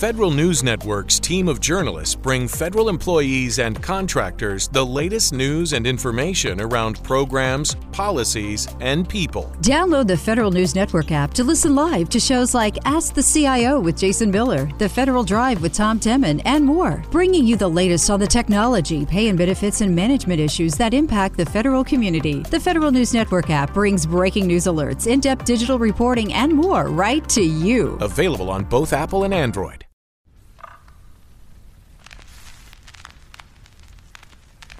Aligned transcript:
Federal 0.00 0.30
News 0.30 0.62
Network's 0.62 1.20
team 1.20 1.46
of 1.46 1.60
journalists 1.60 2.14
bring 2.14 2.48
federal 2.48 2.88
employees 2.88 3.58
and 3.58 3.82
contractors 3.82 4.66
the 4.66 4.82
latest 4.82 5.34
news 5.34 5.74
and 5.74 5.86
information 5.86 6.58
around 6.62 7.04
programs, 7.04 7.74
policies, 7.92 8.66
and 8.80 9.06
people. 9.06 9.52
Download 9.60 10.06
the 10.06 10.16
Federal 10.16 10.50
News 10.50 10.74
Network 10.74 11.12
app 11.12 11.34
to 11.34 11.44
listen 11.44 11.74
live 11.74 12.08
to 12.08 12.18
shows 12.18 12.54
like 12.54 12.78
Ask 12.86 13.12
the 13.12 13.22
CIO 13.22 13.78
with 13.78 13.98
Jason 13.98 14.30
Miller, 14.30 14.70
The 14.78 14.88
Federal 14.88 15.22
Drive 15.22 15.60
with 15.60 15.74
Tom 15.74 16.00
Temin, 16.00 16.40
and 16.46 16.64
more, 16.64 17.04
bringing 17.10 17.46
you 17.46 17.56
the 17.56 17.68
latest 17.68 18.08
on 18.08 18.20
the 18.20 18.26
technology, 18.26 19.04
pay 19.04 19.28
and 19.28 19.36
benefits, 19.36 19.82
and 19.82 19.94
management 19.94 20.40
issues 20.40 20.76
that 20.76 20.94
impact 20.94 21.36
the 21.36 21.44
federal 21.44 21.84
community. 21.84 22.38
The 22.44 22.58
Federal 22.58 22.90
News 22.90 23.12
Network 23.12 23.50
app 23.50 23.74
brings 23.74 24.06
breaking 24.06 24.46
news 24.46 24.64
alerts, 24.64 25.06
in 25.06 25.20
depth 25.20 25.44
digital 25.44 25.78
reporting, 25.78 26.32
and 26.32 26.54
more 26.54 26.88
right 26.88 27.28
to 27.28 27.42
you. 27.42 27.98
Available 28.00 28.48
on 28.48 28.64
both 28.64 28.94
Apple 28.94 29.24
and 29.24 29.34
Android. 29.34 29.84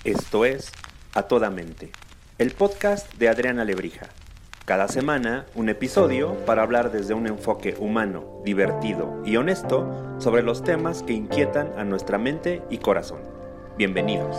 Esto 0.04 0.46
es 0.46 0.72
A 1.12 1.24
Toda 1.24 1.50
Mente, 1.50 1.92
el 2.38 2.52
podcast 2.52 3.12
de 3.18 3.28
Adriana 3.28 3.66
Lebrija. 3.66 4.08
Cada 4.64 4.88
semana 4.88 5.44
un 5.54 5.68
episodio 5.68 6.36
para 6.46 6.62
hablar 6.62 6.90
desde 6.90 7.12
un 7.12 7.26
enfoque 7.26 7.76
humano, 7.78 8.40
divertido 8.42 9.22
y 9.26 9.36
honesto 9.36 10.16
sobre 10.18 10.42
los 10.42 10.64
temas 10.64 11.02
que 11.02 11.12
inquietan 11.12 11.78
a 11.78 11.84
nuestra 11.84 12.16
mente 12.16 12.62
y 12.70 12.78
corazón. 12.78 13.20
Bienvenidos. 13.76 14.38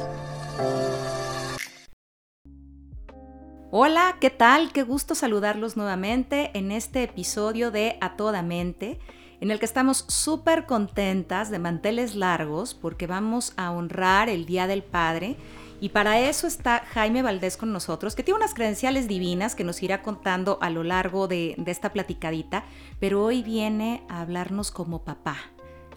Hola, 3.70 4.18
¿qué 4.20 4.32
tal? 4.32 4.72
Qué 4.74 4.82
gusto 4.82 5.14
saludarlos 5.14 5.78
nuevamente 5.78 6.50
en 6.56 6.72
este 6.72 7.04
episodio 7.04 7.70
de 7.70 8.00
A 8.02 8.16
Toda 8.16 8.42
Mente 8.42 9.00
en 9.42 9.50
el 9.50 9.60
que 9.60 9.66
estamos 9.66 10.06
súper 10.08 10.68
contentas 10.68 11.50
de 11.50 11.58
manteles 11.60 12.16
largos 12.16 12.76
porque 12.76 13.08
vamos 13.08 13.54
a 13.58 13.72
honrar 13.72 14.30
el 14.30 14.46
Día 14.46 14.68
del 14.68 14.84
Padre. 14.84 15.36
Y 15.82 15.90
para 15.90 16.20
eso 16.20 16.46
está 16.46 16.84
Jaime 16.94 17.24
Valdés 17.24 17.58
con 17.58 17.74
nosotros, 17.74 18.16
que 18.16 18.22
tiene 18.22 18.38
unas 18.38 18.54
credenciales 18.54 19.08
divinas 19.08 19.56
que 19.56 19.64
nos 19.64 19.82
irá 19.82 20.04
contando 20.04 20.60
a 20.62 20.70
lo 20.70 20.84
largo 20.84 21.28
de, 21.28 21.56
de 21.58 21.72
esta 21.72 21.92
platicadita, 21.92 22.66
pero 23.00 23.26
hoy 23.26 23.42
viene 23.42 24.04
a 24.08 24.22
hablarnos 24.22 24.70
como 24.70 25.04
papá. 25.04 25.38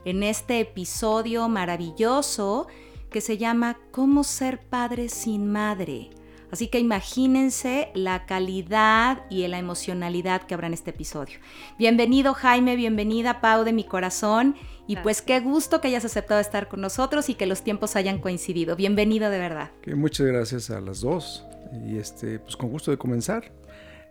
En 0.06 0.22
este 0.22 0.60
episodio 0.60 1.46
maravilloso 1.50 2.66
que 3.10 3.20
se 3.20 3.36
llama 3.36 3.76
¿Cómo 3.90 4.24
ser 4.24 4.58
padre 4.58 5.10
sin 5.10 5.52
madre? 5.52 6.08
Así 6.54 6.68
que 6.68 6.78
imagínense 6.78 7.88
la 7.94 8.26
calidad 8.26 9.24
y 9.28 9.44
la 9.48 9.58
emocionalidad 9.58 10.42
que 10.42 10.54
habrá 10.54 10.68
en 10.68 10.74
este 10.74 10.90
episodio. 10.90 11.40
Bienvenido 11.80 12.32
Jaime, 12.32 12.76
bienvenida 12.76 13.40
Pau 13.40 13.64
de 13.64 13.72
mi 13.72 13.82
corazón. 13.82 14.54
Y 14.86 14.94
pues 14.98 15.20
qué 15.20 15.40
gusto 15.40 15.80
que 15.80 15.88
hayas 15.88 16.04
aceptado 16.04 16.40
estar 16.40 16.68
con 16.68 16.80
nosotros 16.80 17.28
y 17.28 17.34
que 17.34 17.46
los 17.46 17.62
tiempos 17.62 17.96
hayan 17.96 18.20
coincidido. 18.20 18.76
Bienvenido 18.76 19.30
de 19.30 19.38
verdad. 19.40 19.72
muchas 19.96 20.28
gracias 20.28 20.70
a 20.70 20.80
las 20.80 21.00
dos. 21.00 21.44
Y 21.88 21.98
este, 21.98 22.38
pues 22.38 22.56
con 22.56 22.70
gusto 22.70 22.92
de 22.92 22.98
comenzar. 22.98 23.50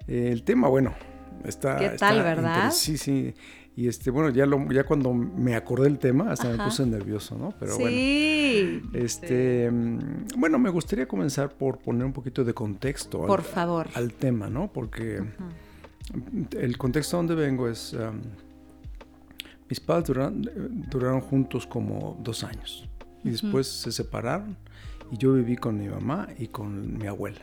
el 0.10 0.44
tema, 0.44 0.68
bueno, 0.68 0.94
está... 1.46 1.78
¿Qué 1.78 1.92
tal, 1.92 2.24
verdad? 2.24 2.74
Sí, 2.74 2.98
sí. 2.98 3.36
Y 3.76 3.88
este, 3.88 4.12
bueno, 4.12 4.30
ya, 4.30 4.46
lo, 4.46 4.72
ya 4.72 4.84
cuando 4.84 5.14
me 5.14 5.56
acordé 5.56 5.86
del 5.86 5.98
tema, 5.98 6.32
hasta 6.32 6.48
me 6.50 6.64
puse 6.64 6.86
nervioso, 6.86 7.36
¿no? 7.38 7.54
Pero 7.60 7.76
sí. 7.76 7.82
bueno. 7.82 8.90
Este, 8.94 9.70
mm, 9.72 10.28
bueno, 10.38 10.60
me 10.60 10.70
gustaría 10.70 11.08
comenzar 11.08 11.50
por 11.50 11.80
poner 11.80 12.06
un 12.06 12.14
poquito 12.14 12.44
de 12.44 12.54
contexto 12.54 13.26
por 13.26 13.40
al, 13.40 13.46
favor. 13.46 13.88
al 13.96 14.14
tema, 14.14 14.50
¿no? 14.50 14.72
Porque 14.72 15.24
el 16.58 16.78
contexto 16.78 17.18
donde 17.18 17.34
vengo 17.34 17.68
es. 17.68 17.96
mis 19.70 19.80
padres 19.80 20.08
duraron, 20.92 21.22
juntos 21.22 21.66
como 21.66 22.18
dos 22.22 22.44
años. 22.44 22.88
Y 23.24 23.32
después 23.32 23.68
se 23.68 23.92
separaron. 23.92 24.56
Y 25.12 25.18
yo 25.18 25.34
viví 25.34 25.56
con 25.56 25.80
mi 25.80 25.88
mamá 25.88 26.28
y 26.38 26.48
con 26.48 26.98
mi 26.98 27.08
abuela. 27.08 27.42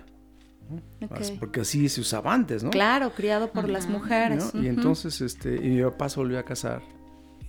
Porque 1.39 1.61
así 1.61 1.89
se 1.89 2.01
usaba 2.01 2.33
antes, 2.33 2.63
¿no? 2.63 2.71
Claro, 2.71 3.13
criado 3.13 3.51
por 3.51 3.69
las 3.69 3.89
mujeres. 3.89 4.53
Y 4.55 4.67
entonces, 4.67 5.21
este, 5.21 5.55
y 5.55 5.71
mi 5.71 5.83
papá 5.83 6.09
se 6.09 6.21
volvió 6.21 6.39
a 6.39 6.45
casar 6.45 6.83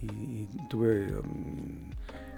y, 0.01 0.47
tuve, 0.69 1.13
um, 1.15 1.91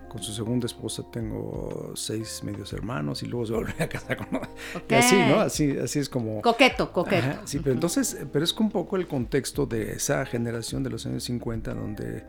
con 0.09 0.21
su 0.21 0.33
segunda 0.33 0.65
esposa 0.65 1.03
tengo 1.11 1.93
seis 1.95 2.43
medios 2.43 2.73
hermanos 2.73 3.23
y 3.23 3.27
luego 3.27 3.45
se 3.45 3.53
volvió 3.53 3.75
a 3.79 3.87
casar 3.87 4.17
con... 4.17 4.41
Y 4.89 4.93
así, 4.93 5.15
¿no? 5.15 5.39
Así, 5.39 5.77
así 5.77 5.99
es 5.99 6.09
como... 6.09 6.41
Coqueto, 6.41 6.91
coqueto. 6.91 7.41
sí, 7.45 7.59
pero 7.59 7.73
entonces, 7.73 8.17
pero 8.31 8.43
es 8.43 8.53
un 8.53 8.69
poco 8.69 8.97
el 8.97 9.07
contexto 9.07 9.65
de 9.65 9.93
esa 9.93 10.25
generación 10.25 10.83
de 10.83 10.89
los 10.89 11.05
años 11.05 11.23
50 11.23 11.73
donde 11.73 12.25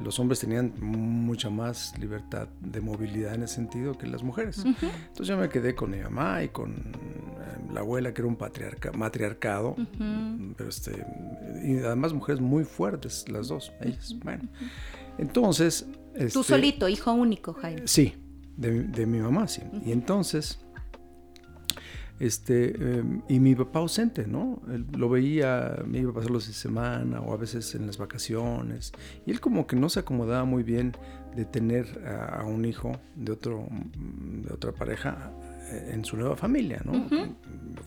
los 0.00 0.18
hombres 0.18 0.40
tenían 0.40 0.72
mucha 0.80 1.50
más 1.50 1.98
libertad 1.98 2.48
de 2.60 2.80
movilidad 2.80 3.34
en 3.34 3.42
ese 3.44 3.54
sentido 3.56 3.96
que 3.96 4.06
las 4.06 4.22
mujeres. 4.22 4.64
Entonces 4.64 5.26
yo 5.26 5.36
me 5.36 5.48
quedé 5.48 5.74
con 5.74 5.90
mi 5.90 5.98
mamá 5.98 6.42
y 6.42 6.48
con 6.48 6.72
eh, 6.72 7.72
la 7.72 7.80
abuela 7.80 8.12
que 8.12 8.20
era 8.22 8.28
un 8.28 8.36
patriarca, 8.36 8.92
matriarcado, 8.92 9.76
pero 10.56 10.68
este, 10.68 11.04
y 11.64 11.78
además 11.78 12.12
mujeres 12.12 12.40
muy 12.40 12.64
fuertes, 12.64 13.28
las 13.28 13.48
dos, 13.48 13.72
ellas. 13.80 14.14
Bueno, 14.22 14.44
entonces... 15.18 15.86
Tú 16.14 16.22
este, 16.22 16.42
solito, 16.42 16.88
hijo 16.88 17.12
único, 17.12 17.52
Jaime. 17.54 17.82
Sí, 17.84 18.14
de, 18.56 18.84
de 18.84 19.06
mi 19.06 19.18
mamá, 19.18 19.48
sí. 19.48 19.62
Y 19.84 19.92
entonces 19.92 20.65
este, 22.18 22.98
em, 22.98 23.22
y 23.28 23.40
mi 23.40 23.54
papá 23.54 23.80
ausente, 23.80 24.26
¿no? 24.26 24.62
Él 24.72 24.86
lo 24.96 25.08
veía, 25.08 25.82
me 25.86 25.98
iba 25.98 26.10
a 26.10 26.14
pasar 26.14 26.30
los 26.30 26.46
de 26.46 26.54
semana 26.54 27.20
o 27.20 27.32
a 27.32 27.36
veces 27.36 27.74
en 27.74 27.86
las 27.86 27.98
vacaciones. 27.98 28.92
Y 29.26 29.30
él 29.30 29.40
como 29.40 29.66
que 29.66 29.76
no 29.76 29.88
se 29.88 30.00
acomodaba 30.00 30.44
muy 30.44 30.62
bien 30.62 30.92
de 31.34 31.44
tener 31.44 31.86
a, 32.06 32.44
un 32.44 32.64
hijo 32.64 32.98
de, 33.14 33.32
otro, 33.32 33.66
de 33.70 34.52
otra 34.52 34.72
pareja 34.72 35.30
eh, 35.70 35.90
en 35.92 36.04
su 36.04 36.16
nueva 36.16 36.36
familia, 36.36 36.80
¿no? 36.84 37.06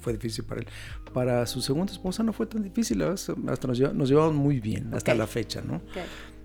Fue 0.02 0.14
difícil 0.14 0.44
para 0.46 0.62
él. 0.62 0.68
Para 1.14 1.46
su 1.48 1.62
segunda 1.62 1.92
esposa 1.92 2.22
no 2.22 2.32
fue 2.32 2.46
tan 2.46 2.62
difícil, 2.62 3.02
hasta 3.02 3.34
nos, 3.36 3.80
nos 3.94 4.10
llevamos 4.10 4.36
muy 4.36 4.60
bien 4.60 4.94
hasta 4.94 5.16
la 5.16 5.26
fecha, 5.26 5.62
¿no? 5.62 5.82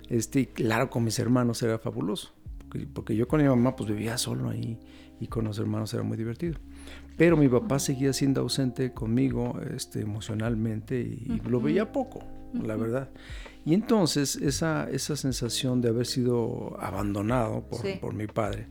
Este, 0.09 0.41
y 0.41 0.47
claro, 0.47 0.89
con 0.89 1.05
mis 1.05 1.19
hermanos 1.19 1.63
era 1.63 1.79
fabuloso, 1.79 2.35
porque, 2.59 2.87
porque 2.87 3.17
yo 3.17 3.29
con 3.29 3.43
mi 3.43 3.49
mamá 3.49 3.77
pues 3.77 3.91
vivía 3.91 4.17
solo 4.17 4.49
ahí 4.49 4.79
y 5.21 5.27
con 5.27 5.45
los 5.45 5.59
hermanos 5.59 5.93
era 5.93 6.03
muy 6.03 6.17
divertido. 6.17 6.59
Pero 7.17 7.37
mi 7.37 7.49
papá 7.49 7.79
seguía 7.79 8.13
siendo 8.13 8.41
ausente 8.41 8.93
conmigo 8.93 9.59
este, 9.75 10.01
emocionalmente 10.01 11.01
y 11.01 11.41
lo 11.49 11.61
veía 11.61 11.93
poco, 11.93 12.21
la 12.53 12.77
verdad. 12.77 13.09
Y 13.65 13.75
entonces 13.75 14.37
esa, 14.37 14.91
esa 14.91 15.17
sensación 15.17 15.81
de 15.81 15.89
haber 15.89 16.07
sido 16.07 16.77
abandonado 16.81 17.63
por, 17.69 18.01
por 18.01 18.15
mi 18.15 18.27
padre, 18.27 18.67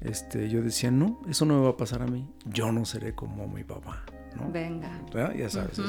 este, 0.00 0.48
yo 0.48 0.62
decía, 0.62 0.90
no, 0.90 1.20
eso 1.28 1.44
no 1.44 1.58
me 1.58 1.64
va 1.64 1.70
a 1.70 1.76
pasar 1.76 2.02
a 2.02 2.06
mí, 2.06 2.28
yo 2.46 2.72
no 2.72 2.84
seré 2.84 3.14
como 3.14 3.46
mi 3.46 3.62
papá. 3.62 4.04
Venga. 4.52 5.00
Ya 5.36 5.48
sabes. 5.48 5.80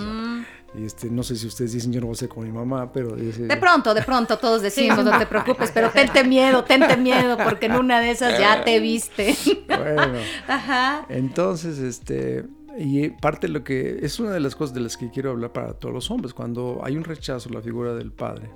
Y 0.75 0.85
este, 0.85 1.09
no 1.09 1.24
sé 1.24 1.35
si 1.35 1.47
ustedes 1.47 1.74
dicen 1.74 1.91
yo 1.91 2.02
no 2.02 2.08
voy 2.08 2.13
a 2.13 2.18
ser 2.18 2.30
con 2.30 2.44
mi 2.44 2.52
mamá, 2.52 2.91
pero... 2.91 3.16
de 3.16 3.58
pronto, 3.58 3.94
de 3.94 4.02
pronto 4.02 4.38
todos 4.38 4.62
decimos, 4.62 5.03
no 5.03 5.18
te 5.18 5.25
preocupes, 5.28 5.72
pero 5.74 5.90
tente 5.90 6.24
miedo, 6.24 6.63
tente 6.63 6.97
miedo, 6.97 7.38
porque 7.38 7.68
en 7.68 7.74
una 7.74 8.00
de 8.00 8.12
esas 8.12 8.38
ya 8.38 8.63
te 8.63 8.80
viste. 8.80 9.36
Bueno. 9.68 10.19
Ajá. 10.47 11.06
Entonces, 11.09 11.80
este... 11.80 12.46
Y 12.80 13.09
parte 13.09 13.47
de 13.47 13.53
lo 13.53 13.63
que 13.63 14.06
es 14.06 14.19
una 14.19 14.30
de 14.30 14.40
las 14.40 14.56
cosas 14.56 14.75
de 14.75 14.81
las 14.81 14.97
que 14.97 15.09
quiero 15.09 15.31
hablar 15.31 15.52
para 15.52 15.74
todos 15.74 15.91
los 15.96 16.12
hombres, 16.12 16.36
cuando 16.36 16.81
hay 16.84 16.96
un 16.96 17.03
rechazo 17.03 17.50
a 17.50 17.53
la 17.53 17.62
figura 17.62 17.96
del 17.96 18.12
padre, 18.12 18.52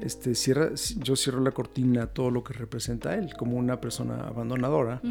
este, 0.00 0.34
cierra, 0.34 0.70
yo 0.96 1.14
cierro 1.14 1.40
la 1.40 1.50
cortina 1.50 2.04
a 2.04 2.06
todo 2.06 2.30
lo 2.30 2.42
que 2.42 2.54
representa 2.54 3.10
a 3.10 3.16
él, 3.16 3.34
como 3.36 3.58
una 3.58 3.78
persona 3.78 4.26
abandonadora, 4.26 5.02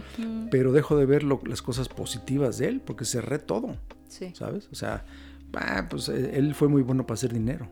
pero 0.49 0.71
dejo 0.71 0.97
de 0.97 1.05
ver 1.05 1.23
las 1.23 1.61
cosas 1.61 1.89
positivas 1.89 2.57
de 2.57 2.69
él, 2.69 2.81
porque 2.83 3.05
cerré 3.05 3.37
todo. 3.37 3.75
¿Sabes? 4.09 4.67
O 4.71 4.75
sea, 4.75 5.05
ah, 5.53 5.87
pues 5.89 6.09
eh, 6.09 6.31
él 6.35 6.53
fue 6.55 6.67
muy 6.67 6.81
bueno 6.81 7.05
para 7.05 7.15
hacer 7.15 7.33
dinero, 7.33 7.69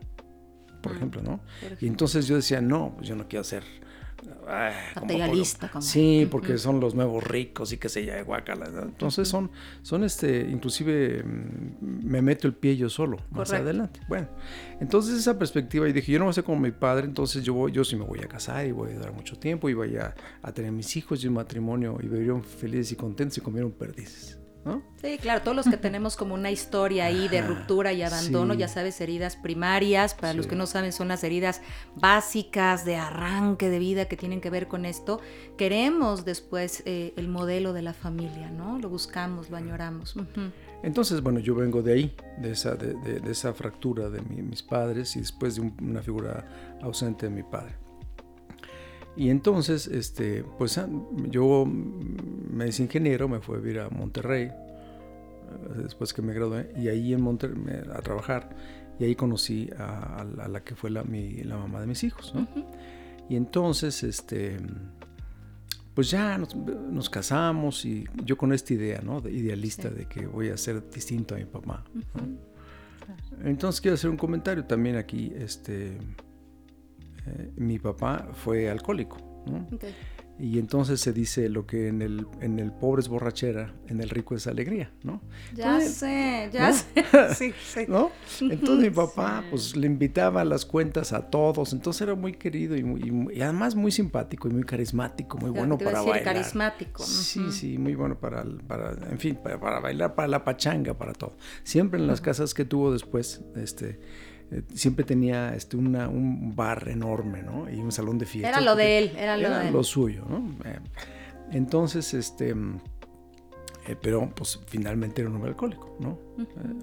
por 0.81 0.93
mm, 0.93 0.95
ejemplo, 0.95 1.21
¿no? 1.21 1.39
Y 1.81 1.87
entonces 1.87 2.27
yo 2.27 2.35
decía, 2.35 2.61
no, 2.61 2.93
pues 2.95 3.07
yo 3.07 3.15
no 3.15 3.27
quiero 3.27 3.43
ser 3.43 3.63
ah, 4.47 4.71
materialista. 4.95 5.69
Como, 5.69 5.81
sí, 5.81 6.27
porque 6.29 6.57
son 6.57 6.79
los 6.79 6.95
nuevos 6.95 7.23
ricos 7.23 7.71
y 7.73 7.77
que 7.77 7.89
se 7.89 8.05
ya 8.05 8.21
guacala. 8.21 8.67
Entonces 8.83 9.27
son, 9.27 9.51
son 9.81 10.03
este, 10.03 10.47
inclusive 10.49 11.23
mm, 11.23 12.05
me 12.05 12.21
meto 12.21 12.47
el 12.47 12.53
pie 12.53 12.77
yo 12.77 12.89
solo 12.89 13.17
más 13.31 13.51
adelante. 13.51 13.99
Bueno, 14.07 14.27
entonces 14.79 15.17
esa 15.17 15.37
perspectiva 15.37 15.89
y 15.89 15.93
dije, 15.93 16.11
yo 16.11 16.19
no 16.19 16.25
voy 16.25 16.31
a 16.31 16.33
ser 16.33 16.43
como 16.43 16.59
mi 16.59 16.71
padre, 16.71 17.05
entonces 17.05 17.43
yo 17.43 17.53
voy, 17.53 17.71
yo 17.71 17.83
sí 17.83 17.95
me 17.95 18.05
voy 18.05 18.19
a 18.19 18.27
casar 18.27 18.65
y 18.65 18.71
voy 18.71 18.91
a 18.91 18.99
dar 18.99 19.11
mucho 19.11 19.37
tiempo 19.37 19.69
y 19.69 19.73
voy 19.73 19.97
a, 19.97 20.15
a 20.41 20.51
tener 20.51 20.71
mis 20.71 20.95
hijos 20.95 21.23
y 21.23 21.27
un 21.27 21.33
matrimonio 21.33 21.97
y 21.99 22.07
vivirían 22.07 22.43
felices 22.43 22.91
y 22.91 22.95
contentos 22.95 23.37
y 23.37 23.41
comieron 23.41 23.71
perdices. 23.71 24.39
Sí, 25.01 25.17
claro, 25.19 25.41
todos 25.41 25.55
los 25.55 25.67
que 25.67 25.77
tenemos 25.77 26.17
como 26.17 26.33
una 26.33 26.51
historia 26.51 27.05
ahí 27.05 27.27
de 27.27 27.41
ruptura 27.41 27.93
y 27.93 28.01
abandono, 28.01 28.53
ya 28.53 28.67
sabes, 28.67 28.99
heridas 28.99 29.35
primarias, 29.35 30.13
para 30.13 30.33
los 30.33 30.47
que 30.47 30.55
no 30.55 30.65
saben, 30.65 30.91
son 30.91 31.07
las 31.07 31.23
heridas 31.23 31.61
básicas 31.95 32.83
de 32.83 32.97
arranque 32.97 33.69
de 33.69 33.79
vida 33.79 34.05
que 34.05 34.17
tienen 34.17 34.41
que 34.41 34.49
ver 34.49 34.67
con 34.67 34.85
esto. 34.85 35.21
Queremos 35.57 36.25
después 36.25 36.83
eh, 36.85 37.13
el 37.15 37.27
modelo 37.27 37.73
de 37.73 37.81
la 37.81 37.93
familia, 37.93 38.49
¿no? 38.49 38.79
Lo 38.79 38.89
buscamos, 38.89 39.49
lo 39.49 39.57
añoramos. 39.57 40.15
Entonces, 40.83 41.21
bueno, 41.21 41.39
yo 41.39 41.55
vengo 41.55 41.81
de 41.81 41.93
ahí, 41.93 42.15
de 42.39 42.51
esa, 42.51 42.75
de, 42.75 43.21
esa 43.29 43.53
fractura 43.53 44.09
de 44.09 44.21
mis 44.21 44.63
padres 44.63 45.15
y 45.15 45.19
después 45.19 45.55
de 45.55 45.71
una 45.81 46.01
figura 46.01 46.77
ausente 46.81 47.27
de 47.27 47.35
mi 47.35 47.43
padre. 47.43 47.86
Y 49.17 49.31
entonces, 49.31 49.87
este, 49.87 50.43
pues 50.57 50.77
ah, 50.77 50.87
yo 51.29 51.65
me 51.65 52.67
hice 52.67 52.83
ingeniero, 52.83 53.27
me 53.27 53.39
fui 53.39 53.55
a 53.55 53.59
vivir 53.59 53.79
a 53.79 53.89
Monterrey, 53.89 54.43
eh, 54.43 54.53
después 55.81 56.13
que 56.13 56.21
me 56.21 56.33
gradué, 56.33 56.71
y 56.77 56.87
ahí 56.87 57.13
en 57.13 57.21
Monterrey 57.21 57.57
a 57.91 57.99
trabajar, 58.01 58.55
y 58.99 59.05
ahí 59.05 59.15
conocí 59.15 59.71
a, 59.79 60.23
la 60.47 60.63
que 60.63 60.75
fue 60.75 60.91
la, 60.91 61.03
la, 61.03 61.57
mamá 61.57 61.81
de 61.81 61.87
mis 61.87 62.03
hijos, 62.03 62.33
¿no? 62.35 62.47
Y 63.27 63.35
entonces, 63.35 64.03
este, 64.03 64.57
pues 65.95 66.11
ya 66.11 66.37
nos, 66.37 67.09
casamos 67.09 67.83
y 67.83 68.05
yo 68.23 68.37
con 68.37 68.53
esta 68.53 68.75
idea, 68.75 69.01
¿no? 69.01 69.19
De 69.19 69.31
idealista 69.31 69.89
de 69.89 70.05
que 70.05 70.27
voy 70.27 70.49
a 70.49 70.57
ser 70.57 70.87
distinto 70.91 71.33
a 71.33 71.39
mi 71.39 71.45
papá. 71.45 71.83
Entonces 73.43 73.81
quiero 73.81 73.95
hacer 73.95 74.11
un 74.11 74.17
comentario 74.17 74.63
también 74.63 74.95
aquí, 74.95 75.33
este 75.35 75.97
eh, 77.27 77.51
mi 77.57 77.79
papá 77.79 78.29
fue 78.33 78.69
alcohólico. 78.69 79.17
Y 80.39 80.59
entonces 80.59 81.01
se 81.01 81.13
dice 81.13 81.49
lo 81.49 81.65
que 81.65 81.87
en 81.87 82.03
el, 82.03 82.27
en 82.41 82.59
el 82.59 82.71
pobre 82.71 83.01
es 83.01 83.07
borrachera, 83.07 83.73
en 83.87 84.01
el 84.01 84.09
rico 84.09 84.35
es 84.35 84.45
alegría, 84.45 84.91
¿no? 85.03 85.19
Ya 85.55 85.81
sé, 85.81 86.49
ya 86.53 86.73
sé. 86.73 86.85
Sí, 87.33 87.53
sí. 87.65 87.85
¿No? 87.87 88.11
Entonces 88.41 88.77
mi 88.77 88.89
papá 88.95 89.43
pues 89.49 89.75
le 89.75 89.87
invitaba 89.87 90.41
a 90.41 90.45
las 90.45 90.63
cuentas 90.63 91.11
a 91.11 91.31
todos, 91.31 91.73
entonces 91.73 92.03
era 92.03 92.13
muy 92.13 92.33
querido 92.33 92.75
y, 92.75 92.83
muy, 92.83 93.35
y 93.35 93.41
además 93.41 93.73
muy 93.73 93.91
simpático 93.91 94.47
y 94.47 94.51
muy 94.51 94.63
carismático, 94.63 95.39
muy 95.39 95.49
bueno 95.49 95.75
para 95.75 95.99
decir, 95.99 96.09
bailar. 96.11 96.35
carismático. 96.35 97.03
Sí, 97.03 97.51
sí, 97.51 97.79
muy 97.79 97.95
bueno 97.95 98.19
para, 98.19 98.45
para 98.67 98.91
en 99.09 99.17
fin, 99.17 99.39
para, 99.41 99.59
para, 99.59 99.79
bailar, 99.79 100.13
para 100.13 100.27
la 100.27 100.43
pachanga, 100.43 100.95
para 100.95 101.13
todo. 101.13 101.35
Siempre 101.63 101.99
en 101.99 102.05
las 102.05 102.21
casas 102.21 102.53
que 102.53 102.63
tuvo 102.63 102.93
después, 102.93 103.41
este 103.55 103.99
eh, 104.51 104.63
siempre 104.73 105.03
tenía 105.03 105.53
este, 105.55 105.75
una, 105.75 106.07
un 106.07 106.55
bar 106.55 106.87
enorme, 106.87 107.43
¿no? 107.43 107.69
Y 107.69 107.79
un 107.79 107.91
salón 107.91 108.17
de 108.17 108.25
fiesta. 108.25 108.49
Era 108.49 108.61
lo 108.61 108.75
de 108.75 108.97
él, 108.97 109.11
era 109.17 109.37
lo 109.37 109.49
de 109.49 109.67
él. 109.67 109.73
lo 109.73 109.83
suyo, 109.83 110.25
¿no? 110.29 110.55
Eh, 110.63 110.79
entonces, 111.51 112.13
este, 112.13 112.51
eh, 113.87 113.95
pero 114.01 114.29
pues 114.33 114.59
finalmente 114.67 115.21
era 115.21 115.29
un 115.29 115.35
hombre 115.35 115.51
alcohólico, 115.51 115.97
¿no? 115.99 116.19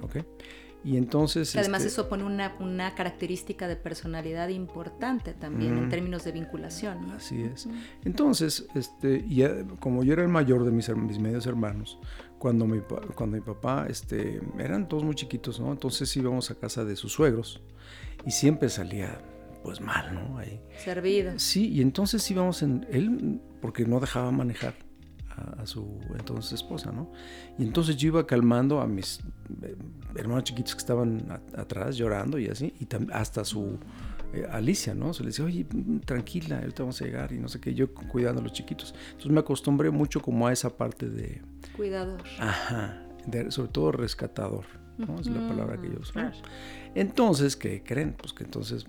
ok. 0.02 0.16
Y 0.84 0.98
entonces... 0.98 1.56
Además 1.56 1.80
este 1.80 1.94
eso 1.94 2.08
pone 2.10 2.24
una, 2.24 2.54
una, 2.60 2.94
característica 2.94 3.66
de 3.66 3.76
personalidad 3.76 4.48
importante 4.48 5.32
también 5.32 5.78
en 5.78 5.88
términos 5.88 6.24
de 6.24 6.32
vinculación. 6.32 7.08
¿no? 7.08 7.14
Así 7.14 7.42
es. 7.42 7.66
Entonces, 8.04 8.66
este, 8.74 9.24
y 9.26 9.42
como 9.80 10.04
yo 10.04 10.12
era 10.12 10.22
el 10.22 10.28
mayor 10.28 10.62
de 10.64 10.70
mis, 10.70 10.90
mis 10.94 11.18
medios 11.18 11.46
hermanos, 11.46 11.98
cuando 12.44 12.66
mi, 12.66 12.78
cuando 13.14 13.38
mi 13.38 13.42
papá, 13.42 13.86
este, 13.88 14.38
eran 14.58 14.86
todos 14.86 15.02
muy 15.02 15.14
chiquitos, 15.14 15.58
¿no? 15.60 15.72
Entonces 15.72 16.14
íbamos 16.14 16.50
a 16.50 16.54
casa 16.54 16.84
de 16.84 16.94
sus 16.94 17.10
suegros 17.10 17.62
y 18.26 18.32
siempre 18.32 18.68
salía 18.68 19.18
pues 19.62 19.80
mal, 19.80 20.14
¿no? 20.14 20.36
Ahí. 20.36 20.60
Servido. 20.76 21.38
Sí, 21.38 21.70
y 21.70 21.80
entonces 21.80 22.30
íbamos 22.30 22.62
en, 22.62 22.86
él, 22.90 23.40
porque 23.62 23.86
no 23.86 23.98
dejaba 23.98 24.30
manejar 24.30 24.74
a, 25.30 25.64
su 25.64 25.98
entonces 26.18 26.52
esposa, 26.52 26.92
¿no? 26.92 27.10
Y 27.58 27.62
entonces 27.62 27.96
yo 27.96 28.08
iba 28.08 28.26
calmando 28.26 28.82
a 28.82 28.86
mis 28.86 29.20
eh, 29.62 29.74
hermanos 30.14 30.44
chiquitos 30.44 30.74
que 30.74 30.80
estaban 30.80 31.40
atrás 31.56 31.96
llorando 31.96 32.38
y 32.38 32.48
así, 32.48 32.74
y 32.78 32.86
hasta 33.10 33.42
su 33.42 33.78
eh, 34.34 34.46
Alicia, 34.50 34.94
¿no? 34.94 35.14
Se 35.14 35.22
le 35.22 35.28
decía, 35.28 35.44
oye, 35.44 35.66
tranquila, 36.04 36.58
ahorita 36.58 36.82
vamos 36.82 37.00
a 37.00 37.04
llegar 37.04 37.32
y 37.32 37.38
no 37.38 37.48
sé 37.48 37.60
qué, 37.60 37.74
yo 37.74 37.92
cuidando 37.94 38.40
a 38.40 38.44
los 38.44 38.52
chiquitos. 38.52 38.94
Entonces 39.06 39.30
me 39.30 39.40
acostumbré 39.40 39.90
mucho 39.90 40.20
como 40.20 40.46
a 40.46 40.52
esa 40.52 40.76
parte 40.76 41.08
de 41.08 41.40
Cuidador. 41.76 42.22
Ajá, 42.38 43.02
sobre 43.48 43.68
todo 43.70 43.92
rescatador, 43.92 44.64
¿no? 44.98 45.18
Es 45.20 45.26
la 45.26 45.46
palabra 45.48 45.80
que 45.80 45.88
yo 45.88 45.98
uso. 46.00 46.12
Entonces, 46.94 47.56
¿qué 47.56 47.82
creen? 47.82 48.14
Pues 48.16 48.32
que 48.32 48.44
entonces 48.44 48.86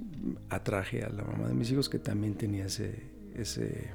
atraje 0.50 1.03
a 1.03 1.09
la 1.09 1.24
mamá 1.24 1.48
de 1.48 1.53
mis 1.53 1.71
hijos 1.71 1.89
que 1.89 2.00
también 2.00 2.36
tenía 2.36 2.65
ese... 2.65 3.12
ese 3.36 3.91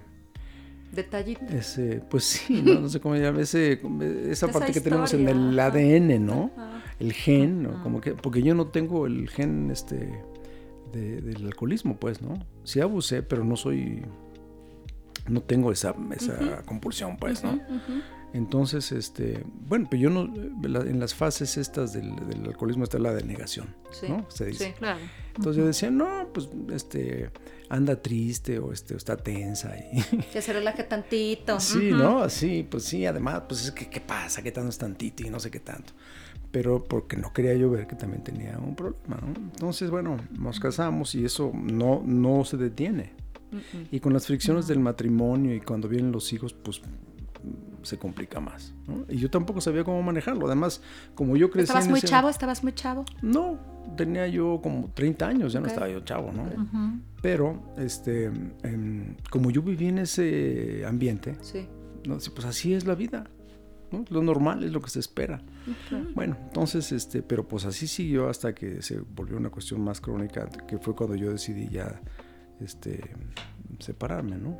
Detallito. 0.92 1.44
Ese, 1.46 2.02
pues 2.10 2.24
sí, 2.24 2.62
no, 2.62 2.88
sé 2.88 3.00
cómo 3.00 3.14
llama, 3.14 3.40
ese, 3.40 3.80
esa, 4.28 4.48
parte 4.48 4.72
que 4.72 4.80
tenemos 4.80 5.14
en 5.14 5.28
el 5.28 5.58
ADN, 5.58 6.26
¿no? 6.26 6.50
El 6.98 7.12
gen, 7.12 7.62
¿no? 7.62 7.80
Como 7.84 8.00
que, 8.00 8.14
porque 8.14 8.42
yo 8.42 8.56
no 8.56 8.66
tengo 8.66 9.06
el 9.06 9.28
gen 9.28 9.70
este 9.70 10.20
del 10.92 11.44
alcoholismo, 11.46 11.98
pues, 11.98 12.22
¿no? 12.22 12.46
Sí 12.64 12.80
abusé, 12.80 13.22
pero 13.22 13.44
no 13.44 13.56
soy, 13.56 14.02
no 15.28 15.42
tengo 15.42 15.72
esa, 15.72 15.94
esa 16.14 16.62
compulsión, 16.62 17.16
pues, 17.16 17.42
¿no? 17.44 17.60
Entonces, 18.32 18.92
este, 18.92 19.44
bueno, 19.66 19.88
pero 19.90 20.02
yo 20.02 20.10
no, 20.10 20.32
en 20.82 21.00
las 21.00 21.14
fases 21.14 21.56
estas 21.56 21.92
del, 21.92 22.12
alcoholismo 22.46 22.84
está 22.84 22.98
la 22.98 23.12
denegación, 23.12 23.74
¿no? 24.08 24.24
Se 24.30 24.46
dice. 24.46 24.66
Sí, 24.66 24.72
claro. 24.78 25.00
Entonces 25.34 25.56
yo 25.56 25.66
decía, 25.66 25.90
no, 25.90 26.28
pues, 26.32 26.48
este, 26.72 27.30
anda 27.68 27.96
triste 28.00 28.58
o 28.58 28.72
este, 28.72 28.96
está 28.96 29.16
tensa. 29.16 29.74
Y... 29.76 30.16
Que 30.32 30.42
se 30.42 30.52
relaje 30.52 30.84
tantito. 30.84 31.58
Sí, 31.58 31.90
¿no? 31.92 32.28
Sí, 32.28 32.66
pues 32.70 32.84
sí, 32.84 33.04
además, 33.04 33.42
pues 33.48 33.64
es 33.64 33.72
que, 33.72 33.88
¿qué 33.88 34.00
pasa? 34.00 34.42
¿Qué 34.42 34.52
tanto 34.52 34.70
es 34.70 34.78
tantito 34.78 35.26
y 35.26 35.30
no 35.30 35.40
sé 35.40 35.50
qué 35.50 35.60
tanto? 35.60 35.92
Pero 36.50 36.84
porque 36.84 37.16
no 37.16 37.32
quería 37.32 37.54
yo 37.54 37.70
ver 37.70 37.86
que 37.86 37.96
también 37.96 38.24
tenía 38.24 38.58
un 38.58 38.74
problema, 38.74 39.18
¿no? 39.20 39.28
Entonces, 39.28 39.90
bueno, 39.90 40.16
nos 40.38 40.58
casamos 40.58 41.14
y 41.14 41.24
eso 41.24 41.52
no, 41.54 42.02
no 42.04 42.44
se 42.44 42.56
detiene. 42.56 43.12
Y 43.90 44.00
con 44.00 44.12
las 44.12 44.26
fricciones 44.26 44.66
del 44.68 44.78
matrimonio 44.78 45.54
y 45.54 45.60
cuando 45.60 45.88
vienen 45.88 46.12
los 46.12 46.32
hijos, 46.32 46.52
pues 46.52 46.80
se 47.82 47.98
complica 47.98 48.40
más. 48.40 48.74
Y 49.08 49.18
yo 49.18 49.30
tampoco 49.30 49.60
sabía 49.60 49.84
cómo 49.84 50.02
manejarlo. 50.02 50.46
Además, 50.46 50.82
como 51.14 51.36
yo 51.36 51.50
crecí... 51.50 51.64
¿Estabas 51.64 51.88
muy 51.88 52.00
chavo? 52.00 52.28
¿Estabas 52.28 52.62
muy 52.62 52.72
chavo? 52.72 53.04
No, 53.22 53.58
tenía 53.96 54.26
yo 54.26 54.60
como 54.62 54.90
30 54.92 55.26
años, 55.26 55.52
ya 55.52 55.60
no 55.60 55.66
estaba 55.66 55.88
yo 55.88 56.00
chavo, 56.00 56.32
¿no? 56.32 56.44
Pero, 57.22 57.74
este, 57.78 58.30
como 59.30 59.50
yo 59.50 59.62
viví 59.62 59.88
en 59.88 59.98
ese 59.98 60.84
ambiente, 60.86 61.36
sí. 61.40 61.68
¿no? 62.06 62.18
pues 62.18 62.44
así 62.44 62.74
es 62.74 62.86
la 62.86 62.94
vida. 62.94 63.24
¿No? 63.90 64.04
Lo 64.10 64.22
normal 64.22 64.64
es 64.64 64.72
lo 64.72 64.80
que 64.80 64.90
se 64.90 65.00
espera. 65.00 65.42
Bueno, 66.14 66.36
entonces, 66.44 66.92
este, 66.92 67.22
pero 67.22 67.46
pues 67.46 67.64
así 67.64 67.86
siguió 67.86 68.28
hasta 68.28 68.54
que 68.54 68.82
se 68.82 69.00
volvió 69.00 69.36
una 69.36 69.50
cuestión 69.50 69.80
más 69.82 70.00
crónica, 70.00 70.48
que 70.66 70.78
fue 70.78 70.94
cuando 70.94 71.16
yo 71.16 71.30
decidí 71.30 71.68
ya 71.68 72.00
este, 72.60 73.00
separarme, 73.78 74.36
¿no? 74.36 74.56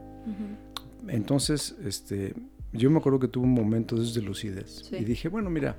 Entonces, 1.09 1.77
este, 1.85 2.35
yo 2.73 2.91
me 2.91 2.99
acuerdo 2.99 3.19
que 3.19 3.29
tuve 3.29 3.45
un 3.45 3.55
momento 3.55 3.97
de 3.97 4.23
lucidez 4.23 4.91
y 4.93 5.05
dije, 5.05 5.29
bueno, 5.29 5.51
mira, 5.51 5.77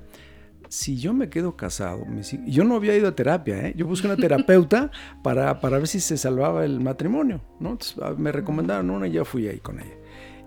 si 0.68 0.96
yo 0.96 1.12
me 1.12 1.28
quedo 1.28 1.56
casado, 1.56 2.06
yo 2.46 2.64
no 2.64 2.76
había 2.76 2.96
ido 2.96 3.08
a 3.08 3.14
terapia, 3.14 3.68
¿eh? 3.68 3.74
yo 3.76 3.86
busqué 3.86 4.06
una 4.06 4.16
terapeuta 4.28 4.90
para, 5.22 5.60
para, 5.60 5.78
ver 5.78 5.88
si 5.88 6.00
se 6.00 6.16
salvaba 6.16 6.64
el 6.64 6.80
matrimonio, 6.80 7.40
¿no? 7.60 7.78
Ah, 8.00 8.14
me 8.16 8.32
recomendaron 8.32 8.90
una 8.90 9.06
y 9.06 9.12
ya 9.12 9.24
fui 9.24 9.48
ahí 9.48 9.58
con 9.58 9.80
ella. 9.80 9.96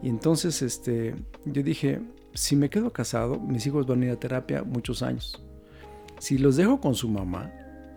Y 0.02 0.10
entonces 0.10 0.62
este, 0.62 1.16
yo 1.46 1.64
dije, 1.64 2.02
si 2.36 2.56
me 2.56 2.70
quedo 2.70 2.92
casado, 2.92 3.40
mis 3.40 3.66
hijos 3.66 3.88
van 3.88 4.04
a 4.04 4.06
ir 4.06 4.12
a 4.12 4.20
terapia 4.20 4.64
muchos 4.64 5.02
años. 5.02 5.42
Si 6.20 6.38
los 6.38 6.58
dejo 6.58 6.80
con 6.80 6.94
su 6.94 7.10
mamá, 7.10 7.52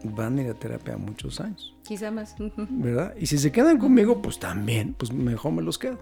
van 0.04 0.38
a 0.38 0.42
ir 0.42 0.50
a 0.50 0.54
terapia 0.54 0.96
muchos 0.96 1.40
años. 1.40 1.76
Quizá 1.84 2.10
más. 2.10 2.34
¿Verdad? 2.70 3.14
Y 3.18 3.26
si 3.26 3.38
se 3.38 3.52
quedan 3.52 3.78
conmigo, 3.78 4.22
pues 4.22 4.38
también, 4.38 4.94
pues 4.94 5.12
mejor 5.12 5.52
me 5.52 5.62
los 5.62 5.78
quedo. 5.78 5.98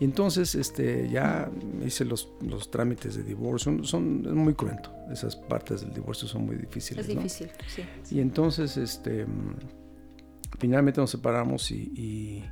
Y 0.00 0.04
entonces 0.04 0.56
este, 0.56 1.08
ya 1.08 1.48
hice 1.86 2.04
los, 2.04 2.28
los 2.40 2.70
trámites 2.70 3.14
de 3.14 3.22
divorcio. 3.22 3.84
Son, 3.84 4.24
es 4.26 4.32
muy 4.32 4.54
cruento. 4.54 4.92
Esas 5.12 5.36
partes 5.36 5.82
del 5.82 5.94
divorcio 5.94 6.26
son 6.26 6.46
muy 6.46 6.56
difíciles. 6.56 7.06
Es 7.06 7.14
difícil, 7.14 7.48
sí, 7.68 7.84
Y 8.10 8.20
entonces 8.20 8.76
este, 8.76 9.26
finalmente 10.58 11.00
nos 11.00 11.10
separamos 11.10 11.70
y 11.70 11.92
y 11.94 12.42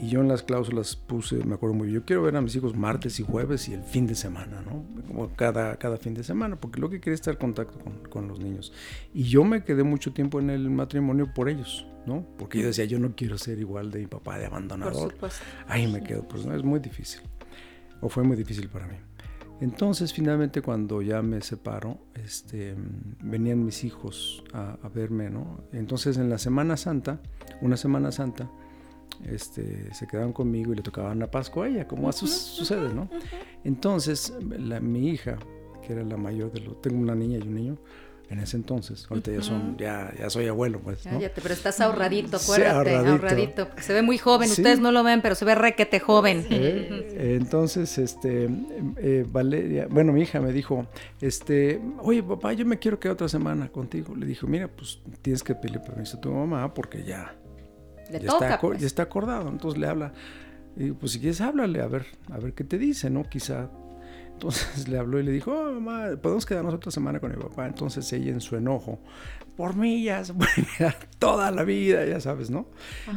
yo 0.00 0.20
en 0.20 0.28
las 0.28 0.42
cláusulas 0.42 0.96
puse, 0.96 1.44
me 1.44 1.54
acuerdo 1.54 1.74
muy 1.74 1.88
bien, 1.88 2.00
yo 2.00 2.04
quiero 2.04 2.22
ver 2.22 2.36
a 2.36 2.40
mis 2.40 2.56
hijos 2.56 2.76
martes 2.76 3.20
y 3.20 3.22
jueves 3.22 3.68
y 3.68 3.74
el 3.74 3.82
fin 3.82 4.06
de 4.06 4.14
semana, 4.14 4.62
¿no? 4.62 4.84
Como 5.06 5.28
cada, 5.34 5.76
cada 5.76 5.96
fin 5.96 6.14
de 6.14 6.24
semana, 6.24 6.56
porque 6.56 6.80
lo 6.80 6.88
que 6.90 7.00
quería 7.00 7.14
es 7.14 7.20
estar 7.20 7.34
en 7.34 7.40
contacto 7.40 7.78
con, 7.78 7.98
con, 8.08 8.28
los 8.28 8.40
niños. 8.40 8.72
Y 9.14 9.24
yo 9.24 9.44
me 9.44 9.64
quedé 9.64 9.82
mucho 9.82 10.12
tiempo 10.12 10.40
en 10.40 10.50
el 10.50 10.70
matrimonio 10.70 11.32
por 11.32 11.48
ellos, 11.48 11.86
¿no? 12.06 12.26
Porque 12.38 12.60
yo 12.60 12.66
decía, 12.66 12.84
yo 12.84 12.98
no 12.98 13.14
quiero 13.14 13.38
ser 13.38 13.58
igual 13.58 13.90
de 13.90 14.00
mi 14.00 14.06
papá, 14.06 14.38
de 14.38 14.46
abandonador. 14.46 15.14
Ahí 15.68 15.86
me 15.86 16.02
quedo, 16.02 16.26
pues 16.26 16.46
no, 16.46 16.54
es 16.54 16.62
muy 16.62 16.80
difícil. 16.80 17.20
O 18.00 18.08
fue 18.08 18.24
muy 18.24 18.36
difícil 18.36 18.68
para 18.68 18.86
mí. 18.86 18.96
Entonces, 19.60 20.12
finalmente, 20.12 20.60
cuando 20.60 21.02
ya 21.02 21.22
me 21.22 21.40
separo, 21.40 21.98
este, 22.14 22.74
venían 23.22 23.64
mis 23.64 23.84
hijos 23.84 24.42
a, 24.52 24.76
a 24.82 24.88
verme, 24.88 25.30
¿no? 25.30 25.62
Entonces, 25.72 26.16
en 26.16 26.28
la 26.28 26.38
Semana 26.38 26.76
Santa, 26.76 27.20
una 27.60 27.76
Semana 27.76 28.10
Santa, 28.10 28.50
este, 29.26 29.92
se 29.94 30.06
quedaban 30.06 30.32
conmigo 30.32 30.72
y 30.72 30.76
le 30.76 30.82
tocaban 30.82 31.18
la 31.18 31.30
Pascua 31.30 31.66
a 31.66 31.68
ella, 31.68 31.86
como 31.86 32.08
a 32.08 32.12
sucede, 32.12 32.92
¿no? 32.92 33.08
Entonces, 33.64 34.32
la, 34.48 34.80
mi 34.80 35.08
hija, 35.08 35.38
que 35.86 35.92
era 35.92 36.02
la 36.02 36.16
mayor 36.16 36.52
de 36.52 36.60
los, 36.60 36.80
tengo 36.80 36.98
una 36.98 37.14
niña 37.14 37.38
y 37.38 37.42
un 37.42 37.54
niño, 37.54 37.78
en 38.32 38.38
ese 38.38 38.56
entonces, 38.56 39.06
ahorita 39.10 39.30
ya 39.30 39.42
son, 39.42 39.76
ya, 39.76 40.10
ya 40.18 40.30
soy 40.30 40.48
abuelo, 40.48 40.80
pues, 40.80 41.04
¿no? 41.04 41.20
pero 41.20 41.52
estás 41.52 41.82
ahorradito, 41.82 42.38
acuérdate, 42.38 42.96
ahorradito. 42.96 43.68
Se 43.78 43.92
ve 43.92 44.00
muy 44.00 44.16
joven, 44.16 44.50
ustedes 44.50 44.80
no 44.80 44.90
lo 44.90 45.04
ven, 45.04 45.20
pero 45.20 45.34
se 45.34 45.44
ve 45.44 45.54
requete 45.54 46.00
joven. 46.00 46.46
Eh, 46.48 47.36
entonces, 47.38 47.98
este, 47.98 48.48
eh, 48.96 49.26
Valeria, 49.28 49.86
bueno, 49.90 50.14
mi 50.14 50.22
hija 50.22 50.40
me 50.40 50.50
dijo, 50.50 50.86
este, 51.20 51.78
oye, 51.98 52.22
papá, 52.22 52.54
yo 52.54 52.64
me 52.64 52.78
quiero 52.78 52.98
quedar 52.98 53.14
otra 53.14 53.28
semana 53.28 53.68
contigo. 53.68 54.16
Le 54.16 54.24
dijo, 54.24 54.46
mira, 54.46 54.66
pues 54.66 55.00
tienes 55.20 55.42
que 55.42 55.54
pedirle 55.54 55.80
permiso 55.80 56.16
a 56.16 56.20
tu 56.22 56.32
mamá 56.32 56.72
porque 56.72 57.04
ya, 57.04 57.36
ya, 58.18 58.32
está, 58.32 58.60
pues. 58.60 58.80
ya 58.80 58.86
está 58.86 59.02
acordado. 59.02 59.48
Entonces 59.48 59.80
le 59.80 59.86
habla 59.86 60.12
Y 60.76 60.92
pues 60.92 61.12
si 61.12 61.20
quieres 61.20 61.40
háblale, 61.40 61.80
a 61.80 61.86
ver, 61.86 62.06
a 62.30 62.38
ver 62.38 62.54
qué 62.54 62.64
te 62.64 62.78
dice, 62.78 63.10
¿no? 63.10 63.24
Quizá. 63.24 63.70
Entonces 64.32 64.88
le 64.88 64.98
habló 64.98 65.20
y 65.20 65.22
le 65.22 65.32
dijo, 65.32 65.52
oh, 65.52 65.72
mamá, 65.72 66.16
podemos 66.20 66.46
quedarnos 66.46 66.74
otra 66.74 66.90
semana 66.90 67.20
con 67.20 67.30
mi 67.30 67.36
papá. 67.36 67.66
Entonces 67.66 68.12
ella 68.12 68.32
en 68.32 68.40
su 68.40 68.56
enojo, 68.56 68.98
por 69.56 69.76
mí 69.76 70.02
ya 70.02 70.24
se 70.24 70.34
puede 70.34 70.50
quedar 70.78 70.96
toda 71.18 71.50
la 71.50 71.64
vida, 71.64 72.04
ya 72.04 72.20
sabes, 72.20 72.50
¿no? 72.50 72.66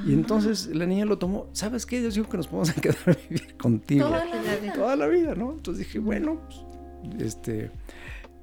Y 0.06 0.14
entonces 0.14 0.68
la 0.68 0.86
niña 0.86 1.06
lo 1.06 1.18
tomó, 1.18 1.50
¿sabes 1.54 1.86
qué? 1.86 2.02
Yo 2.02 2.10
digo 2.10 2.30
que 2.30 2.38
nos 2.38 2.48
podemos 2.48 2.74
quedar 2.82 2.98
a 3.08 3.12
vivir 3.30 3.58
contigo. 3.58 4.08
Toda 4.08 4.25
la 4.25 4.56
vida. 4.58 4.74
Toda 4.74 4.96
la 4.96 5.08
vida, 5.08 5.36
¿no? 5.36 5.54
Entonces 5.54 5.86
dije, 5.86 6.00
bueno, 6.00 6.42
pues, 6.48 7.22
este... 7.22 7.72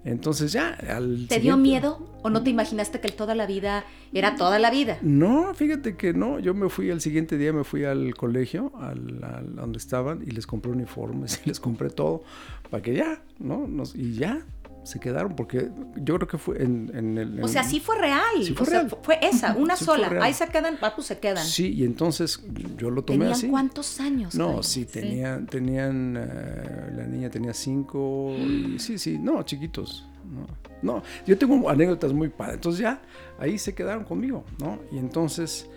Entonces 0.05 0.53
ya 0.53 0.71
al 0.89 1.27
¿Te 1.29 1.39
dio 1.39 1.57
miedo 1.57 2.09
o 2.23 2.31
no 2.31 2.43
te 2.43 2.51
imaginaste 2.51 3.01
que 3.01 3.07
el 3.07 3.15
toda 3.15 3.35
la 3.35 3.47
vida 3.47 3.85
era 4.13 4.37
toda 4.37 4.59
la 4.59 4.71
vida? 4.71 4.99
No, 5.03 5.55
fíjate 5.55 5.97
que 5.97 6.13
no. 6.13 6.39
Yo 6.41 6.55
me 6.55 6.69
fui 6.69 6.91
al 6.91 7.01
siguiente 7.01 7.39
día, 7.39 7.53
me 7.53 7.65
fui 7.65 7.85
al 7.85 8.15
colegio, 8.15 8.73
al, 8.79 9.23
al 9.23 9.55
donde 9.55 9.79
estaban, 9.79 10.23
y 10.27 10.31
les 10.31 10.47
compré 10.47 10.73
uniformes 10.73 11.41
y 11.47 11.49
les 11.49 11.61
compré 11.61 11.91
todo 11.91 12.25
para 12.71 12.83
que 12.83 12.95
ya, 12.95 13.23
¿no? 13.39 13.67
Nos, 13.69 13.95
y 13.95 14.15
ya, 14.15 14.45
se 14.85 14.99
quedaron 14.99 15.37
porque 15.37 15.71
yo 15.97 16.17
creo 16.17 16.27
que 16.27 16.39
fue 16.39 16.63
en, 16.63 16.91
en 16.95 17.17
el... 17.19 17.39
En 17.39 17.45
o 17.45 17.49
sea, 17.49 17.63
sí 17.63 17.79
fue 17.79 17.99
real. 17.99 18.21
Sí 18.43 18.53
fue 18.53 18.67
o 18.67 18.71
sea, 18.71 18.81
real. 18.81 18.99
fue 19.03 19.19
esa, 19.23 19.55
una 19.57 19.77
Sí 19.77 19.85
sola. 19.85 20.11
Ahí 20.21 20.35
se 20.35 20.49
quedan, 20.49 20.77
ah, 20.83 20.93
pues 20.95 21.07
se 21.07 21.19
quedan. 21.19 21.45
Sí, 21.45 21.73
y 21.73 21.85
entonces 21.85 22.43
yo 22.77 22.91
lo 22.91 23.05
tomé 23.05 23.19
¿Tenían 23.19 23.33
así. 23.33 23.49
cuántos 23.49 24.01
años? 24.01 24.35
No, 24.35 24.47
Jaime? 24.49 24.63
sí, 24.65 24.85
tenían, 24.85 25.47
tenían, 25.47 26.17
eh, 26.17 26.93
la 26.97 27.07
niña 27.07 27.31
tenía 27.31 27.55
cinco, 27.55 28.35
y- 28.39 28.77
sí, 28.79 28.99
sí, 28.99 29.19
no, 29.19 29.43
chiquitos, 29.45 30.07
no, 30.25 30.47
no, 30.83 31.03
yo 31.27 31.39
tengo 31.39 31.69
anécdotas 31.71 32.13
muy 32.13 32.29
padres, 32.29 32.57
entonces 32.57 32.81
ya, 32.81 33.01
ahí 33.39 33.59
se 33.59 33.75
quedaron 33.75 34.05
conmigo, 34.05 34.45
¿no? 34.59 34.81
Y 34.91 34.99
entonces, 34.99 35.69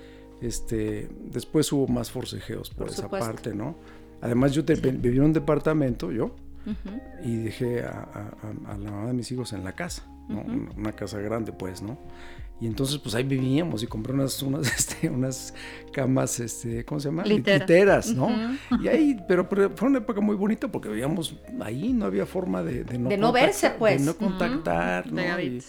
este, 0.41 1.07
después 1.31 1.71
hubo 1.71 1.87
más 1.87 2.09
forcejeos 2.09 2.69
por, 2.71 2.87
Por 2.87 2.89
esa 2.93 3.07
parte, 3.07 3.53
¿no? 3.53 3.75
Además 4.21 4.53
yo 4.53 4.65
te, 4.65 4.73
viví 4.75 5.17
en 5.17 5.23
un 5.25 5.33
departamento, 5.33 6.11
yo, 6.11 6.35
Y 7.23 7.35
dejé 7.37 7.83
a, 7.83 7.89
a- 7.89 8.47
a- 8.69 8.73
a 8.73 8.77
la 8.77 8.91
mamá 8.91 9.07
de 9.07 9.13
mis 9.13 9.31
hijos 9.31 9.53
en 9.53 9.63
la 9.63 9.73
casa, 9.73 10.03
¿no? 10.29 10.41
Una- 10.41 10.71
Una 10.77 10.91
casa 10.93 11.19
grande, 11.19 11.51
pues, 11.51 11.81
¿no? 11.81 11.97
Y 12.61 12.67
entonces, 12.67 12.97
pues 12.99 13.13
ahí 13.15 13.23
vivíamos 13.25 13.83
y 13.83 13.87
compré 13.87 14.13
unas, 14.13 14.41
unas, 14.41 14.61
este, 14.77 15.09
unas 15.09 15.53
camas, 15.91 16.39
este, 16.39 16.85
¿cómo 16.85 17.01
se 17.01 17.09
llama? 17.09 17.25
Literas. 17.25 17.61
Literas, 17.69 18.13
¿no? 18.13 18.29
Y 18.81 18.87
ahí, 18.87 19.17
pero, 19.27 19.49
pero 19.49 19.71
fue 19.75 19.89
una 19.89 19.97
época 19.97 20.21
muy 20.21 20.35
bonita 20.37 20.71
porque 20.71 20.87
vivíamos 20.87 21.35
ahí, 21.61 21.91
no 21.91 22.05
había 22.05 22.25
forma 22.25 22.63
de, 22.63 22.85
de 22.85 22.97
no, 22.97 23.09
De 23.09 23.17
no 23.17 23.33
verse, 23.33 23.71
pues. 23.71 23.99
De 23.99 24.05
no 24.05 24.15
contactar, 24.17 25.11
¿no? 25.11 25.21
Y, 25.41 25.61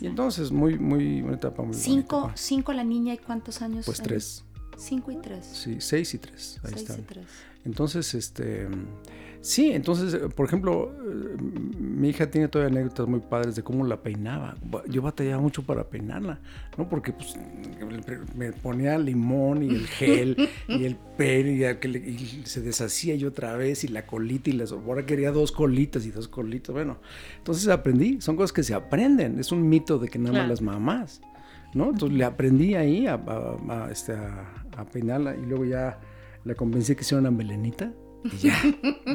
y 0.00 0.06
entonces, 0.06 0.50
muy, 0.50 0.78
muy, 0.78 1.20
una 1.20 1.34
etapa 1.34 1.62
muy 1.62 1.74
Cinco, 1.74 2.20
bonita. 2.22 2.36
cinco 2.38 2.72
la 2.72 2.84
niña 2.84 3.12
y 3.12 3.18
cuántos 3.18 3.60
años? 3.60 3.84
Pues 3.84 4.00
tres, 4.02 4.42
Cinco 4.78 5.10
y 5.10 5.16
tres. 5.18 5.44
sí, 5.44 5.76
seis 5.78 6.14
y 6.14 6.18
tres, 6.18 6.58
ahí 6.64 6.72
Seis 6.74 6.90
y 6.98 7.02
tres. 7.02 7.26
Entonces, 7.66 8.14
este, 8.14 8.66
sí, 9.40 9.70
entonces, 9.72 10.14
eh, 10.14 10.28
por 10.34 10.46
ejemplo, 10.46 10.92
eh, 10.92 11.36
mi 11.78 12.08
hija 12.10 12.30
tiene 12.30 12.48
todavía 12.48 12.76
anécdotas 12.78 13.06
muy 13.08 13.20
padres 13.20 13.56
de 13.56 13.62
cómo 13.62 13.84
la 13.86 14.02
peinaba. 14.02 14.56
Ba- 14.64 14.82
Yo 14.88 15.02
batallaba 15.02 15.40
mucho 15.42 15.62
para 15.62 15.84
peinarla, 15.88 16.38
¿no? 16.78 16.88
Porque 16.88 17.12
pues, 17.12 17.34
me 18.36 18.52
ponía 18.52 18.98
limón 18.98 19.62
y 19.62 19.68
el 19.74 19.86
gel 19.86 20.48
y 20.68 20.84
el 20.84 20.96
pelo 20.96 21.50
y, 21.50 22.42
se 22.44 22.60
deshacía 22.62 23.14
yo 23.16 23.28
otra 23.28 23.56
vez 23.56 23.84
y 23.84 23.88
la 23.88 24.06
colita 24.06 24.50
y 24.50 24.54
las... 24.54 24.72
Ahora 24.72 25.04
quería 25.06 25.30
dos 25.32 25.52
colitas 25.52 26.06
y 26.06 26.10
dos 26.10 26.28
colitas, 26.28 26.72
bueno. 26.74 26.98
Entonces 27.38 27.68
aprendí, 27.68 28.20
son 28.20 28.36
cosas 28.36 28.52
que 28.52 28.62
se 28.62 28.74
aprenden, 28.74 29.38
es 29.38 29.52
un 29.52 29.68
mito 29.68 29.98
de 29.98 30.08
que 30.08 30.18
nada 30.18 30.30
más 30.32 30.38
Claro. 30.40 30.48
las 30.50 30.62
mamás, 30.62 31.20
¿no? 31.74 31.90
Entonces 31.90 32.16
le 32.16 32.24
aprendí 32.24 32.74
ahí 32.74 33.06
a, 33.06 33.14
a- 33.14 33.84
a, 33.86 33.90
este, 33.90 34.12
a 34.12 34.84
peinarla 34.90 35.36
y 35.36 35.44
luego 35.44 35.64
ya 35.64 35.98
la 36.44 36.54
convencí 36.54 36.94
que 36.94 37.02
hiciera 37.02 37.20
una 37.20 37.30
melenita 37.30 37.92
y 38.24 38.36
ya 38.36 38.62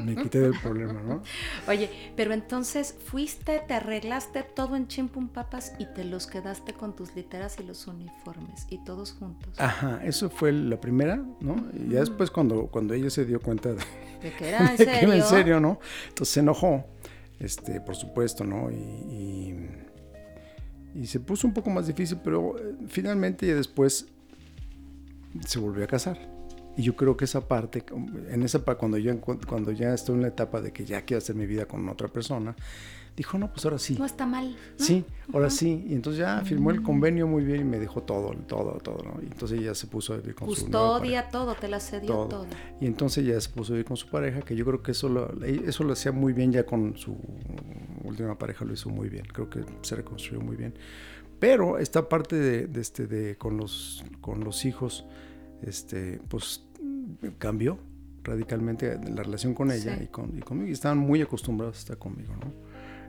me 0.03 0.15
quité 0.15 0.39
del 0.39 0.59
problema, 0.59 0.93
¿no? 1.01 1.21
Oye, 1.67 1.89
pero 2.15 2.33
entonces 2.33 2.95
fuiste, 3.05 3.62
te 3.67 3.74
arreglaste 3.75 4.43
todo 4.43 4.75
en 4.75 4.88
chimpum 4.88 5.27
papas 5.29 5.74
y 5.79 5.85
te 5.93 6.03
los 6.03 6.27
quedaste 6.27 6.74
con 6.74 6.95
tus 6.95 7.15
literas 7.15 7.59
y 7.59 7.63
los 7.63 7.88
uniformes 7.88 8.65
y 8.69 8.83
todos 8.83 9.13
juntos. 9.13 9.53
Ajá, 9.59 10.01
eso 10.03 10.29
fue 10.29 10.51
la 10.51 10.79
primera, 10.79 11.24
¿no? 11.39 11.55
Y 11.74 11.89
ya 11.93 12.00
después 12.00 12.31
cuando, 12.31 12.67
cuando 12.67 12.93
ella 12.93 13.09
se 13.09 13.25
dio 13.25 13.39
cuenta 13.39 13.69
de, 13.74 13.83
¿De 14.21 14.31
que 14.38 14.47
era 14.50 14.59
en 14.71 14.77
de 14.77 14.85
que 14.85 14.93
serio? 14.93 15.07
era 15.13 15.15
en 15.17 15.24
serio, 15.24 15.59
¿no? 15.59 15.79
Entonces 16.09 16.33
se 16.33 16.39
enojó, 16.39 16.85
este, 17.39 17.81
por 17.81 17.95
supuesto, 17.95 18.43
¿no? 18.43 18.71
Y, 18.71 18.75
y, 20.95 21.01
y 21.01 21.07
se 21.07 21.19
puso 21.19 21.45
un 21.47 21.53
poco 21.53 21.69
más 21.69 21.88
difícil, 21.88 22.19
pero 22.24 22.57
eh, 22.57 22.75
finalmente 22.88 23.45
ella 23.45 23.55
después 23.55 24.07
se 25.45 25.59
volvió 25.59 25.83
a 25.83 25.88
casar. 25.88 26.17
Y 26.77 26.84
yo 26.84 26.96
creo 26.96 27.15
que 27.15 27.25
esa 27.25 27.48
parte, 27.48 27.84
en 28.29 28.44
esa 28.44 28.60
cuando 28.60 28.98
ya 28.98 29.13
encu- 29.13 29.46
cuando 29.46 29.72
ya 29.72 29.94
estoy 29.94 30.15
en 30.15 30.22
la 30.24 30.27
etapa 30.29 30.62
de 30.62 30.74
que 30.74 30.86
ya 30.86 31.03
quiero 31.03 31.20
hacer 31.20 31.36
mi 31.36 31.46
vida 31.46 31.65
con 31.65 31.88
otra 31.88 32.08
persona, 32.10 32.53
dijo, 33.15 33.38
no, 33.38 33.50
pues 33.50 33.63
ahora 33.63 33.79
sí. 33.79 33.96
No 33.98 34.03
está 34.05 34.25
mal. 34.25 34.58
¿no? 34.77 34.84
Sí, 34.86 35.05
ahora 35.32 35.50
sí. 35.50 35.86
Y 35.88 35.94
entonces 35.94 36.20
ya 36.20 36.41
firmó 36.41 36.70
Mm. 36.70 36.74
el 36.74 36.84
convenio 36.84 37.27
muy 37.27 37.46
bien 37.46 37.62
y 37.62 37.63
me 37.63 37.79
dejó 37.79 38.03
todo, 38.03 38.34
todo, 38.46 38.74
todo, 38.79 39.03
¿no? 39.03 39.22
Y 39.22 39.27
entonces 39.27 39.58
ella 39.62 39.74
se 39.74 39.88
puso 39.88 40.13
a 40.13 40.17
vivir 40.17 40.36
con 40.36 40.53
su 40.53 40.67
nueva 40.70 41.00
pareja. 41.00 41.24
Custodia, 41.24 41.29
todo, 41.29 41.55
te 41.55 41.70
la 41.70 41.79
cedió 41.79 42.08
todo. 42.10 42.27
Todo. 42.27 42.48
Y 42.82 42.88
entonces 42.88 43.25
ya 43.25 43.39
se 43.39 43.48
puso 43.51 43.72
a 43.72 43.75
vivir 43.75 43.86
con 43.88 43.96
su 43.96 44.10
pareja, 44.10 44.41
que 44.41 44.53
yo 44.58 44.65
creo 44.65 44.84
que 44.84 44.91
eso 44.91 45.08
lo, 45.08 45.32
eso 45.46 45.86
lo 45.86 45.94
hacía 45.94 46.12
muy 46.12 46.34
bien 46.34 46.51
ya 46.51 46.65
con 46.65 46.98
su 46.98 47.15
última 48.03 48.38
pareja, 48.38 48.65
lo 48.65 48.74
hizo 48.74 48.89
muy 48.89 49.08
bien. 49.08 49.25
Creo 49.32 49.50
que 49.50 49.63
se 49.82 49.96
reconstruyó 49.96 50.41
muy 50.41 50.58
bien. 50.58 50.74
Pero 51.39 51.77
esta 51.77 52.10
parte 52.10 52.36
de, 52.36 52.67
de 52.67 52.82
este, 52.82 53.08
de 53.08 53.38
con 53.38 53.55
los, 53.55 54.03
con 54.20 54.44
los 54.44 54.65
hijos, 54.65 55.05
este, 55.62 56.20
pues 56.27 56.64
cambió 57.38 57.77
radicalmente 58.24 58.98
la 59.10 59.24
relación 59.24 59.53
con 59.53 59.72
ella 59.72 59.98
Sí. 59.98 60.05
y, 60.05 60.07
con, 60.07 60.38
y 60.38 60.41
conmigo. 60.41 60.69
Y 60.69 60.72
estaban 60.72 60.98
muy 60.98 61.22
acostumbrados 61.22 61.77
a 61.77 61.79
estar 61.79 61.98
conmigo, 61.98 62.34
¿no? 62.36 62.51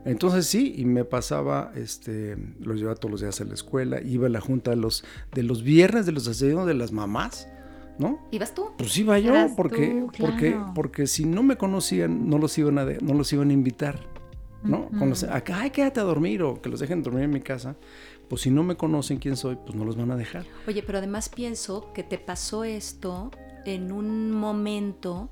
Entonces 0.04 0.46
sí, 0.46 0.74
y 0.76 0.84
me 0.84 1.04
pasaba, 1.04 1.72
este, 1.74 2.36
los 2.60 2.76
llevaba 2.76 2.94
todos 2.94 3.10
los 3.10 3.20
días 3.22 3.40
a 3.40 3.44
la 3.44 3.54
escuela, 3.54 4.00
iba 4.02 4.26
a 4.26 4.30
la 4.30 4.40
junta 4.40 4.70
de 4.70 4.76
los, 4.76 5.04
de 5.34 5.42
los 5.42 5.62
viernes 5.64 6.06
de 6.06 6.12
los 6.12 6.26
desayunos 6.26 6.66
de 6.66 6.74
las 6.74 6.92
mamás, 6.92 7.48
¿no? 7.98 8.20
¿Ibas 8.30 8.54
tú? 8.54 8.66
Pues 8.78 8.96
iba 8.98 9.18
yo, 9.18 9.32
porque, 9.56 9.88
tú, 9.88 10.12
porque, 10.20 10.52
claro. 10.52 10.72
porque 10.76 11.06
si 11.08 11.24
no 11.24 11.42
me 11.42 11.56
conocían, 11.56 12.28
no 12.28 12.38
los 12.38 12.56
iban 12.56 12.78
a, 12.78 12.84
de- 12.84 12.98
no 13.00 13.14
los 13.14 13.32
iban 13.32 13.50
a 13.50 13.52
invitar, 13.52 13.98
¿no? 14.62 14.90
Con 14.90 15.08
los- 15.08 15.24
acá, 15.24 15.60
ay, 15.62 15.70
quédate 15.70 15.98
a 15.98 16.04
dormir 16.04 16.42
o 16.42 16.60
que 16.62 16.68
los 16.68 16.78
dejen 16.78 17.02
dormir 17.02 17.24
en 17.24 17.30
mi 17.30 17.40
casa. 17.40 17.74
Pues 18.28 18.42
si 18.42 18.50
no 18.50 18.62
me 18.62 18.76
conocen 18.76 19.18
quién 19.18 19.36
soy, 19.36 19.56
pues 19.56 19.74
no 19.74 19.84
los 19.84 19.96
van 19.96 20.10
a 20.12 20.16
dejar. 20.16 20.44
Oye, 20.68 20.82
pero 20.84 20.98
además 20.98 21.28
pienso 21.28 21.92
que 21.94 22.02
te 22.04 22.18
pasó 22.18 22.62
esto 22.64 23.30
en 23.74 23.92
un 23.92 24.30
momento, 24.30 25.28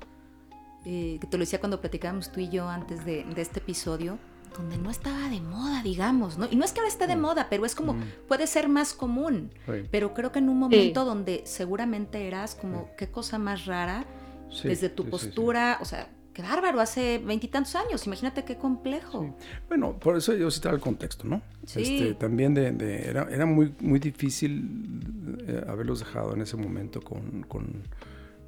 eh, 0.85 1.17
que 1.21 1.27
te 1.27 1.37
lo 1.37 1.41
decía 1.41 1.59
cuando 1.59 1.81
platicábamos 1.81 2.31
tú 2.31 2.39
y 2.41 2.49
yo 2.49 2.67
antes 2.69 3.05
de, 3.05 3.23
de 3.23 3.41
este 3.41 3.59
episodio, 3.59 4.17
donde 4.57 4.77
no 4.77 4.89
estaba 4.89 5.27
de 5.29 5.41
moda, 5.41 5.83
digamos, 5.83 6.37
¿no? 6.37 6.47
Y 6.49 6.55
no 6.55 6.63
es 6.63 6.71
que 6.71 6.79
ahora 6.79 6.87
esté 6.89 7.07
de 7.07 7.17
moda, 7.17 7.47
pero 7.49 7.65
es 7.65 7.75
como, 7.75 7.97
puede 8.27 8.47
ser 8.47 8.69
más 8.69 8.93
común. 8.93 9.51
Sí. 9.65 9.83
Pero 9.91 10.13
creo 10.13 10.31
que 10.31 10.39
en 10.39 10.47
un 10.47 10.57
momento 10.59 11.03
donde 11.03 11.41
seguramente 11.45 12.25
eras 12.27 12.55
como, 12.55 12.89
qué 12.97 13.07
cosa 13.09 13.37
más 13.37 13.65
rara, 13.65 14.05
Sí, 14.49 14.69
desde 14.69 14.87
tu 14.89 15.03
sí, 15.03 15.09
sí, 15.09 15.17
sí. 15.17 15.25
postura, 15.25 15.79
o 15.81 15.85
sea, 15.85 16.07
qué 16.31 16.41
bárbaro, 16.41 16.79
hace 16.79 17.17
veintitantos 17.17 17.75
años, 17.75 18.05
imagínate 18.07 18.45
qué 18.45 18.55
complejo. 18.55 19.35
Sí. 19.39 19.45
Bueno, 19.67 19.97
por 19.99 20.15
eso 20.15 20.33
yo 20.35 20.49
citaba 20.51 20.75
el 20.75 20.81
contexto, 20.81 21.25
¿no? 21.27 21.41
Sí. 21.65 21.81
Este, 21.81 22.13
también 22.13 22.53
de, 22.53 22.71
de- 22.71 23.09
era, 23.09 23.27
era 23.29 23.45
muy, 23.45 23.73
muy 23.81 23.99
difícil 23.99 25.41
eh, 25.47 25.65
haberlos 25.67 25.99
dejado 25.99 26.33
en 26.33 26.41
ese 26.41 26.55
momento 26.55 27.01
con, 27.01 27.41
con, 27.43 27.83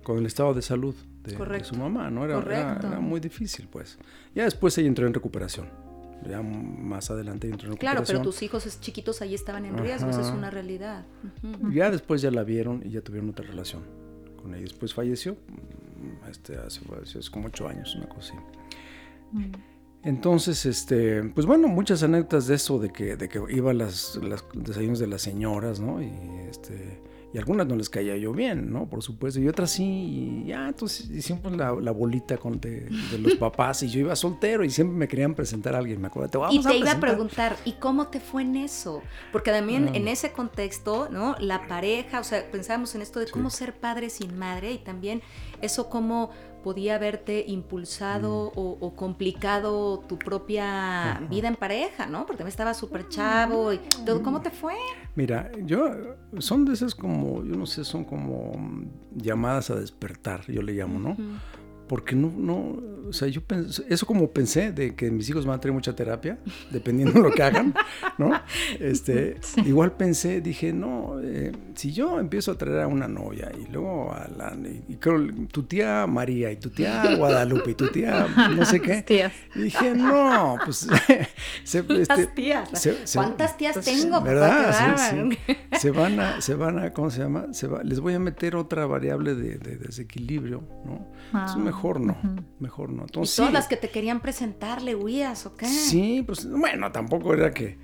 con 0.08 0.20
el 0.20 0.26
estado 0.26 0.54
de 0.54 0.62
salud 0.62 0.96
de, 1.22 1.64
su 1.66 1.76
mamá, 1.76 2.10
¿no? 2.10 2.24
Era, 2.24 2.40
era, 2.40 2.80
era 2.82 3.00
muy 3.02 3.20
difícil, 3.20 3.68
pues. 3.70 3.98
Ya 4.34 4.46
después 4.46 4.78
ella 4.78 4.88
entró 4.88 5.06
en 5.06 5.14
recuperación. 5.14 5.68
Ya 6.26 6.42
más 6.42 7.12
adelante 7.12 7.50
entró 7.50 7.70
en 7.72 7.76
Claro, 7.76 7.96
recuperación. 8.00 8.24
pero 8.24 8.32
tus 8.32 8.42
hijos 8.42 8.80
chiquitos 8.80 9.22
ahí 9.22 9.36
estaban 9.36 9.66
en 9.66 9.78
riesgo, 9.78 10.10
esa 10.10 10.22
es 10.22 10.28
Ajá. 10.28 10.38
una 10.38 10.50
realidad. 10.50 11.06
Ya 11.74 11.92
después 11.92 12.22
ya 12.22 12.32
la 12.32 12.46
vieron 12.46 12.84
y 12.86 12.92
ya 12.92 13.02
tuvieron 13.02 13.32
otra 13.32 13.46
relación 13.46 13.84
con 14.42 14.54
ella. 14.54 14.64
Después 14.64 14.94
falleció, 14.94 15.34
mm, 15.34 16.30
este, 16.32 16.56
hace, 16.56 16.80
hace 17.04 17.30
como 17.30 17.48
ocho 17.48 17.68
años, 17.68 17.94
una 17.98 18.08
cosa 18.08 18.34
así. 18.34 19.52
Entonces, 20.04 20.66
este, 20.66 21.22
pues 21.36 21.46
bueno, 21.46 21.68
muchas 21.68 22.02
anécdotas 22.02 22.48
de 22.48 22.56
eso, 22.56 22.80
de 22.80 22.94
que, 22.94 23.18
de 23.18 23.28
que 23.28 23.42
iba 23.50 23.72
a 23.72 23.74
las, 23.74 24.16
las 24.24 24.46
desayunos 24.54 25.00
de 25.00 25.08
las 25.08 25.22
señoras, 25.22 25.82
¿no? 25.82 26.02
Y 26.02 26.14
este, 26.50 27.02
y 27.34 27.38
algunas 27.38 27.67
no 27.67 27.75
les 27.75 27.89
caía 27.89 28.15
yo 28.17 28.31
bien, 28.31 28.72
¿no? 28.72 28.88
Por 28.89 29.03
supuesto, 29.03 29.39
y 29.39 29.48
otras 29.48 29.72
sí, 29.72 29.84
y 29.84 30.48
ya, 30.48 30.67
entonces 30.69 31.10
hicimos 31.10 31.51
la, 31.55 31.74
la 31.74 31.91
bolita 31.91 32.38
con 32.38 32.60
de, 32.60 32.81
de 33.12 33.19
los 33.19 33.36
papás, 33.36 33.84
y 33.84 33.89
yo 33.89 34.00
iba 34.00 34.15
soltero, 34.15 34.63
y 34.63 34.69
siempre 34.69 34.96
me 34.98 35.07
querían 35.07 35.36
presentar 35.36 35.75
a 35.75 35.79
alguien, 35.79 36.00
me 36.00 36.07
acuerdo, 36.07 36.29
te 36.29 36.38
vamos 36.38 36.55
Y 36.55 36.60
te 36.60 36.63
iba 36.77 36.91
a 36.91 37.00
presentar". 37.00 37.00
preguntar, 37.00 37.57
¿y 37.65 37.74
cómo 37.74 38.07
te 38.07 38.19
fue 38.19 38.43
en 38.43 38.55
eso? 38.55 39.01
Porque 39.31 39.51
también 39.51 39.89
Ah. 39.89 39.91
en 39.98 40.07
ese 40.07 40.31
contexto, 40.31 41.10
¿no? 41.12 41.36
La 41.39 41.67
pareja, 41.67 42.19
o 42.19 42.24
sea, 42.24 42.50
pensábamos 42.50 42.96
en 42.96 43.01
esto 43.01 43.19
de 43.19 43.25
Sí. 43.27 43.34
cómo 43.34 43.50
ser 43.50 43.74
padre 43.75 44.10
sin 44.10 44.38
madre 44.38 44.72
y 44.72 44.77
también 44.77 45.22
eso 45.62 45.89
cómo 45.89 46.29
podía 46.67 46.95
haberte 46.95 47.45
impulsado 47.47 48.51
mm. 48.53 48.83
o, 48.83 48.93
complicado 48.93 50.00
tu 50.00 50.19
propia 50.19 51.21
vida 51.29 51.47
en 51.47 51.55
pareja, 51.55 52.07
¿no? 52.07 52.25
Porque 52.25 52.43
me 52.43 52.50
estaba 52.50 52.74
súper 52.74 53.07
chavo 53.07 53.71
y 53.71 53.77
todo. 54.05 54.21
¿Cómo 54.21 54.41
te 54.41 54.50
fue? 54.50 54.74
Mira, 55.15 55.50
yo, 55.63 56.17
son 56.39 56.65
de 56.65 56.74
esas 56.74 56.93
como, 56.93 57.41
yo 57.45 57.55
no 57.55 57.65
sé, 57.65 57.86
son 57.86 58.03
como 58.03 58.51
llamadas 59.15 59.69
a 59.69 59.75
despertar, 59.75 60.41
yo 60.51 60.62
le 60.62 60.74
llamo, 60.74 61.00
¿no? 61.00 61.15
Porque 61.88 62.15
no, 62.15 62.32
no, 62.36 62.77
o 63.08 63.13
sea, 63.13 63.27
yo 63.27 63.41
pensé, 63.41 63.84
eso 63.89 64.06
como 64.06 64.29
pensé 64.32 64.72
de 64.72 64.96
que 64.96 65.10
mis 65.10 65.29
hijos 65.29 65.46
van 65.46 65.58
a 65.58 65.62
tener 65.62 65.74
mucha 65.74 65.96
terapia, 65.96 66.38
dependiendo 66.72 67.13
de 67.13 67.22
lo 67.22 67.32
que 67.32 67.44
hagan, 67.44 67.74
¿no? 68.17 68.32
Este, 68.79 69.38
igual 69.65 69.94
pensé, 69.94 70.41
dije, 70.41 70.74
no, 70.74 71.20
eh, 71.22 71.51
si 71.75 71.94
yo 71.94 72.20
empiezo 72.20 72.51
a 72.51 72.58
traer 72.58 72.82
a 72.82 72.88
una 72.88 73.08
novia 73.08 73.51
y 73.58 73.72
luego 73.72 74.13
a 74.13 74.27
la, 74.27 74.56
y, 74.88 74.96
creo, 74.96 75.25
tu 75.51 75.63
tía 75.63 76.06
María 76.08 76.51
y 76.51 76.58
tu 76.58 76.70
tía 76.70 77.15
Guadalupe 77.15 77.72
y 77.72 77.74
tu 77.75 77.88
tía 77.88 78.27
no 78.56 78.65
sé 78.65 78.82
qué, 78.82 79.32
dije, 79.56 79.94
no, 79.96 80.58
pues, 80.63 80.88
se, 81.63 81.79
este, 81.79 82.27
tías? 82.27 82.70
¿Cuántas 83.13 83.58
tías 83.58 83.74
pues, 83.74 83.86
tengo? 83.86 84.22
¿Verdad? 84.22 84.98
Se 85.79 85.91
van 85.91 86.20
a, 86.20 86.41
se 86.41 86.56
van 86.56 86.79
a, 86.79 86.94
¿cómo 86.94 87.10
se 87.10 87.20
llama? 87.20 87.48
Se 87.53 87.67
va, 87.67 87.84
les 87.84 88.00
voy 88.00 88.13
a 88.13 88.20
meter 88.20 88.56
otra 88.56 88.86
variable 88.86 89.36
de, 89.36 89.58
desequilibrio, 89.58 90.63
¿no? 90.86 91.08
Es 91.46 91.56
mejor 91.56 91.76
mejor 91.77 92.00
no, 92.01 92.17
mejor 92.60 92.89
no. 92.91 93.03
Entonces, 93.03 93.36
¿Y 93.36 93.38
todas 93.38 93.53
las 93.53 93.67
que 93.67 93.77
te 93.77 93.89
querían 93.89 94.19
presentar 94.19 94.81
le 94.81 94.96
huías 94.96 95.46
o 95.46 95.55
qué? 95.55 95.67
Sí, 95.67 96.24
pues 96.25 96.50
bueno, 96.50 96.91
tampoco 96.91 97.34
era 97.34 97.53
que... 97.53 97.77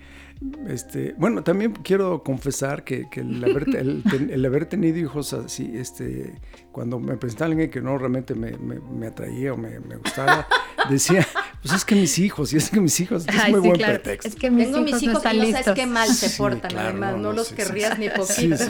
Este, 0.67 1.15
bueno, 1.17 1.41
también 1.41 1.71
quiero 1.71 2.21
confesar 2.21 2.83
que, 2.83 3.07
el, 3.15 4.45
haber, 4.45 4.65
tenido 4.65 4.97
hijos 4.97 5.31
así, 5.31 5.71
este, 5.75 6.41
cuando 6.71 7.00
me 7.00 7.15
presentaba 7.15 7.51
alguien 7.51 7.69
que 7.69 7.79
no 7.79 7.97
realmente 7.97 8.35
me, 8.35 9.07
atraía 9.07 9.53
o 9.53 9.57
me, 9.57 9.77
gustaba, 9.97 10.45
decía, 10.89 11.25
pues 11.62 11.75
es 11.75 11.85
que 11.85 11.95
mis 11.95 12.19
hijos, 12.19 12.51
y 12.51 12.57
es 12.57 12.69
que 12.69 12.81
mis 12.81 13.00
hijos, 13.00 13.25
es 13.25 13.50
muy 13.51 13.62
buen 13.62 13.79
pretexto. 13.79 14.27
Es 14.27 14.35
que 14.35 14.51
mis 14.51 14.65
Tengo 14.65 14.79
hijos 14.79 14.91
mis 14.91 15.03
hijos 15.03 15.23
no 15.23 15.33
y 15.33 15.38
no 15.38 15.57
sabes 15.59 15.75
qué 15.75 15.85
mal 15.85 16.09
se 16.09 16.29
portan, 16.31 16.77
además, 16.77 17.15
no, 17.15 17.31
los 17.31 17.53
querrías 17.53 17.97
ni 17.97 18.09
poquito. 18.09 18.65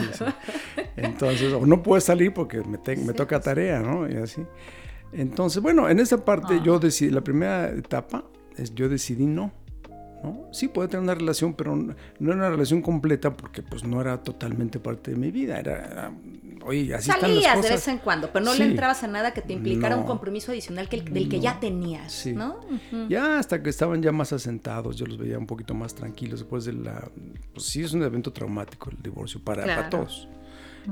Entonces, 0.96 1.52
o 1.52 1.66
no 1.66 1.82
puedes 1.82 2.04
salir 2.04 2.32
porque 2.32 2.62
me, 2.62 2.78
me 2.96 3.12
toca 3.14 3.40
tarea, 3.40 3.80
¿no? 3.80 4.08
Y 4.08 4.14
así. 4.14 4.42
Entonces, 5.14 5.62
bueno, 5.62 5.88
en 5.88 6.00
esa 6.00 6.24
parte 6.24 6.60
yo 6.62 6.76
ah. 6.76 6.78
decidí, 6.80 7.10
la 7.10 7.22
primera 7.22 7.70
etapa 7.70 8.24
es 8.56 8.74
yo 8.74 8.88
decidí 8.88 9.26
no. 9.26 9.52
¿no? 10.22 10.48
Sí 10.52 10.68
puede 10.68 10.88
tener 10.88 11.02
una 11.02 11.14
relación, 11.14 11.54
pero 11.54 11.76
no, 11.76 11.94
era 12.18 12.34
una 12.34 12.50
relación 12.50 12.80
completa 12.80 13.36
porque 13.36 13.62
pues 13.62 13.84
no 13.84 14.00
era 14.00 14.22
totalmente 14.22 14.80
parte 14.80 15.12
de 15.12 15.16
mi 15.18 15.30
vida. 15.30 15.60
Era, 15.60 16.12
oye, 16.64 16.94
así 16.94 17.10
Salías 17.10 17.22
están 17.22 17.34
las 17.34 17.56
cosas. 17.56 17.62
de 17.62 17.76
vez 17.76 17.88
en 17.88 17.98
cuando, 17.98 18.32
pero 18.32 18.44
no 18.44 18.54
le 18.54 18.64
entrabas 18.64 19.04
a 19.04 19.06
nada 19.06 19.32
que 19.32 19.42
te 19.42 19.52
implicara 19.52 19.96
un 19.96 20.04
compromiso 20.04 20.50
adicional 20.50 20.88
que 20.88 21.02
del 21.02 21.28
que 21.28 21.40
ya 21.40 21.60
tenías, 21.60 22.26
¿no? 22.26 22.60
Ya 23.08 23.38
hasta 23.38 23.62
que 23.62 23.70
estaban 23.70 24.02
ya 24.02 24.12
más 24.12 24.32
asentados, 24.32 24.96
yo 24.96 25.06
los 25.06 25.18
veía 25.18 25.38
un 25.38 25.46
poquito 25.46 25.74
más 25.74 25.94
tranquilos 25.94 26.40
después 26.40 26.64
de 26.64 26.72
la... 26.72 27.08
Pues 27.52 27.66
sí, 27.66 27.82
es 27.82 27.92
un 27.92 28.02
evento 28.02 28.32
traumático 28.32 28.90
el 28.90 29.00
divorcio 29.02 29.40
para, 29.44 29.64
para 29.64 29.90
todos. 29.90 30.28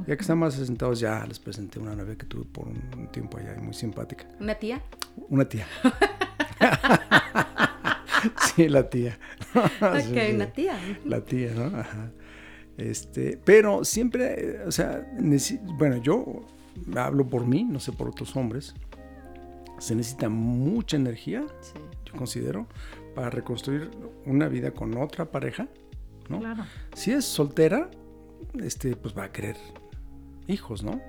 Ya 0.06 0.16
que 0.16 0.22
están 0.22 0.38
más 0.38 0.54
sentados, 0.54 1.00
ya 1.00 1.24
les 1.26 1.38
presenté 1.38 1.78
una 1.78 1.94
novia 1.94 2.16
que 2.16 2.26
tuve 2.26 2.44
por 2.44 2.68
un 2.68 3.08
tiempo 3.12 3.38
allá, 3.38 3.54
muy 3.60 3.74
simpática. 3.74 4.26
¿Una 4.40 4.54
tía? 4.54 4.82
Una 5.28 5.48
tía. 5.48 5.66
sí, 8.54 8.68
la 8.68 8.88
tía. 8.88 9.18
ok, 9.54 10.34
una 10.34 10.46
tía. 10.46 10.78
La 11.04 11.24
tía, 11.24 11.52
¿no? 11.54 11.78
Ajá. 11.78 12.10
Este, 12.76 13.38
pero 13.44 13.84
siempre, 13.84 14.62
o 14.66 14.72
sea, 14.72 15.06
bueno, 15.78 15.96
yo 15.98 16.46
hablo 16.96 17.26
por 17.26 17.46
mí, 17.46 17.64
no 17.64 17.80
sé 17.80 17.92
por 17.92 18.08
otros 18.08 18.34
hombres. 18.36 18.74
Se 19.78 19.94
necesita 19.94 20.28
mucha 20.28 20.96
energía, 20.96 21.44
yo 22.04 22.14
considero, 22.14 22.66
para 23.14 23.30
reconstruir 23.30 23.90
una 24.24 24.48
vida 24.48 24.70
con 24.70 24.96
otra 24.96 25.30
pareja, 25.30 25.68
¿no? 26.28 26.38
Claro. 26.38 26.64
Si 26.94 27.10
es 27.10 27.24
soltera, 27.24 27.90
este, 28.60 28.96
pues 28.96 29.16
va 29.16 29.24
a 29.24 29.32
querer 29.32 29.56
hijos, 30.48 30.82
¿no? 30.82 31.00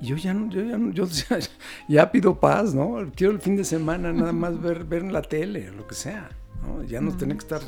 Y 0.00 0.06
yo 0.06 0.16
ya 0.16 0.32
no, 0.32 0.50
yo 0.50 0.62
ya, 0.62 0.78
yo 0.92 1.06
ya, 1.88 2.10
pido 2.10 2.40
paz, 2.40 2.74
¿no? 2.74 3.10
Quiero 3.14 3.32
el 3.32 3.40
fin 3.40 3.56
de 3.56 3.64
semana 3.64 4.12
nada 4.12 4.32
más 4.32 4.60
ver, 4.60 4.84
ver 4.84 5.02
en 5.02 5.12
la 5.12 5.22
tele, 5.22 5.70
lo 5.70 5.86
que 5.86 5.94
sea, 5.94 6.30
¿no? 6.62 6.82
Ya 6.84 7.00
no 7.00 7.16
tener 7.16 7.36
que 7.36 7.42
estar 7.42 7.60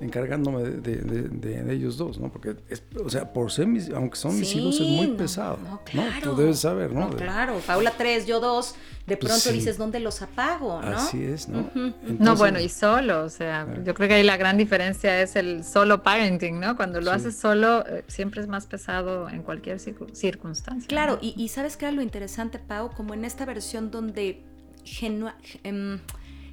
encargándome 0.00 0.62
de, 0.62 1.72
ellos 1.72 1.96
dos, 1.96 2.18
¿no? 2.18 2.30
Porque, 2.30 2.56
o 3.02 3.10
sea, 3.10 3.32
por 3.32 3.50
ser 3.50 3.66
mis, 3.66 3.90
aunque 3.90 4.16
son 4.16 4.38
mis 4.38 4.54
hijos, 4.54 4.80
es 4.80 4.86
muy 4.86 5.08
pesado, 5.08 5.58
no, 5.62 5.82
claro. 5.84 6.20
Tú 6.22 6.36
debes 6.36 6.60
saber, 6.60 6.92
¿no? 6.92 7.10
claro, 7.10 7.60
Paula 7.66 7.92
tres, 7.96 8.26
yo 8.26 8.40
dos, 8.40 8.74
de 9.06 9.16
pues 9.16 9.32
pronto 9.32 9.52
dices, 9.52 9.78
¿dónde 9.78 10.00
los 10.00 10.22
apago, 10.22 10.80
no? 10.80 10.96
Así 10.96 11.22
es, 11.22 11.48
¿no? 11.48 11.70
no, 12.18 12.36
bueno, 12.36 12.60
y 12.60 12.68
solo, 12.68 13.24
o 13.24 13.28
sea, 13.28 13.66
yo 13.84 13.94
creo 13.94 14.08
que 14.08 14.14
ahí 14.14 14.22
la 14.22 14.36
gran 14.36 14.56
diferencia 14.56 15.20
es 15.20 15.36
el 15.36 15.64
solo 15.64 16.02
parenting, 16.02 16.60
¿no? 16.60 16.76
Cuando 16.76 17.00
lo 17.00 17.10
haces 17.10 17.36
solo, 17.36 17.84
eh, 17.86 18.04
siempre 18.06 18.40
es 18.40 18.48
más 18.48 18.66
pesado 18.66 19.28
en 19.28 19.42
cualquier 19.42 19.80
circunstancia. 19.80 20.88
Claro, 20.88 21.18
y, 21.20 21.34
y, 21.36 21.48
¿sabes 21.48 21.76
qué 21.76 21.86
era 21.86 21.92
lo 21.92 22.02
interesante, 22.02 22.58
Pau? 22.58 22.90
Como 22.90 23.14
en 23.14 23.24
esta 23.24 23.44
versión 23.44 23.90
donde 23.90 24.44
em, 25.64 25.98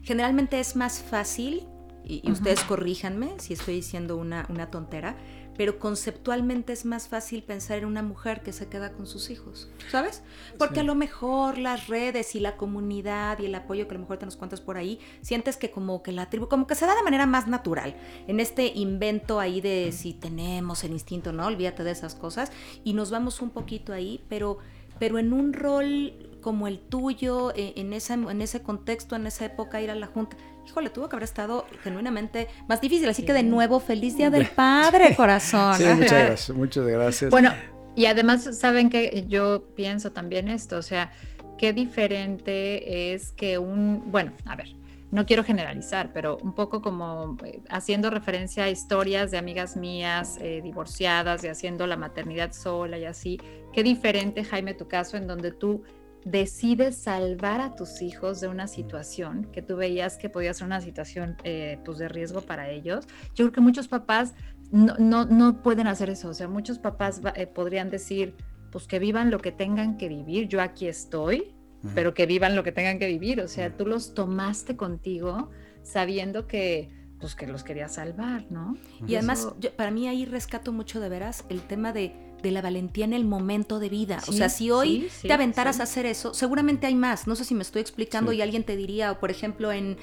generalmente 0.04 0.60
es 0.60 0.76
más 0.76 1.00
fácil 1.00 1.68
y, 2.06 2.32
ustedes 2.32 2.62
corríjanme 2.62 3.34
si 3.40 3.54
estoy 3.54 3.76
diciendo 3.76 4.18
una, 4.18 4.46
una 4.50 4.70
tontera, 4.70 5.16
pero 5.58 5.80
conceptualmente 5.80 6.74
es 6.74 6.86
más 6.86 7.08
fácil 7.08 7.44
pensar 7.44 7.80
en 7.80 7.86
una 7.86 8.04
mujer 8.04 8.42
que 8.44 8.52
se 8.52 8.68
queda 8.68 8.92
con 8.92 9.08
sus 9.08 9.30
hijos, 9.30 9.70
¿sabes? 9.90 10.22
Porque 10.58 10.82
a 10.82 10.84
lo 10.84 10.96
mejor 10.96 11.58
las 11.58 11.88
redes 11.88 12.36
y 12.36 12.40
la 12.40 12.58
comunidad 12.58 13.40
y 13.40 13.46
el 13.46 13.56
apoyo 13.56 13.88
que 13.88 13.92
a 13.92 13.98
lo 13.98 14.02
mejor 14.02 14.18
te 14.18 14.26
nos 14.26 14.36
cuentas 14.36 14.62
por 14.62 14.78
ahí, 14.78 15.00
sientes 15.22 15.58
que 15.58 15.72
como 15.72 16.04
que 16.04 16.12
la 16.12 16.30
tribu, 16.30 16.48
como 16.48 16.68
que 16.68 16.76
se 16.76 16.86
da 16.86 16.96
de 16.96 17.04
manera 17.04 17.26
más 17.26 17.48
natural, 17.48 17.96
en 18.28 18.40
este 18.40 18.68
invento 18.68 19.40
ahí 19.40 19.62
de 19.62 19.92
si 19.92 20.14
tenemos 20.14 20.84
el 20.84 20.92
instinto, 20.92 21.32
¿no? 21.32 21.46
Olvídate 21.46 21.84
de 21.84 21.92
esas 21.92 22.16
cosas 22.16 22.52
y 22.84 22.94
nos 22.94 23.10
vamos 23.10 23.42
un 23.42 23.50
poquito 23.50 23.94
ahí, 23.94 24.24
pero, 24.30 24.58
pero 25.00 25.20
en 25.20 25.34
un 25.34 25.54
rol 25.54 26.36
como 26.42 26.68
el 26.68 26.80
tuyo, 26.80 27.52
e, 27.56 27.74
en, 27.78 27.92
esa, 27.92 28.14
en 28.14 28.40
ese 28.40 28.62
contexto, 28.62 29.16
en 29.16 29.26
esa 29.26 29.46
época, 29.46 29.82
ir 29.82 29.90
a 29.90 29.96
la 29.96 30.06
junta, 30.06 30.38
híjole, 30.66 30.90
tuvo 30.90 31.10
que 31.10 31.16
haber 31.16 31.24
estado 31.24 31.66
genuinamente 31.84 32.48
más 32.68 32.82
difícil. 32.82 33.08
Así 33.10 33.24
que 33.24 33.34
de 33.34 33.44
nuevo, 33.44 33.80
feliz 33.80 34.18
Día 34.18 34.30
del 34.30 34.48
Padre, 34.48 35.16
corazón. 35.18 35.76
Sí, 35.76 35.84
muchas 35.84 36.12
gracias, 36.12 36.58
muchas 36.58 36.86
gracias. 36.86 37.32
Bueno, 37.32 37.52
y 37.96 38.08
además, 38.08 38.58
saben 38.58 38.90
que 38.90 39.26
yo 39.28 39.64
pienso 39.76 40.12
también 40.12 40.50
esto, 40.50 40.78
o 40.78 40.82
sea, 40.82 41.12
qué 41.58 41.72
diferente 41.72 43.14
es 43.14 43.32
que 43.32 43.58
un, 43.58 44.12
bueno, 44.12 44.34
a 44.46 44.56
ver, 44.56 44.76
no 45.12 45.26
quiero 45.26 45.46
generalizar, 45.46 46.12
pero 46.12 46.38
un 46.42 46.54
poco 46.54 46.82
como 46.82 47.38
eh, 47.46 47.62
haciendo 47.70 48.10
referencia 48.10 48.66
a 48.66 48.70
historias 48.70 49.32
de 49.32 49.38
amigas 49.38 49.78
mías 49.78 50.38
eh, 50.42 50.60
divorciadas 50.62 51.44
y 51.46 51.48
haciendo 51.48 51.88
la 51.88 51.96
maternidad 51.96 52.52
sola 52.52 52.98
y 52.98 53.06
así, 53.06 53.40
qué 53.72 53.82
diferente, 53.82 54.44
Jaime, 54.44 54.74
tu 54.74 54.90
caso 54.90 55.16
en 55.16 55.26
donde 55.26 55.52
tú 55.52 55.84
decides 56.26 56.98
salvar 56.98 57.62
a 57.62 57.76
tus 57.76 58.02
hijos 58.02 58.42
de 58.42 58.48
una 58.48 58.68
situación 58.68 59.48
que 59.54 59.62
tú 59.62 59.78
veías 59.78 60.18
que 60.18 60.28
podía 60.28 60.54
ser 60.54 60.66
una 60.66 60.82
situación 60.82 61.38
eh, 61.44 61.80
pues 61.86 62.00
de 62.00 62.10
riesgo 62.10 62.42
para 62.42 62.70
ellos. 62.70 63.06
Yo 63.36 63.46
creo 63.46 63.52
que 63.52 63.62
muchos 63.62 63.88
papás 63.88 64.34
no, 64.72 65.26
no, 65.26 65.62
pueden 65.62 65.88
hacer 65.88 66.10
eso. 66.10 66.30
O 66.30 66.34
sea, 66.34 66.48
muchos 66.48 66.80
papás 66.80 67.22
eh, 67.36 67.46
podrían 67.46 67.92
decir, 67.92 68.36
pues 68.72 68.88
que 68.88 68.98
vivan 68.98 69.30
lo 69.30 69.40
que 69.40 69.52
tengan 69.52 69.98
que 69.98 70.10
vivir, 70.10 70.48
yo 70.48 70.62
aquí 70.62 70.88
estoy, 70.88 71.54
pero 71.94 72.16
que 72.16 72.26
vivan 72.26 72.56
lo 72.56 72.64
que 72.64 72.72
tengan 72.72 72.98
que 72.98 73.06
vivir. 73.06 73.40
O 73.42 73.48
sea, 73.48 73.78
tú 73.78 73.86
los 73.86 74.16
tomaste 74.16 74.76
contigo 74.76 75.52
sabiendo 75.84 76.48
que 76.48 76.90
pues 77.20 77.36
que 77.36 77.48
los 77.48 77.64
querías 77.64 77.94
salvar, 77.94 78.46
¿no? 78.50 78.76
Y 79.08 79.16
además, 79.16 79.54
para 79.78 79.92
mí 79.92 80.08
ahí 80.08 80.26
rescato 80.26 80.74
mucho 80.74 81.00
de 81.00 81.10
veras 81.10 81.46
el 81.50 81.62
tema 81.62 81.94
de 81.94 82.35
de 82.46 82.52
la 82.52 82.62
valentía 82.62 83.06
en 83.06 83.14
el 83.14 83.26
momento 83.26 83.80
de 83.80 83.90
vida. 83.90 84.22
o 84.28 84.32
sea, 84.32 84.50
si 84.50 84.70
hoy 84.72 85.10
te 85.22 85.34
aventaras 85.34 85.80
a 85.80 85.84
hacer 85.84 86.06
eso, 86.06 86.34
seguramente 86.34 86.86
hay 86.88 86.96
más. 86.96 87.28
No 87.28 87.36
sé 87.36 87.44
si 87.44 87.56
me 87.56 87.64
estoy 87.64 87.82
explicando 87.82 88.32
y 88.32 88.42
alguien 88.42 88.64
te 88.64 88.76
diría, 88.76 89.12
o 89.12 89.20
por 89.20 89.32
ejemplo 89.32 89.72
en, 89.72 89.98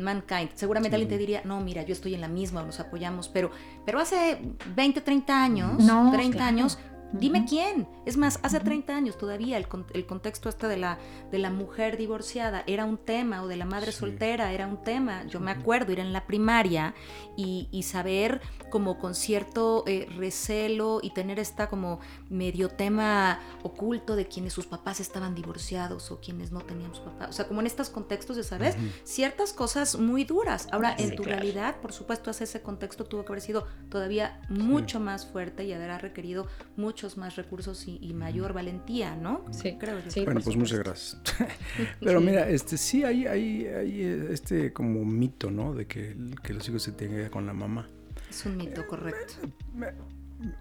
Mankind, 0.00 0.50
seguramente 0.54 0.94
alguien 0.94 1.08
te 1.08 1.18
diría, 1.18 1.42
no, 1.44 1.60
mira, 1.60 1.82
yo 1.82 1.92
estoy 1.92 2.14
en 2.14 2.20
la 2.20 2.28
misma, 2.28 2.62
nos 2.62 2.78
apoyamos, 2.78 3.28
pero, 3.28 3.50
pero 3.84 3.98
hace 3.98 4.38
20, 4.74 5.00
30 5.00 5.42
años, 5.42 5.82
30 6.12 6.46
años, 6.46 6.78
Dime 7.12 7.44
quién. 7.48 7.88
Es 8.04 8.16
más, 8.16 8.38
hace 8.42 8.60
30 8.60 8.94
años 8.94 9.18
todavía 9.18 9.56
el, 9.58 9.66
el, 9.94 10.06
contexto 10.06 10.48
este 10.48 10.68
de 10.68 10.76
la, 10.76 10.98
de 11.30 11.38
la 11.38 11.50
mujer 11.50 11.96
divorciada 11.96 12.64
era 12.66 12.84
un 12.84 12.98
tema, 12.98 13.42
o 13.42 13.48
de 13.48 13.56
la 13.56 13.64
madre 13.64 13.92
soltera 13.92 14.52
era 14.52 14.66
un 14.66 14.82
tema. 14.82 15.24
Yo 15.26 15.40
me 15.40 15.50
acuerdo 15.50 15.92
ir 15.92 16.00
en 16.00 16.12
la 16.12 16.26
primaria 16.26 16.94
y, 17.36 17.68
y 17.70 17.84
saber 17.84 18.40
como 18.70 18.98
con 18.98 19.14
cierto 19.14 19.84
eh, 19.86 20.08
recelo 20.16 21.00
y 21.02 21.10
tener 21.10 21.38
esta 21.38 21.68
como 21.68 22.00
medio 22.28 22.68
tema 22.68 23.40
oculto 23.62 24.16
de 24.16 24.26
quienes 24.26 24.52
sus 24.52 24.66
papás 24.66 25.00
estaban 25.00 25.34
divorciados 25.34 26.10
o 26.10 26.20
quienes 26.20 26.52
no 26.52 26.60
tenían 26.60 26.94
sus 26.94 27.04
papás. 27.04 27.30
O 27.30 27.32
sea, 27.32 27.48
como 27.48 27.60
en 27.60 27.66
estos 27.66 27.90
contextos 27.90 28.36
de, 28.36 28.42
¿sabes? 28.42 28.76
Ciertas 29.04 29.52
cosas 29.52 29.98
muy 29.98 30.24
duras. 30.24 30.68
Ahora, 30.72 30.94
en 30.98 31.14
tu 31.14 31.22
realidad, 31.22 31.80
por 31.80 31.92
supuesto, 31.92 32.30
hace 32.30 32.44
ese 32.44 32.62
contexto 32.62 33.04
tuvo 33.04 33.24
que 33.24 33.32
haber 33.32 33.42
sido 33.42 33.66
todavía 33.88 34.40
mucho 34.48 35.00
más 35.00 35.26
fuerte 35.26 35.64
y 35.64 35.72
haber 35.72 35.86
requerido 36.02 36.46
mucho 36.76 37.05
muchos 37.06 37.18
más 37.18 37.36
recursos 37.36 37.86
y, 37.86 38.12
mayor 38.14 38.52
valentía, 38.52 39.14
¿no? 39.14 39.44
Sí, 39.50 39.76
creo. 39.78 39.98
Sí, 40.08 40.24
bueno, 40.24 40.40
pues 40.40 40.56
muchas 40.56 40.78
gracias. 40.80 41.20
Pero 42.00 42.20
mira, 42.20 42.48
este 42.48 42.76
sí 42.76 43.04
hay, 43.04 43.26
hay, 43.26 43.66
hay 43.66 44.02
este 44.30 44.72
como 44.72 45.04
mito, 45.04 45.50
¿no? 45.50 45.72
De 45.72 45.86
que, 45.86 46.16
que 46.42 46.52
los 46.52 46.68
hijos 46.68 46.82
se 46.82 46.92
tengan 46.92 47.28
con 47.30 47.46
la 47.46 47.52
mamá. 47.52 47.86
Es 48.28 48.44
un 48.44 48.56
mito, 48.56 48.86
correcto. 48.86 49.34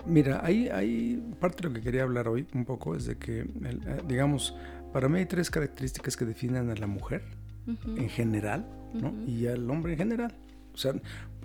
Mira, 0.06 0.42
hay, 0.44 0.70
hay 0.70 1.36
parte 1.40 1.64
de 1.64 1.70
lo 1.70 1.76
que 1.76 1.82
quería 1.82 2.04
hablar 2.04 2.28
hoy 2.28 2.46
un 2.54 2.66
poco 2.66 2.96
es 2.96 3.06
de 3.06 3.18
que, 3.18 3.40
eh, 3.40 4.02
digamos, 4.08 4.56
para 4.94 5.10
mí 5.10 5.20
hay 5.20 5.26
tres 5.26 5.50
características 5.50 6.16
que 6.16 6.26
definen 6.26 6.70
a 6.70 6.76
la 6.76 6.88
mujer 6.88 7.24
en 7.88 8.10
general 8.10 8.68
¿no? 8.94 9.14
y 9.26 9.48
al 9.48 9.68
hombre 9.70 9.94
en 9.94 9.98
general. 9.98 10.36
O 10.74 10.78
sea, 10.78 10.94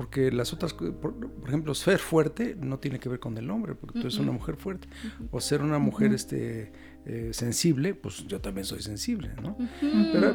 porque 0.01 0.33
las 0.33 0.55
otras, 0.55 0.73
por, 0.73 1.15
ejemplo, 1.47 1.75
ser 1.75 1.99
fuerte 1.99 2.57
no 2.59 2.79
tiene 2.79 2.99
que 2.99 3.11
ver 3.11 3.21
con 3.21 3.37
el 3.37 3.51
hombre, 3.51 3.75
porque 3.75 4.01
tú 4.01 4.07
eres 4.07 4.17
una 4.17 4.33
mujer 4.33 4.57
fuerte. 4.57 4.89
O 5.31 5.43
ser 5.43 5.61
una 5.61 5.79
mujer 5.79 6.15
este, 6.15 6.73
eh, 7.05 7.33
sensible, 7.35 7.93
pues 7.93 8.27
yo 8.27 8.41
también 8.41 8.65
soy 8.65 8.81
sensible, 8.81 9.33
¿no? 9.43 9.59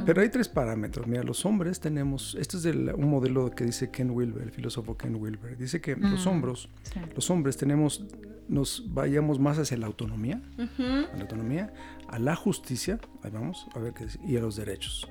pero, 0.05 0.21
hay 0.21 0.29
tres 0.29 0.49
parámetros. 0.49 1.07
Mira, 1.07 1.23
los 1.23 1.47
hombres 1.47 1.79
tenemos, 1.79 2.37
este 2.39 2.57
es 2.57 2.65
un 2.65 3.09
modelo 3.09 3.49
que 3.49 3.63
dice 3.63 3.89
Ken 3.89 4.11
Wilber, 4.11 4.43
el 4.43 4.51
filósofo 4.51 4.95
Ken 4.97 5.15
Wilber. 5.15 5.57
Dice 5.57 5.81
que 5.81 5.95
los 5.95 6.27
hombros, 6.27 6.69
los 7.15 7.31
hombres 7.31 7.57
tenemos, 7.57 8.05
nos 8.47 8.83
vayamos 8.93 9.39
más 9.39 9.57
hacia 9.57 9.77
la 9.77 9.87
autonomía, 9.87 10.43
a 10.59 11.15
la 11.15 11.21
autonomía, 11.21 11.73
a 12.07 12.19
la 12.19 12.35
justicia, 12.35 12.99
ahí 13.23 13.31
vamos, 13.31 13.65
a 13.73 13.79
ver 13.79 13.95
qué 13.95 14.03
dice, 14.03 14.19
y 14.27 14.37
a 14.37 14.41
los 14.41 14.57
derechos. 14.57 15.09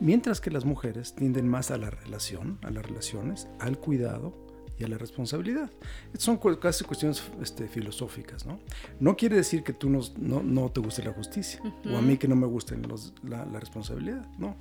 Mientras 0.00 0.42
que 0.42 0.50
las 0.50 0.66
mujeres 0.66 1.14
tienden 1.14 1.48
más 1.48 1.70
a 1.70 1.78
la 1.78 1.88
relación, 1.88 2.58
a 2.62 2.70
las 2.70 2.84
relaciones, 2.84 3.48
al 3.58 3.78
cuidado 3.78 4.45
y 4.78 4.84
a 4.84 4.88
la 4.88 4.98
responsabilidad. 4.98 5.70
Son 6.18 6.38
casi 6.60 6.84
cuestiones 6.84 7.22
este, 7.42 7.68
filosóficas, 7.68 8.44
¿no? 8.44 8.60
No 9.00 9.16
quiere 9.16 9.36
decir 9.36 9.62
que 9.62 9.72
tú 9.72 9.88
no, 9.88 10.00
no, 10.18 10.70
te 10.70 10.80
guste 10.80 11.02
la 11.02 11.12
justicia 11.12 11.60
o 11.90 11.96
a 11.96 12.02
mí 12.02 12.16
que 12.18 12.28
no 12.28 12.36
me 12.36 12.46
guste 12.46 12.76
la, 13.22 13.44
la, 13.46 13.60
responsabilidad, 13.60 14.26
¿no? 14.38 14.56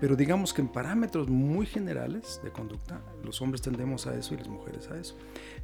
Pero 0.00 0.16
digamos 0.16 0.52
que 0.52 0.62
en 0.62 0.68
parámetros 0.68 1.28
muy 1.28 1.66
generales 1.66 2.40
de 2.44 2.50
conducta, 2.50 3.00
los 3.24 3.40
hombres 3.42 3.62
tendemos 3.62 4.06
a 4.06 4.16
eso 4.16 4.34
y 4.34 4.38
las 4.38 4.48
mujeres 4.48 4.88
a 4.90 4.98
eso. 4.98 5.16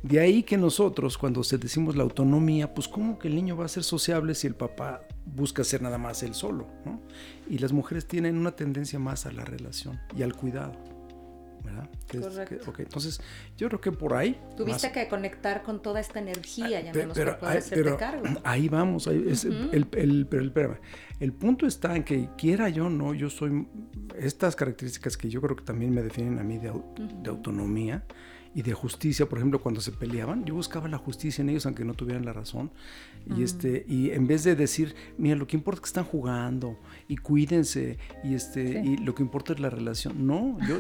De 0.02 0.18
ahí 0.18 0.42
que 0.42 0.56
nosotros, 0.56 1.16
cuando 1.16 1.44
se 1.44 1.58
decimos 1.58 1.96
la 1.96 2.02
autonomía, 2.02 2.74
pues 2.74 2.88
¿cómo 2.88 3.18
que 3.18 3.28
el 3.28 3.34
niño 3.34 3.56
va 3.56 3.66
a 3.66 3.68
ser 3.68 3.84
sociable 3.84 4.34
si 4.34 4.46
el 4.46 4.54
papá 4.54 5.06
busca 5.24 5.64
ser 5.64 5.82
nada 5.82 5.98
más 5.98 6.22
él 6.22 6.34
solo, 6.34 6.66
¿no? 6.84 7.00
Y 7.48 7.58
las 7.58 7.72
mujeres 7.72 8.06
tienen 8.06 8.36
una 8.36 8.52
tendencia 8.52 8.98
más 8.98 9.26
a 9.26 9.32
la 9.32 9.44
relación 9.44 10.00
y 10.16 10.22
al 10.22 10.34
cuidado. 10.34 10.91
¿Verdad? 11.64 11.88
Correcto. 12.10 12.72
entonces, 12.78 13.20
yo 13.56 13.68
creo 13.68 13.80
que 13.80 13.92
por 13.92 14.14
ahí... 14.14 14.40
Tuviste 14.56 14.92
que 14.92 15.08
conectar 15.08 15.62
con 15.62 15.80
toda 15.82 16.00
esta 16.00 16.18
energía, 16.18 16.80
ya 16.80 16.92
pero, 16.92 17.12
para 17.12 17.38
poder 17.38 17.58
hacerte 17.58 17.96
cargo. 17.96 18.24
Ahí 18.44 18.68
vamos, 18.68 19.08
ahí 19.08 19.24
el, 19.72 19.86
el, 19.92 20.26
pero 20.26 20.42
el, 20.42 20.80
el 21.20 21.32
punto 21.32 21.66
está 21.66 21.96
en 21.96 22.04
que 22.04 22.28
quiera 22.36 22.68
yo 22.68 22.90
no, 22.90 23.14
yo 23.14 23.30
soy... 23.30 23.66
Estas 24.18 24.56
características 24.56 25.16
que 25.16 25.28
yo 25.28 25.40
creo 25.40 25.56
que 25.56 25.64
también 25.64 25.94
me 25.94 26.02
definen 26.02 26.38
a 26.38 26.42
mí 26.42 26.58
de, 26.58 26.72
de 27.22 27.30
autonomía, 27.30 28.04
y 28.54 28.62
de 28.62 28.74
justicia, 28.74 29.26
por 29.26 29.38
ejemplo, 29.38 29.60
cuando 29.60 29.80
se 29.80 29.92
peleaban, 29.92 30.44
yo 30.44 30.54
buscaba 30.54 30.86
la 30.86 30.98
justicia 30.98 31.40
en 31.40 31.48
ellos 31.48 31.64
aunque 31.64 31.84
no 31.84 31.94
tuvieran 31.94 32.24
la 32.24 32.32
razón. 32.32 32.70
Y 33.36 33.42
este 33.42 33.86
y 33.88 34.10
en 34.10 34.26
vez 34.26 34.44
de 34.44 34.54
decir, 34.54 34.94
mira, 35.16 35.36
lo 35.36 35.46
que 35.46 35.56
importa 35.56 35.78
es 35.78 35.80
que 35.82 35.86
están 35.86 36.04
jugando 36.04 36.78
y 37.08 37.16
cuídense 37.16 37.98
y 38.22 38.34
este 38.34 38.82
y 38.84 38.96
lo 38.98 39.14
que 39.14 39.22
importa 39.22 39.54
es 39.54 39.60
la 39.60 39.70
relación. 39.70 40.26
No, 40.26 40.58
yo 40.68 40.78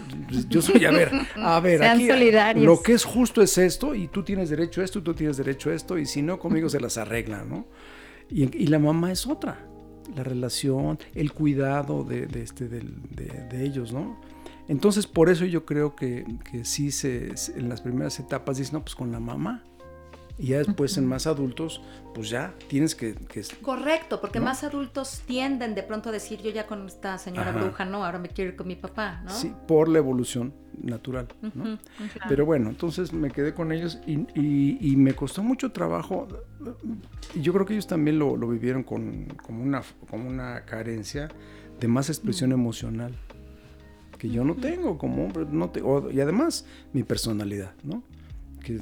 yo 0.48 0.60
soy 0.60 0.84
a 0.84 0.90
ver, 0.90 1.12
a 1.36 1.60
ver, 1.60 1.82
aquí 1.82 2.08
lo 2.56 2.82
que 2.82 2.92
es 2.92 3.04
justo 3.04 3.40
es 3.40 3.56
esto 3.56 3.94
y 3.94 4.08
tú 4.08 4.22
tienes 4.22 4.50
derecho 4.50 4.82
a 4.82 4.84
esto 4.84 4.98
y 4.98 5.02
tú 5.02 5.14
tienes 5.14 5.36
derecho 5.38 5.70
a 5.70 5.74
esto 5.74 5.96
y 5.96 6.04
si 6.04 6.20
no 6.20 6.38
conmigo 6.38 6.68
se 6.68 6.80
las 6.80 6.98
arregla, 6.98 7.44
¿no? 7.44 7.66
Y, 8.28 8.44
y 8.56 8.66
la 8.66 8.78
mamá 8.78 9.12
es 9.12 9.26
otra, 9.26 9.66
la 10.14 10.24
relación, 10.24 10.98
el 11.14 11.32
cuidado 11.32 12.04
de, 12.04 12.26
de 12.26 12.42
este, 12.42 12.68
de, 12.68 12.80
de 12.80 13.64
ellos, 13.64 13.92
¿no? 13.92 14.20
Entonces, 14.68 15.06
por 15.06 15.28
eso 15.28 15.44
yo 15.44 15.64
creo 15.64 15.96
que, 15.96 16.24
que 16.50 16.64
sí 16.64 16.90
se, 16.92 17.34
en 17.56 17.68
las 17.68 17.80
primeras 17.80 18.18
etapas 18.20 18.58
dicen, 18.58 18.74
no, 18.74 18.82
pues 18.82 18.94
con 18.94 19.10
la 19.12 19.20
mamá. 19.20 19.64
Y 20.38 20.48
ya 20.48 20.58
después 20.58 20.96
en 20.96 21.06
más 21.06 21.26
adultos, 21.26 21.82
pues 22.14 22.30
ya 22.30 22.54
tienes 22.68 22.94
que... 22.94 23.14
Correcto, 23.60 24.20
porque 24.20 24.40
más 24.40 24.64
adultos 24.64 25.22
tienden 25.26 25.74
de 25.74 25.82
pronto 25.82 26.08
a 26.08 26.12
decir, 26.12 26.40
yo 26.40 26.50
ya 26.50 26.66
con 26.66 26.86
esta 26.86 27.18
señora 27.18 27.52
bruja, 27.52 27.84
no, 27.84 28.04
ahora 28.04 28.18
me 28.18 28.28
quiero 28.28 28.50
ir 28.50 28.56
con 28.56 28.66
mi 28.66 28.74
papá, 28.74 29.20
¿no? 29.24 29.30
Sí, 29.30 29.52
por 29.68 29.88
la 29.88 29.98
evolución 29.98 30.54
natural, 30.80 31.28
¿no? 31.54 31.78
Pero 32.28 32.46
bueno, 32.46 32.70
entonces 32.70 33.12
me 33.12 33.30
quedé 33.30 33.52
con 33.52 33.72
ellos 33.72 34.00
y, 34.06 34.26
y, 34.34 34.96
me 34.96 35.14
costó 35.14 35.42
mucho 35.42 35.70
trabajo. 35.70 36.26
Y 37.34 37.42
yo 37.42 37.52
creo 37.52 37.66
que 37.66 37.74
ellos 37.74 37.86
también 37.86 38.18
lo, 38.18 38.36
lo 38.36 38.48
vivieron 38.48 38.82
con, 38.84 39.26
como, 39.44 39.62
una, 39.62 39.82
como 40.08 40.28
una 40.28 40.64
carencia 40.64 41.28
de 41.78 41.88
más 41.88 42.08
expresión 42.08 42.52
emocional 42.52 43.14
que 44.22 44.30
yo 44.30 44.44
no 44.44 44.54
tengo 44.54 44.98
como 44.98 45.24
hombre, 45.24 45.44
no 45.50 45.70
te, 45.70 45.82
y 46.12 46.20
además 46.20 46.64
mi 46.92 47.02
personalidad, 47.02 47.74
¿no? 47.82 48.04
Que, 48.62 48.78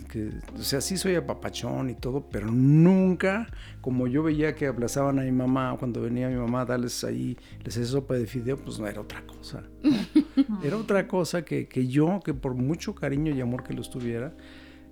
o 0.55 0.62
sea, 0.62 0.83
sí 0.83 0.98
soy 0.98 1.14
apapachón 1.14 1.88
y 1.88 1.94
todo, 1.94 2.29
pero 2.31 2.50
nunca, 2.50 3.46
como 3.81 4.07
yo 4.07 4.22
veía 4.22 4.55
que 4.55 4.66
abrazaban 4.66 5.18
a 5.18 5.22
mi 5.22 5.33
mamá, 5.33 5.74
cuando 5.79 6.03
venía 6.03 6.29
mi 6.29 6.35
mamá 6.35 6.61
a 6.61 6.64
darles 6.66 7.05
ahí, 7.05 7.38
les 7.64 7.74
hacía 7.74 7.87
sopa 7.87 8.16
de 8.16 8.26
fideo, 8.26 8.59
pues 8.59 8.79
no 8.79 8.87
era 8.87 9.00
otra 9.00 9.24
cosa. 9.24 9.62
Era 10.62 10.76
otra 10.76 11.09
cosa 11.09 11.42
que, 11.42 11.68
que 11.68 11.87
yo, 11.88 12.20
que 12.22 12.35
por 12.35 12.55
mucho 12.55 12.94
cariño 12.94 13.35
y 13.35 13.40
amor 13.40 13.62
que 13.62 13.72
los 13.72 13.88
tuviera, 13.88 14.35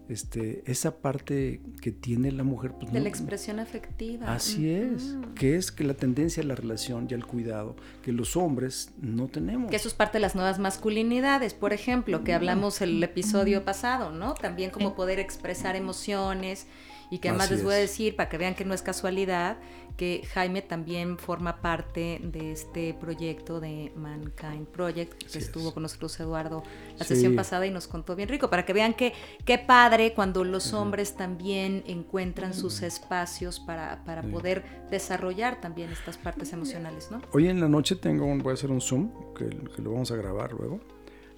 este, 0.09 0.63
esa 0.67 0.99
parte 0.99 1.61
que 1.81 1.93
tiene 1.93 2.33
la 2.33 2.45
mujer. 2.45 2.73
Pues, 2.73 2.93
de 2.93 3.01
la 3.01 3.09
expresión 3.09 3.61
afectiva. 3.61 4.33
Así 4.33 4.71
es, 4.71 5.17
que 5.35 5.57
es 5.57 5.71
que 5.71 5.85
la 5.85 5.95
tendencia 5.95 6.43
a 6.43 6.47
la 6.47 6.55
relación 6.55 7.07
y 7.11 7.15
al 7.15 7.27
cuidado, 7.27 7.77
que 8.03 8.13
los 8.13 8.37
hombres 8.37 8.91
no 9.01 9.29
tenemos. 9.29 9.71
Que 9.71 9.77
eso 9.77 9.89
es 9.89 9.95
parte 9.95 10.19
de 10.19 10.23
las 10.23 10.35
nuevas 10.35 10.59
masculinidades, 10.59 11.55
por 11.55 11.73
ejemplo, 11.73 12.25
que 12.25 12.33
hablamos 12.33 12.81
el 12.81 13.03
episodio 13.03 13.65
pasado, 13.65 14.11
¿no? 14.11 14.35
También 14.35 14.71
como 14.71 14.95
poder 14.95 15.19
expresar 15.19 15.77
emociones 15.77 16.67
y 17.11 17.19
que 17.19 17.29
además 17.29 17.51
les 17.51 17.63
voy 17.63 17.75
a 17.75 17.79
decir, 17.79 18.17
para 18.17 18.29
que 18.29 18.39
vean 18.39 18.55
que 18.55 18.65
no 18.65 18.75
es 18.75 18.83
casualidad, 18.83 19.59
que 19.97 20.23
Jaime 20.33 20.63
también 20.63 21.19
forma 21.19 21.61
parte 21.61 22.21
de 22.23 22.53
este 22.53 22.95
proyecto 22.95 23.59
de 23.61 23.93
Mankind 23.97 24.67
Project, 24.69 25.25
que 25.25 25.39
estuvo 25.39 25.75
con 25.75 25.83
nosotros 25.83 26.19
Eduardo 26.21 26.63
la 26.97 27.05
sesión 27.05 27.35
pasada 27.35 27.67
y 27.67 27.71
nos 27.71 27.89
contó 27.89 28.15
bien 28.15 28.29
rico, 28.29 28.49
para 28.49 28.65
que 28.65 28.73
vean 28.73 28.95
que 28.95 29.13
qué 29.45 29.59
padre 29.59 30.15
cuando 30.15 30.45
los 30.45 30.73
hombres 30.73 31.17
también 31.17 31.83
encuentran 31.87 32.55
sus 32.55 32.83
espacios 32.83 33.59
para, 33.59 34.05
para 34.05 34.23
poder 34.23 34.65
desarrollar 34.91 35.61
también 35.61 35.91
estas 35.91 36.17
partes 36.17 36.53
emocionales, 36.53 37.11
¿no? 37.11 37.21
Hoy 37.33 37.49
en 37.49 37.61
la 37.61 37.69
noche 37.69 37.97
tengo 37.97 38.25
un, 38.27 38.39
voy 38.39 38.53
a 38.53 38.55
hacer 38.55 38.71
un 38.71 38.81
Zoom, 38.81 39.11
que, 39.35 39.49
que 39.49 39.83
lo 39.83 39.93
vamos 39.93 40.13
a 40.13 40.17
grabar 40.17 40.53
luego, 40.53 40.79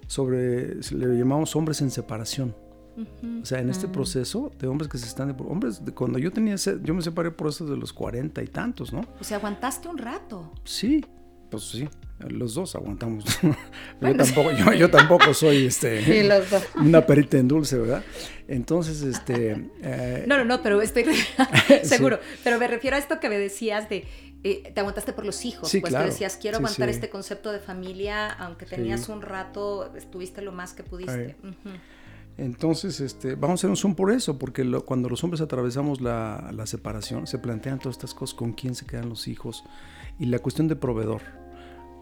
sobre, 0.05 0.75
le 0.75 1.17
llamamos 1.17 1.55
hombres 1.55 1.81
en 1.81 1.89
separación. 1.89 2.53
O 3.41 3.45
sea, 3.45 3.59
en 3.59 3.69
este 3.69 3.87
proceso 3.87 4.51
de 4.59 4.67
hombres 4.67 4.89
que 4.89 4.97
se 4.97 5.05
están... 5.05 5.35
hombres, 5.47 5.83
de, 5.83 5.93
cuando 5.93 6.19
yo 6.19 6.31
tenía... 6.31 6.55
Yo 6.55 6.93
me 6.93 7.01
separé 7.01 7.31
por 7.31 7.47
eso 7.47 7.65
de 7.65 7.77
los 7.77 7.93
cuarenta 7.93 8.41
y 8.43 8.47
tantos, 8.47 8.93
¿no? 8.93 9.01
O 9.19 9.23
sea, 9.23 9.37
aguantaste 9.37 9.87
un 9.87 9.97
rato. 9.97 10.51
Sí, 10.63 11.05
pues 11.49 11.63
sí. 11.63 11.87
Los 12.29 12.53
dos 12.53 12.75
aguantamos. 12.75 13.25
yo, 14.01 14.15
tampoco, 14.15 14.51
yo, 14.73 14.91
tampoco 14.91 15.33
soy 15.33 15.65
este, 15.65 16.29
una 16.75 17.05
perita 17.05 17.37
en 17.37 17.47
dulce, 17.47 17.77
¿verdad? 17.77 18.03
Entonces, 18.47 19.01
este... 19.01 19.69
Eh, 19.81 20.25
no, 20.27 20.37
no, 20.37 20.45
no, 20.45 20.61
pero 20.61 20.81
estoy 20.81 21.05
seguro. 21.83 22.19
Pero 22.43 22.59
me 22.59 22.67
refiero 22.67 22.95
a 22.95 22.99
esto 22.99 23.19
que 23.19 23.29
me 23.29 23.37
decías 23.37 23.89
de... 23.89 24.07
Eh, 24.43 24.71
te 24.73 24.79
aguantaste 24.79 25.13
por 25.13 25.23
los 25.23 25.45
hijos, 25.45 25.69
pues 25.69 25.83
claro. 25.83 26.07
decías, 26.07 26.35
quiero 26.35 26.57
aguantar 26.57 26.89
este 26.89 27.11
concepto 27.11 27.51
de 27.51 27.59
familia, 27.59 28.27
aunque 28.27 28.65
tenías 28.65 29.07
un 29.07 29.21
rato, 29.21 29.95
estuviste 29.95 30.41
lo 30.41 30.51
más 30.51 30.73
que 30.73 30.81
pudiste. 30.81 31.35
Entonces, 32.37 33.01
este, 33.01 33.35
vamos 33.35 33.51
a 33.51 33.53
hacer 33.61 33.69
un 33.69 33.77
zoom 33.77 33.95
por 33.95 34.11
eso, 34.11 34.39
porque 34.39 34.69
cuando 34.85 35.09
los 35.09 35.23
hombres 35.23 35.41
atravesamos 35.41 36.01
la, 36.01 36.51
separación, 36.65 37.27
se 37.27 37.37
plantean 37.39 37.79
todas 37.79 37.95
estas 37.97 38.13
cosas, 38.13 38.33
con 38.33 38.53
quién 38.53 38.75
se 38.75 38.85
quedan 38.85 39.09
los 39.09 39.27
hijos, 39.27 39.63
y 40.17 40.25
la 40.25 40.39
cuestión 40.39 40.67
de 40.67 40.75
proveedor, 40.75 41.21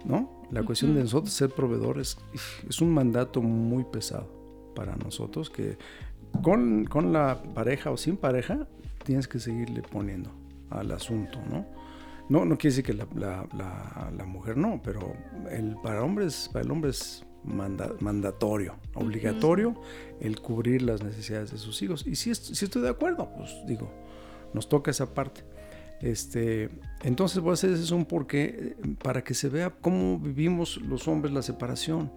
¿no? 0.06 0.44
La 0.52 0.64
cuestión 0.64 0.94
de 0.96 1.02
nosotros 1.02 1.34
ser 1.34 1.50
proveedores 1.50 2.18
es 2.68 2.82
un 2.82 2.94
mandato 2.94 3.42
muy 3.42 3.84
pesado 3.84 4.32
para 4.76 4.96
nosotros, 4.96 5.50
que 5.50 5.78
con, 6.42 6.88
la 7.12 7.42
pareja 7.54 7.92
o 7.92 7.98
sin 7.98 8.18
pareja, 8.18 8.68
tienes 9.04 9.28
que 9.28 9.40
seguirle 9.40 9.82
poniendo 9.82 10.32
al 10.70 10.92
asunto, 10.92 11.40
¿no? 11.50 11.66
No, 12.30 12.46
no 12.46 12.58
quiere 12.58 12.76
decir 12.76 12.86
que 12.86 12.94
la, 12.94 13.48
la, 14.16 14.26
mujer 14.26 14.56
no, 14.56 14.80
pero 14.84 15.14
el, 15.50 15.76
para, 15.82 16.04
hombres, 16.04 16.48
para 16.54 16.64
el 16.64 16.72
hombre 16.72 16.92
es 16.92 17.26
mandatorio, 17.44 18.76
obligatorio, 18.94 19.76
el 20.20 20.40
cubrir 20.40 20.82
las 20.82 21.04
necesidades 21.04 21.52
de 21.52 21.58
sus 21.58 21.82
hijos. 21.82 22.06
Y 22.06 22.16
si, 22.16 22.34
si 22.36 22.66
estoy 22.66 22.82
de 22.82 22.90
acuerdo, 22.90 23.30
pues 23.36 23.56
digo, 23.68 23.92
nos 24.54 24.70
toca 24.70 24.92
esa 24.92 25.14
parte. 25.14 25.44
Este, 26.02 26.70
entonces 27.04 27.40
voy 27.40 27.52
a 27.52 27.54
hacer 27.54 27.72
eso 27.72 27.96
un 27.96 28.06
porqué 28.06 28.78
para 29.04 29.24
que 29.24 29.34
se 29.34 29.50
vea 29.50 29.70
cómo 29.70 30.18
vivimos 30.18 30.78
los 30.78 31.08
hombres 31.08 31.34
la 31.34 31.42
separación, 31.42 32.12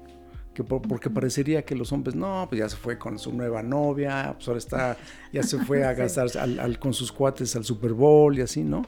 que 0.54 0.62
porque 0.62 1.10
parecería 1.10 1.64
que 1.64 1.74
los 1.74 1.92
hombres, 1.92 2.14
no, 2.14 2.46
pues 2.48 2.60
ya 2.60 2.68
se 2.68 2.76
fue 2.76 2.98
con 2.98 3.18
su 3.18 3.32
nueva 3.32 3.62
novia, 3.62 4.34
pues 4.34 4.46
ahora 4.48 4.58
está, 4.58 4.96
ya 5.32 5.42
se 5.42 5.58
fue 5.64 5.84
a 5.84 5.94
gastar 5.94 6.28
con 6.78 6.92
sus 6.92 7.10
cuates 7.10 7.56
al 7.56 7.64
Super 7.64 7.92
Bowl 7.92 8.38
y 8.38 8.42
así, 8.42 8.62
¿no? 8.62 8.82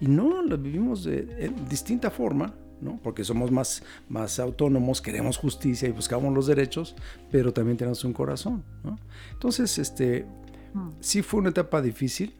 Y 0.00 0.08
no, 0.08 0.42
lo 0.42 0.58
vivimos 0.58 1.04
de, 1.04 1.52
distinta 1.68 2.10
forma, 2.10 2.54
¿no? 2.80 3.00
Porque 3.02 3.24
somos 3.24 3.50
más, 3.50 3.82
más 4.08 4.38
autónomos, 4.38 5.00
queremos 5.00 5.36
justicia 5.36 5.88
y 5.88 5.92
buscamos 5.92 6.32
los 6.34 6.46
derechos, 6.46 6.94
pero 7.30 7.52
también 7.52 7.76
tenemos 7.76 8.04
un 8.04 8.12
corazón, 8.12 8.64
¿no? 8.84 8.98
Entonces, 9.32 9.78
este, 9.78 10.26
mm. 10.74 10.90
sí 11.00 11.22
fue 11.22 11.40
una 11.40 11.50
etapa 11.50 11.80
difícil, 11.80 12.34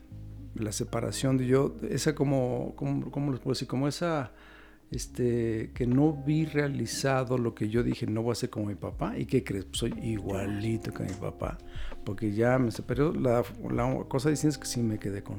la 0.54 0.72
separación 0.72 1.36
de 1.36 1.46
yo, 1.46 1.76
esa 1.90 2.14
como, 2.14 2.74
como 2.76 3.10
¿cómo 3.10 3.30
les 3.30 3.40
puedo 3.40 3.52
decir? 3.52 3.68
Como 3.68 3.88
esa 3.88 4.32
este, 4.90 5.72
que 5.74 5.86
no 5.86 6.12
vi 6.12 6.44
realizado 6.46 7.38
lo 7.38 7.54
que 7.54 7.68
yo 7.68 7.82
dije, 7.82 8.06
no 8.06 8.22
voy 8.22 8.32
a 8.32 8.34
ser 8.36 8.50
como 8.50 8.66
mi 8.66 8.74
papá. 8.74 9.18
¿Y 9.18 9.26
qué 9.26 9.42
crees? 9.42 9.64
Pues 9.64 9.78
soy 9.78 9.94
igualito 10.02 10.92
que 10.92 11.04
mi 11.04 11.12
papá, 11.12 11.58
porque 12.04 12.32
ya 12.32 12.58
me 12.58 12.70
separó. 12.70 13.12
La, 13.12 13.44
la 13.70 14.04
cosa 14.08 14.30
distinta 14.30 14.52
es 14.54 14.58
que 14.58 14.66
sí 14.66 14.82
me 14.82 14.98
quedé 14.98 15.22
con. 15.22 15.38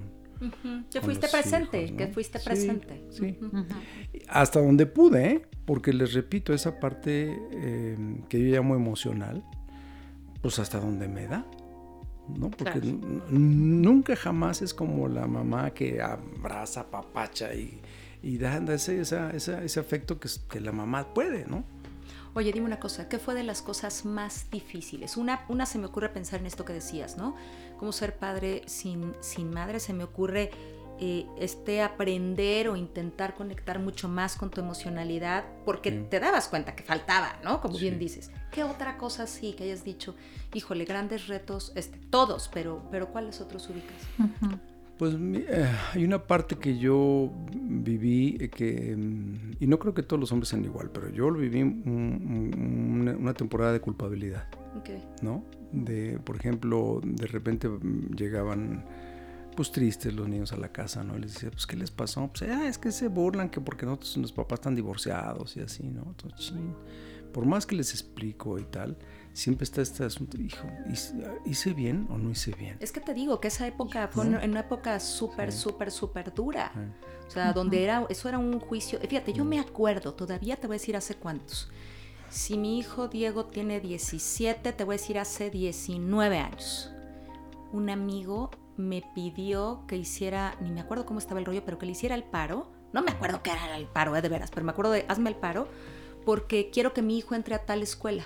Que 0.91 1.01
fuiste 1.01 1.27
presente, 1.27 1.95
que 1.95 2.07
fuiste 2.07 2.39
presente. 2.39 3.05
Sí. 3.09 3.37
Hasta 4.27 4.61
donde 4.61 4.85
pude, 4.85 5.27
¿eh? 5.27 5.41
porque 5.65 5.93
les 5.93 6.13
repito, 6.13 6.53
esa 6.53 6.79
parte 6.79 7.31
em, 7.51 8.21
que 8.23 8.39
yo 8.39 8.55
llamo 8.55 8.75
emocional, 8.75 9.43
pues 10.41 10.59
hasta 10.59 10.79
donde 10.79 11.07
me 11.07 11.27
da. 11.27 11.45
¿no? 12.27 12.51
Porque 12.51 12.81
nunca 13.29 14.15
jamás 14.15 14.61
es 14.61 14.73
como 14.73 15.07
la 15.07 15.27
mamá 15.27 15.71
que 15.71 16.01
abraza, 16.01 16.89
papacha 16.91 17.53
y 17.53 17.79
y 18.21 18.37
dando 18.37 18.73
ese, 18.73 18.99
ese 19.01 19.79
afecto 19.79 20.19
que, 20.19 20.29
que, 20.49 20.59
la 20.59 20.71
mamá 20.71 21.13
puede, 21.13 21.45
¿no? 21.45 21.63
Oye, 22.33 22.51
dime 22.51 22.65
una 22.65 22.79
cosa, 22.79 23.09
¿qué 23.09 23.19
fue 23.19 23.33
de 23.33 23.43
las 23.43 23.61
cosas 23.61 24.05
más 24.05 24.49
difíciles? 24.51 25.17
Una, 25.17 25.45
una 25.47 25.65
se 25.65 25.79
me 25.79 25.85
ocurre 25.85 26.09
pensar 26.09 26.39
en 26.39 26.45
esto 26.45 26.65
que 26.65 26.73
decías, 26.73 27.17
¿no? 27.17 27.35
Como 27.77 27.91
ser 27.91 28.17
padre 28.17 28.63
sin, 28.65 29.13
sin 29.21 29.49
madre, 29.49 29.79
se 29.79 29.93
me 29.93 30.03
ocurre 30.03 30.51
eh, 30.99 31.27
este 31.37 31.83
aprender 31.83 32.69
o 32.69 32.75
intentar 32.75 33.35
conectar 33.35 33.77
mucho 33.77 34.09
más 34.09 34.35
con 34.35 34.49
tu 34.49 34.61
emocionalidad, 34.61 35.45
porque 35.63 35.91
te 35.91 36.19
dabas 36.19 36.47
cuenta 36.47 36.75
que 36.75 36.83
faltaba, 36.83 37.37
¿no? 37.43 37.61
Como 37.61 37.77
bien 37.77 37.99
dices. 37.99 38.31
¿Qué 38.51 38.63
otra 38.63 38.97
cosa 38.97 39.27
sí 39.27 39.53
que 39.53 39.65
hayas 39.65 39.83
dicho? 39.83 40.15
Híjole, 40.55 40.85
grandes 40.85 41.27
retos, 41.27 41.71
este, 41.75 41.99
todos, 42.09 42.49
pero, 42.51 42.83
pero 42.89 43.11
¿cuáles 43.11 43.41
otros 43.41 43.69
ubicas? 43.69 44.07
Pues 44.97 45.13
eh, 45.15 45.69
hay 45.93 46.03
una 46.03 46.25
parte 46.25 46.55
que 46.55 46.79
yo 46.79 47.31
viví 47.53 48.35
eh, 48.39 48.49
que, 48.49 48.95
mm, 48.95 49.57
y 49.59 49.67
no 49.67 49.77
creo 49.77 49.93
que 49.93 50.01
todos 50.01 50.19
los 50.19 50.31
hombres 50.31 50.49
sean 50.49 50.65
igual, 50.65 50.89
pero 50.91 51.09
yo 51.11 51.29
lo 51.29 51.37
viví 51.37 51.61
una, 51.61 53.33
temporada 53.35 53.73
de 53.73 53.79
culpabilidad. 53.79 54.47
¿No? 55.21 55.43
De, 55.71 56.19
por 56.19 56.35
ejemplo, 56.37 57.01
de 57.03 57.27
repente 57.27 57.67
mm, 57.67 58.15
llegaban 58.15 58.85
pues 59.55 59.71
tristes 59.71 60.13
los 60.13 60.29
niños 60.29 60.53
a 60.53 60.57
la 60.57 60.71
casa, 60.71 61.03
¿no? 61.03 61.17
les 61.17 61.33
decía, 61.33 61.49
pues, 61.49 61.65
¿qué 61.65 61.75
les 61.75 61.89
pasó? 61.89 62.27
Pues, 62.27 62.49
ah, 62.49 62.67
es 62.67 62.77
que 62.77 62.91
se 62.91 63.07
burlan 63.07 63.49
que 63.49 63.59
porque 63.59 63.87
nosotros, 63.87 64.15
los 64.17 64.31
papás 64.31 64.59
están 64.59 64.75
divorciados 64.75 65.57
y 65.57 65.61
así, 65.61 65.83
¿no? 65.83 66.03
Entonces, 66.03 66.53
por 67.33 67.45
más 67.47 67.65
que 67.65 67.75
les 67.75 67.91
explico 67.91 68.59
y 68.59 68.65
tal, 68.65 68.97
siempre 69.33 69.63
está 69.63 69.81
este 69.81 70.03
asunto, 70.03 70.39
hijo, 70.39 70.67
¿hice 71.45 71.73
bien 71.73 72.07
o 72.09 72.19
no 72.19 72.29
hice 72.29 72.51
bien? 72.53 72.77
Es 72.79 72.91
que 72.91 72.99
te 72.99 73.15
digo 73.15 73.39
que 73.39 73.47
esa 73.47 73.65
época 73.65 74.07
fue 74.11 74.25
en 74.25 74.49
una 74.51 74.59
época 74.59 74.99
súper, 74.99 75.51
súper, 75.51 75.91
súper 75.91 76.33
dura. 76.33 76.71
O 77.27 77.31
sea, 77.31 77.51
donde 77.51 77.83
era, 77.83 78.05
eso 78.09 78.29
era 78.29 78.37
un 78.37 78.59
juicio. 78.59 78.99
Fíjate, 78.99 79.33
yo 79.33 79.43
me 79.43 79.59
acuerdo, 79.59 80.13
todavía 80.13 80.55
te 80.55 80.67
voy 80.67 80.75
a 80.75 80.79
decir 80.79 80.95
hace 80.95 81.15
cuántos. 81.15 81.69
Si 82.29 82.57
mi 82.57 82.77
hijo 82.77 83.07
Diego 83.07 83.45
tiene 83.45 83.79
17, 83.79 84.73
te 84.73 84.83
voy 84.83 84.95
a 84.95 84.97
decir 84.97 85.17
hace 85.17 85.49
19 85.49 86.37
años. 86.37 86.91
Un 87.71 87.89
amigo 87.89 88.51
me 88.75 89.03
pidió 89.15 89.83
que 89.87 89.97
hiciera, 89.97 90.55
ni 90.61 90.71
me 90.71 90.81
acuerdo 90.81 91.05
cómo 91.05 91.19
estaba 91.19 91.39
el 91.39 91.45
rollo, 91.45 91.63
pero 91.65 91.77
que 91.77 91.85
le 91.85 91.93
hiciera 91.93 92.15
el 92.15 92.23
paro. 92.23 92.71
No 92.93 93.01
me 93.01 93.11
acuerdo 93.11 93.41
qué 93.43 93.51
era 93.51 93.77
el 93.77 93.87
paro, 93.87 94.15
eh, 94.15 94.21
de 94.21 94.29
veras, 94.29 94.51
pero 94.51 94.65
me 94.65 94.71
acuerdo 94.71 94.91
de 94.91 95.05
hazme 95.07 95.29
el 95.29 95.35
paro 95.35 95.67
porque 96.25 96.69
quiero 96.71 96.93
que 96.93 97.01
mi 97.01 97.17
hijo 97.17 97.35
entre 97.35 97.55
a 97.55 97.65
tal 97.65 97.81
escuela 97.81 98.25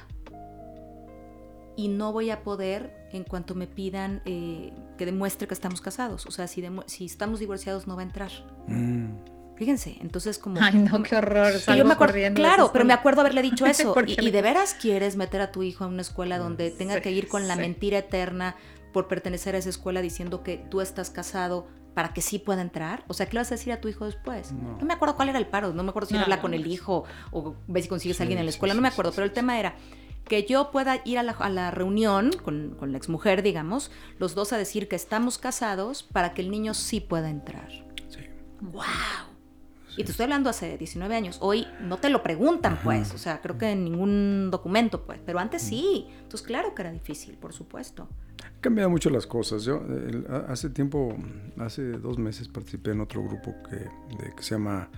y 1.75 1.87
no 1.87 2.11
voy 2.11 2.31
a 2.31 2.43
poder 2.43 3.07
en 3.11 3.23
cuanto 3.23 3.55
me 3.55 3.67
pidan 3.67 4.21
eh, 4.25 4.73
que 4.97 5.05
demuestre 5.05 5.47
que 5.47 5.53
estamos 5.53 5.81
casados. 5.81 6.25
O 6.25 6.31
sea, 6.31 6.47
si, 6.47 6.63
si 6.87 7.05
estamos 7.05 7.39
divorciados 7.39 7.87
no 7.87 7.95
va 7.95 8.01
a 8.01 8.05
entrar. 8.05 8.31
Mm. 8.67 9.40
Fíjense, 9.55 9.97
entonces 10.01 10.37
como... 10.39 10.59
Ay, 10.61 10.73
no, 10.73 11.03
qué 11.03 11.15
horror. 11.15 11.53
yo 11.75 11.85
me 11.85 11.93
acuerdo, 11.93 12.17
claro, 12.33 12.71
pero 12.73 12.83
me 12.83 12.93
acuerdo 12.93 13.21
haberle 13.21 13.41
dicho 13.41 13.65
eso. 13.67 13.93
y, 14.07 14.31
de 14.31 14.41
veras 14.41 14.73
quieres 14.73 15.15
meter 15.15 15.41
a 15.41 15.51
tu 15.51 15.63
hijo 15.63 15.83
a 15.83 15.87
una 15.87 16.01
escuela 16.01 16.37
donde 16.37 16.71
tenga 16.71 16.99
que 17.01 17.11
ir 17.11 17.27
con 17.27 17.47
la 17.47 17.55
mentira 17.55 17.99
eterna 17.99 18.55
por 18.91 19.07
pertenecer 19.07 19.55
a 19.55 19.59
esa 19.59 19.69
escuela 19.69 20.01
diciendo 20.01 20.43
que 20.43 20.57
tú 20.57 20.81
estás 20.81 21.09
casado 21.09 21.67
para 21.93 22.13
que 22.13 22.21
sí 22.21 22.39
pueda 22.39 22.61
entrar? 22.61 23.03
O 23.07 23.13
sea, 23.13 23.27
¿qué 23.27 23.33
le 23.33 23.41
vas 23.41 23.51
a 23.51 23.55
decir 23.55 23.73
a 23.73 23.81
tu 23.81 23.87
hijo 23.87 24.05
después? 24.05 24.51
No, 24.51 24.77
me 24.85 24.93
acuerdo 24.93 25.15
cuál 25.15 25.29
era 25.29 25.37
el 25.37 25.47
paro, 25.47 25.73
no 25.73 25.83
me 25.83 25.89
acuerdo 25.89 26.09
si 26.09 26.15
no, 26.15 26.21
habla 26.21 26.41
con 26.41 26.53
el 26.53 26.67
hijo 26.67 27.03
o 27.31 27.55
ves 27.67 27.83
si 27.83 27.89
consigues 27.89 28.19
a 28.19 28.23
alguien 28.23 28.39
en 28.39 28.45
la 28.45 28.51
escuela, 28.51 28.73
no 28.73 28.81
me 28.81 28.87
acuerdo, 28.87 29.11
pero 29.11 29.25
el 29.25 29.33
tema 29.33 29.59
era, 29.59 29.75
que 30.25 30.45
yo 30.45 30.71
pueda 30.71 31.01
ir 31.03 31.17
a 31.19 31.23
la, 31.23 31.71
reunión 31.71 32.31
con, 32.43 32.75
con, 32.79 32.91
la 32.91 32.97
exmujer, 32.97 33.43
digamos, 33.43 33.91
los 34.17 34.35
dos 34.35 34.53
a 34.53 34.57
decir 34.57 34.87
que 34.87 34.95
estamos 34.95 35.37
casados 35.37 36.03
para 36.03 36.33
que 36.33 36.41
el 36.41 36.51
niño 36.51 36.73
sí 36.73 37.01
pueda 37.01 37.29
entrar. 37.29 37.69
Sí. 38.09 38.21
¡Wow! 38.61 39.30
Y 39.97 40.03
te 40.03 40.11
estoy 40.11 40.23
hablando 40.23 40.49
hace 40.49 40.77
19 40.77 41.15
años. 41.15 41.37
Hoy 41.41 41.67
no 41.81 41.97
te 41.97 42.09
lo 42.09 42.23
preguntan, 42.23 42.79
pues. 42.83 43.13
O 43.13 43.17
sea, 43.17 43.41
creo 43.41 43.57
que 43.57 43.71
en 43.71 43.83
ningún 43.83 44.49
documento, 44.51 45.05
pues. 45.05 45.19
Pero 45.25 45.39
antes 45.39 45.61
sí. 45.61 46.07
Entonces, 46.21 46.45
claro 46.45 46.73
que 46.73 46.81
era 46.81 46.91
difícil, 46.91 47.35
por 47.37 47.53
supuesto. 47.53 48.07
Han 48.43 48.53
cambiado 48.61 48.89
mucho 48.89 49.09
las 49.09 49.27
cosas. 49.27 49.63
Yo 49.63 49.83
hace 50.47 50.69
tiempo, 50.69 51.15
hace 51.57 51.83
dos 51.91 52.17
meses, 52.17 52.47
participé 52.47 52.91
en 52.91 53.01
otro 53.01 53.23
grupo 53.23 53.53
que, 53.69 53.89
que 54.35 54.43
se 54.43 54.55
llama 54.55 54.89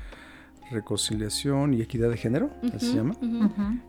reconciliación 0.72 1.74
y 1.74 1.82
equidad 1.82 2.10
de 2.10 2.18
género, 2.18 2.52
así 2.74 2.88
se 2.92 2.96
llama. 2.96 3.16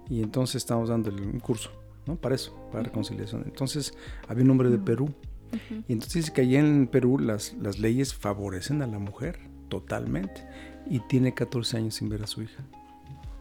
Y 0.09 0.23
entonces 0.23 0.57
estamos 0.57 0.89
dando 0.89 1.11
un 1.11 1.41
curso, 1.41 1.71
¿no? 2.07 2.17
Para 2.17 2.35
eso, 2.35 2.55
para 2.73 2.85
reconciliación. 2.85 3.45
Entonces 3.47 3.95
había 4.29 4.45
un 4.45 4.51
hombre 4.51 4.71
de 4.71 4.79
Perú. 4.79 5.15
Y 5.87 5.93
entonces 5.93 6.15
dice 6.15 6.33
que 6.33 6.41
allá 6.41 6.59
en 6.59 6.89
Perú 6.89 7.19
las, 7.19 7.55
las 7.55 7.79
leyes 7.79 8.13
favorecen 8.13 8.83
a 8.83 8.89
la 8.89 8.99
mujer 8.99 9.54
totalmente. 9.81 10.47
Y 10.87 11.01
tiene 11.01 11.35
14 11.35 11.79
años 11.79 11.95
sin 11.95 12.09
ver 12.09 12.23
a 12.23 12.27
su 12.27 12.43
hija. 12.43 12.63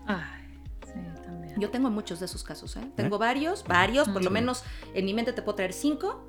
Ay, 0.08 0.60
sí, 0.86 0.94
también. 1.24 1.60
Yo 1.60 1.70
tengo 1.70 1.90
muchos 1.90 2.20
de 2.20 2.26
esos 2.26 2.44
casos, 2.44 2.76
¿eh? 2.78 2.92
Tengo 2.96 3.18
¿Eh? 3.18 3.20
varios, 3.20 3.64
varios, 3.66 4.10
por 4.10 4.24
lo 4.24 4.32
menos 4.32 4.64
en 4.94 5.06
mi 5.06 5.14
mente 5.14 5.34
te 5.34 5.42
puedo 5.42 5.56
traer 5.56 5.74
cinco 5.74 6.24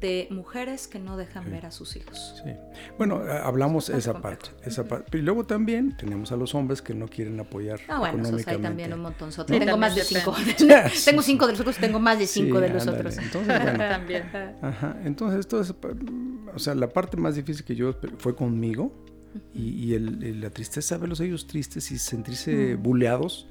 de 0.00 0.28
mujeres 0.30 0.86
que 0.86 1.00
no 1.00 1.16
dejan 1.16 1.50
ver 1.50 1.66
a 1.66 1.72
sus 1.72 1.96
hijos. 1.96 2.40
Sí. 2.44 2.52
Bueno, 2.96 3.20
hablamos 3.42 3.88
esa 3.88 4.20
parte, 4.20 4.50
esa 4.64 4.84
parte. 4.84 5.18
Y 5.18 5.22
luego 5.22 5.44
también 5.44 5.96
tenemos 5.96 6.30
a 6.30 6.36
los 6.36 6.54
hombres 6.54 6.82
que 6.82 6.94
no 6.94 7.08
quieren 7.08 7.40
apoyar 7.40 7.80
ah, 7.88 7.98
bueno, 7.98 8.18
económicamente. 8.18 8.40
Esos 8.42 8.56
hay 8.58 8.62
también 8.62 8.92
un 8.92 9.00
montón. 9.00 9.30
Tengo 9.46 9.76
más 9.76 9.96
de 9.96 10.02
cinco. 10.02 10.36
tengo 11.04 11.22
cinco 11.22 11.46
de 11.46 11.52
los 11.52 11.60
otros, 11.60 11.78
tengo 11.78 11.98
más 11.98 12.18
de 12.18 12.26
cinco 12.26 12.60
de 12.60 12.68
los 12.68 12.86
otros. 12.86 13.18
Entonces, 13.18 13.62
bueno, 13.62 13.78
también. 13.78 14.30
Ajá. 14.62 14.96
Entonces, 15.04 15.40
esto 15.40 15.60
es, 15.60 15.74
o 16.54 16.58
sea, 16.60 16.76
la 16.76 16.88
parte 16.88 17.16
más 17.16 17.34
difícil 17.34 17.64
que 17.64 17.74
yo 17.74 17.94
fue 18.18 18.36
conmigo. 18.36 18.92
Y, 19.54 19.94
el, 19.94 20.40
la 20.40 20.50
tristeza, 20.50 20.96
verlos 20.96 21.20
ellos 21.20 21.46
tristes 21.46 21.90
y 21.90 21.98
sentirse 21.98 22.76
buleados 22.76 23.46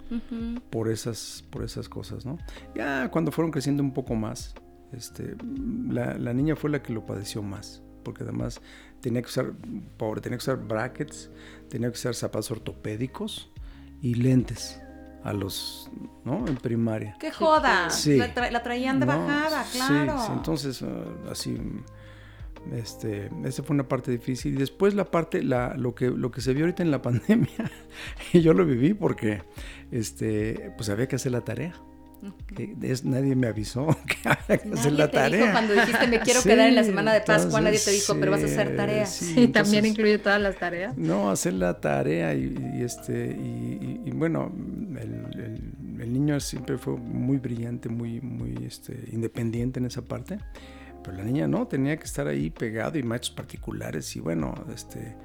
por, 0.69 0.89
esas, 0.89 1.43
por 1.49 1.63
esas 1.63 1.87
cosas, 1.87 2.25
¿no? 2.25 2.37
Ya 2.75 3.09
cuando 3.09 3.31
fueron 3.31 3.51
creciendo 3.51 3.83
un 3.83 3.93
poco 3.93 4.15
más, 4.15 4.55
este, 4.93 5.35
la, 5.89 6.33
niña 6.33 6.55
fue 6.55 6.69
la 6.69 6.81
que 6.81 6.93
lo 6.93 7.05
padeció 7.05 7.41
más, 7.41 7.81
porque 8.03 8.23
además 8.23 8.61
tenía 9.01 9.21
que 9.21 9.27
usar, 9.27 9.53
pobre, 9.97 10.21
tenía 10.21 10.37
que 10.37 10.43
usar 10.43 10.57
brackets, 10.57 11.29
tenía 11.69 11.89
que 11.89 11.95
usar 11.95 12.15
zapatos 12.15 12.51
ortopédicos 12.51 13.51
y 14.01 14.15
lentes 14.15 14.81
a 15.23 15.33
los, 15.33 15.89
¿no? 16.23 16.47
En 16.47 16.55
primaria. 16.55 17.17
¡Qué 17.19 17.31
joda! 17.31 17.89
La, 18.51 18.63
traían 18.63 18.99
de 18.99 19.05
bajada, 19.05 19.65
claro. 19.71 20.19
Sí, 20.19 20.31
entonces, 20.31 20.81
ah, 20.83 21.31
así, 21.31 21.57
este, 22.73 23.29
esa 23.45 23.63
fue 23.63 23.73
una 23.73 23.87
parte 23.87 24.11
difícil. 24.11 24.55
Y 24.55 24.57
después 24.57 24.93
la 24.93 25.05
parte, 25.05 25.43
la, 25.43 25.75
lo, 25.75 25.95
que, 25.95 26.09
lo 26.09 26.31
que 26.31 26.41
se 26.41 26.53
vio 26.53 26.65
ahorita 26.65 26.83
en 26.83 26.91
la 26.91 27.01
pandemia, 27.03 27.71
y 28.33 28.41
yo 28.41 28.53
lo 28.53 28.65
viví 28.65 28.93
porque, 28.93 29.43
este, 29.91 30.71
pues 30.77 30.89
había 30.89 31.07
que 31.07 31.15
hacer 31.15 31.31
la 31.31 31.41
tarea 31.41 31.73
nadie 33.03 33.35
me 33.35 33.47
avisó 33.47 33.87
que 34.05 34.29
había 34.29 34.57
que 34.57 34.73
hacer 34.73 34.93
la 34.93 35.09
tarea. 35.09 35.51
cuando 35.51 35.73
dijiste 35.73 36.07
me 36.07 36.19
quiero 36.19 36.41
quedar 36.43 36.67
en 36.67 36.75
la 36.75 36.83
semana 36.83 37.13
de 37.13 37.21
Pascua, 37.21 37.61
nadie 37.61 37.79
te 37.79 37.91
dijo, 37.91 38.15
pero 38.19 38.31
vas 38.31 38.43
a 38.43 38.45
hacer 38.45 38.75
tareas. 38.75 39.13
Sí, 39.13 39.47
también 39.47 39.85
incluye 39.85 40.17
todas 40.17 40.41
las 40.41 40.57
tareas. 40.57 40.97
No, 40.97 41.29
hacer 41.29 41.53
la 41.53 41.79
tarea 41.79 42.33
y, 42.33 42.81
este 42.81 43.27
y, 43.27 44.11
bueno, 44.11 44.51
el, 44.99 46.13
niño 46.13 46.39
siempre 46.39 46.77
fue 46.77 46.95
muy 46.95 47.37
brillante, 47.37 47.89
muy 47.89 48.21
muy 48.21 48.55
este, 48.65 48.97
independiente 49.11 49.79
en 49.79 49.85
esa 49.85 50.01
parte, 50.01 50.39
pero 51.03 51.17
la 51.17 51.23
niña 51.23 51.47
no, 51.47 51.67
tenía 51.67 51.97
que 51.97 52.05
estar 52.05 52.27
ahí 52.27 52.49
pegado 52.49 52.97
y 52.97 53.03
maestros 53.03 53.35
particulares 53.35 54.15
y 54.15 54.19
bueno, 54.19 54.53
este 54.73 55.15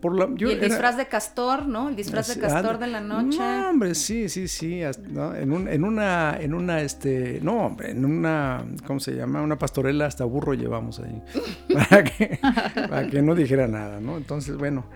por 0.00 0.18
la, 0.18 0.28
y 0.36 0.44
el 0.44 0.60
disfraz 0.60 0.96
de 0.96 1.06
castor, 1.06 1.66
¿no? 1.66 1.88
El 1.88 1.96
disfraz 1.96 2.28
de 2.28 2.40
castor 2.40 2.78
de 2.78 2.86
la 2.88 3.00
noche. 3.00 3.38
No, 3.38 3.70
hombre, 3.70 3.94
sí, 3.94 4.28
sí, 4.28 4.48
sí. 4.48 4.80
¿no? 5.08 5.34
En, 5.34 5.52
un, 5.52 5.68
en, 5.68 5.84
una, 5.84 6.36
en 6.40 6.54
una, 6.54 6.80
este, 6.82 7.40
no, 7.42 7.66
hombre, 7.66 7.92
en 7.92 8.04
una, 8.04 8.64
¿cómo 8.86 9.00
se 9.00 9.12
llama? 9.12 9.42
Una 9.42 9.58
pastorela 9.58 10.06
hasta 10.06 10.24
burro 10.24 10.54
llevamos 10.54 11.00
ahí. 11.00 11.22
para, 11.88 12.04
que, 12.04 12.38
para 12.74 13.08
que 13.08 13.22
no 13.22 13.34
dijera 13.34 13.68
nada, 13.68 14.00
¿no? 14.00 14.16
Entonces, 14.16 14.56
bueno, 14.56 14.86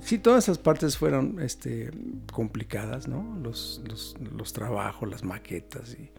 sí, 0.00 0.18
todas 0.18 0.44
esas 0.44 0.58
partes 0.58 0.96
fueron 0.96 1.40
este, 1.40 1.90
complicadas, 2.32 3.08
¿no? 3.08 3.38
Los, 3.42 3.82
los, 3.88 4.16
los 4.36 4.52
trabajos, 4.52 5.08
las 5.08 5.24
maquetas 5.24 5.94
y 5.94 6.10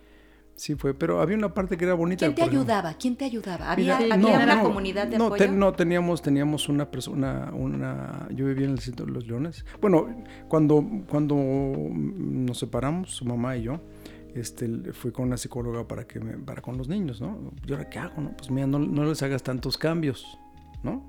Sí 0.56 0.76
fue, 0.76 0.94
pero 0.94 1.22
había 1.22 1.38
una 1.38 1.54
parte 1.54 1.78
que 1.78 1.86
era 1.86 1.94
bonita. 1.94 2.26
¿Quién 2.26 2.36
te 2.36 2.44
ayudaba? 2.44 2.94
¿Quién 2.94 3.16
te 3.16 3.26
ayudaba? 3.26 3.72
¿Había, 3.72 3.98
una 3.98 4.62
comunidad 4.62 5.08
de 5.08 5.18
no, 5.18 5.28
apoyo? 5.28 5.52
no, 5.52 5.74
teníamos, 5.74 6.22
teníamos 6.22 6.70
una 6.70 6.92
persona, 6.92 7.52
una, 7.54 8.28
yo 8.32 8.46
vivía 8.46 8.66
en 8.66 8.74
el 8.74 8.80
centro 8.80 9.06
de 9.06 9.12
los 9.12 9.28
Leones. 9.28 9.66
Bueno, 9.82 10.08
cuando, 10.48 10.86
cuando 11.10 11.36
nos 11.36 12.60
separamos, 12.60 13.12
su 13.12 13.26
mamá 13.26 13.58
y 13.58 13.64
yo, 13.64 13.82
este, 14.36 14.94
fui 14.94 15.12
con 15.12 15.28
una 15.28 15.38
psicóloga 15.38 15.88
para 15.88 16.06
que 16.06 16.20
me, 16.20 16.34
para 16.34 16.62
con 16.62 16.78
los 16.78 16.88
niños, 16.88 17.22
¿no? 17.22 17.54
¿Y 17.66 17.72
ahora 17.72 17.90
qué 17.90 18.00
hago, 18.00 18.22
no? 18.22 18.36
Pues 18.38 18.52
mira, 18.52 18.68
no, 18.68 18.78
no 18.78 19.06
les 19.06 19.24
hagas 19.24 19.42
tantos 19.42 19.78
cambios, 19.78 20.38
¿no? 20.84 21.04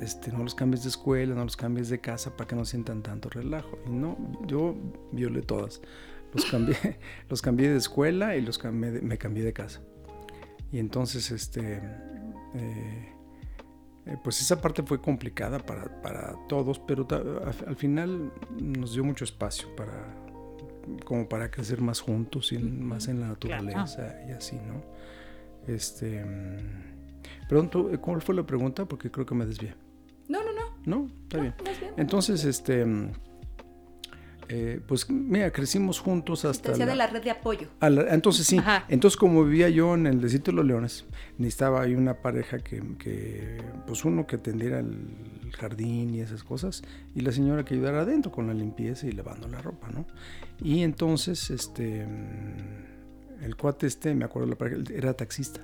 este, 0.00 0.32
no 0.32 0.42
los 0.42 0.54
cambies 0.54 0.82
de 0.82 0.90
escuela, 0.90 1.34
no 1.34 1.44
los 1.44 1.56
cambies 1.56 1.88
de 1.88 2.00
casa 2.00 2.36
para 2.36 2.48
que 2.48 2.56
no 2.56 2.64
sientan 2.64 3.02
tanto 3.02 3.28
relajo. 3.28 3.78
Y 3.86 3.90
no, 3.90 4.16
yo 4.46 4.74
violé 5.12 5.42
todas. 5.42 5.80
Los 6.34 6.44
cambié, 6.46 6.76
los 7.28 7.42
cambié 7.42 7.70
de 7.70 7.76
escuela 7.76 8.36
y 8.36 8.42
los 8.42 8.62
me 8.64 9.18
cambié 9.18 9.44
de 9.44 9.52
casa. 9.52 9.80
Y 10.72 10.78
entonces, 10.78 11.30
este, 11.30 11.80
eh, 12.54 13.12
eh, 14.06 14.16
pues 14.22 14.40
esa 14.40 14.60
parte 14.60 14.82
fue 14.82 15.00
complicada 15.00 15.58
para, 15.58 16.00
para 16.02 16.34
todos, 16.48 16.78
pero 16.78 17.06
al 17.66 17.76
final 17.76 18.32
nos 18.60 18.92
dio 18.92 19.04
mucho 19.04 19.24
espacio 19.24 19.74
para, 19.76 20.14
como 21.04 21.28
para 21.28 21.50
crecer 21.50 21.80
más 21.80 22.00
juntos 22.00 22.52
y 22.52 22.58
más 22.58 23.08
en 23.08 23.20
la 23.20 23.28
naturaleza 23.28 24.16
y 24.28 24.32
así, 24.32 24.56
¿no? 24.56 24.82
Este, 25.66 26.24
mm, 26.24 27.48
perdón, 27.48 27.98
¿cuál 28.00 28.22
fue 28.22 28.34
la 28.34 28.44
pregunta? 28.44 28.84
Porque 28.84 29.10
creo 29.10 29.26
que 29.26 29.34
me 29.34 29.46
desvié. 29.46 29.74
No, 30.28 30.40
no, 30.44 30.52
no. 30.52 30.66
No, 30.84 31.10
está 31.24 31.40
bien. 31.40 31.54
Entonces, 31.96 32.44
este, 32.44 32.84
eh, 34.48 34.80
pues 34.86 35.10
mira, 35.10 35.50
crecimos 35.50 35.98
juntos 35.98 36.44
hasta... 36.44 36.70
Decía 36.70 36.86
de 36.86 36.94
la 36.94 37.06
red 37.06 37.22
de 37.22 37.30
apoyo. 37.30 37.68
entonces 37.80 38.46
sí, 38.46 38.60
entonces 38.88 39.16
como 39.16 39.44
vivía 39.44 39.68
yo 39.68 39.94
en 39.94 40.06
el 40.06 40.20
desierto 40.20 40.50
de 40.50 40.56
los 40.56 40.66
leones, 40.66 41.04
necesitaba 41.38 41.82
ahí 41.82 41.94
una 41.94 42.22
pareja 42.22 42.58
que, 42.58 43.60
pues 43.86 44.04
uno 44.04 44.26
que 44.26 44.36
atendiera 44.36 44.78
el 44.78 45.52
jardín 45.58 46.14
y 46.14 46.20
esas 46.20 46.44
cosas, 46.44 46.82
y 47.14 47.20
la 47.20 47.32
señora 47.32 47.64
que 47.64 47.74
ayudara 47.74 48.02
adentro 48.02 48.30
con 48.30 48.46
la 48.46 48.54
limpieza 48.54 49.06
y 49.06 49.12
lavando 49.12 49.48
la 49.48 49.60
ropa, 49.60 49.88
¿no? 49.90 50.06
Y 50.60 50.82
entonces, 50.82 51.50
este, 51.50 52.06
el 53.42 53.56
cuate 53.56 53.86
este, 53.86 54.14
me 54.14 54.24
acuerdo 54.24 54.48
la 54.48 54.56
pareja, 54.56 54.82
era 54.94 55.14
taxista. 55.14 55.60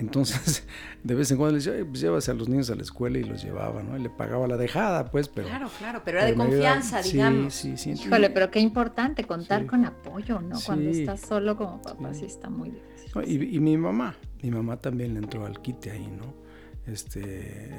Entonces, 0.00 0.64
de 1.04 1.14
vez 1.14 1.30
en 1.30 1.36
cuando 1.36 1.58
le 1.58 1.64
decía, 1.64 1.84
pues 1.86 2.00
llévase 2.00 2.30
a 2.30 2.34
los 2.34 2.48
niños 2.48 2.70
a 2.70 2.74
la 2.74 2.82
escuela 2.82 3.18
y 3.18 3.24
los 3.24 3.42
llevaba, 3.42 3.82
¿no? 3.82 3.96
Y 3.96 4.02
le 4.02 4.10
pagaba 4.10 4.46
la 4.46 4.56
dejada, 4.56 5.10
pues, 5.10 5.28
pero... 5.28 5.46
Claro, 5.48 5.70
claro, 5.78 6.02
pero 6.04 6.18
era 6.18 6.26
de 6.26 6.34
confianza, 6.34 7.02
digamos. 7.02 7.54
Sí, 7.54 7.76
sí, 7.76 7.96
sí. 7.96 8.06
Híjole, 8.06 8.30
pero 8.30 8.50
qué 8.50 8.60
importante 8.60 9.24
contar 9.24 9.66
con 9.66 9.84
apoyo, 9.84 10.40
¿no? 10.40 10.58
Cuando 10.64 10.90
estás 10.90 11.20
solo 11.20 11.56
como 11.56 11.80
papá, 11.82 12.14
sí, 12.14 12.24
está 12.24 12.48
muy 12.48 12.70
difícil. 12.70 13.22
y, 13.26 13.56
y, 13.56 13.60
mi 13.60 13.76
mamá, 13.76 14.16
mi 14.42 14.50
mamá 14.50 14.76
también 14.78 15.14
le 15.14 15.20
entró 15.20 15.44
al 15.46 15.60
quite 15.60 15.90
ahí, 15.90 16.06
¿no? 16.06 16.40
Este, 16.86 17.70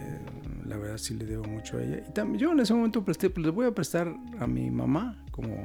la 0.65 0.77
verdad 0.77 0.97
sí 0.97 1.15
le 1.15 1.25
debo 1.25 1.43
mucho 1.43 1.77
a 1.77 1.83
ella. 1.83 2.03
Y 2.07 2.13
también, 2.13 2.39
yo 2.39 2.51
en 2.51 2.59
ese 2.59 2.73
momento 2.73 3.03
presté, 3.03 3.29
pues 3.29 3.45
le 3.45 3.51
voy 3.51 3.65
a 3.65 3.71
prestar 3.71 4.13
a 4.39 4.47
mi 4.47 4.69
mamá 4.69 5.25
como 5.31 5.55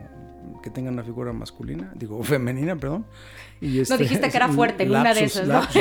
que 0.62 0.70
tenga 0.70 0.90
una 0.90 1.02
figura 1.02 1.32
masculina, 1.32 1.92
digo 1.94 2.22
femenina, 2.24 2.76
perdón. 2.76 3.06
Y 3.60 3.80
este, 3.80 3.94
no 3.94 3.98
dijiste 3.98 4.30
que 4.30 4.36
era 4.36 4.48
fuerte 4.52 4.84
en 4.84 4.90
una 4.90 5.14
de 5.14 5.24
esas, 5.24 5.48
¿no? 5.48 5.62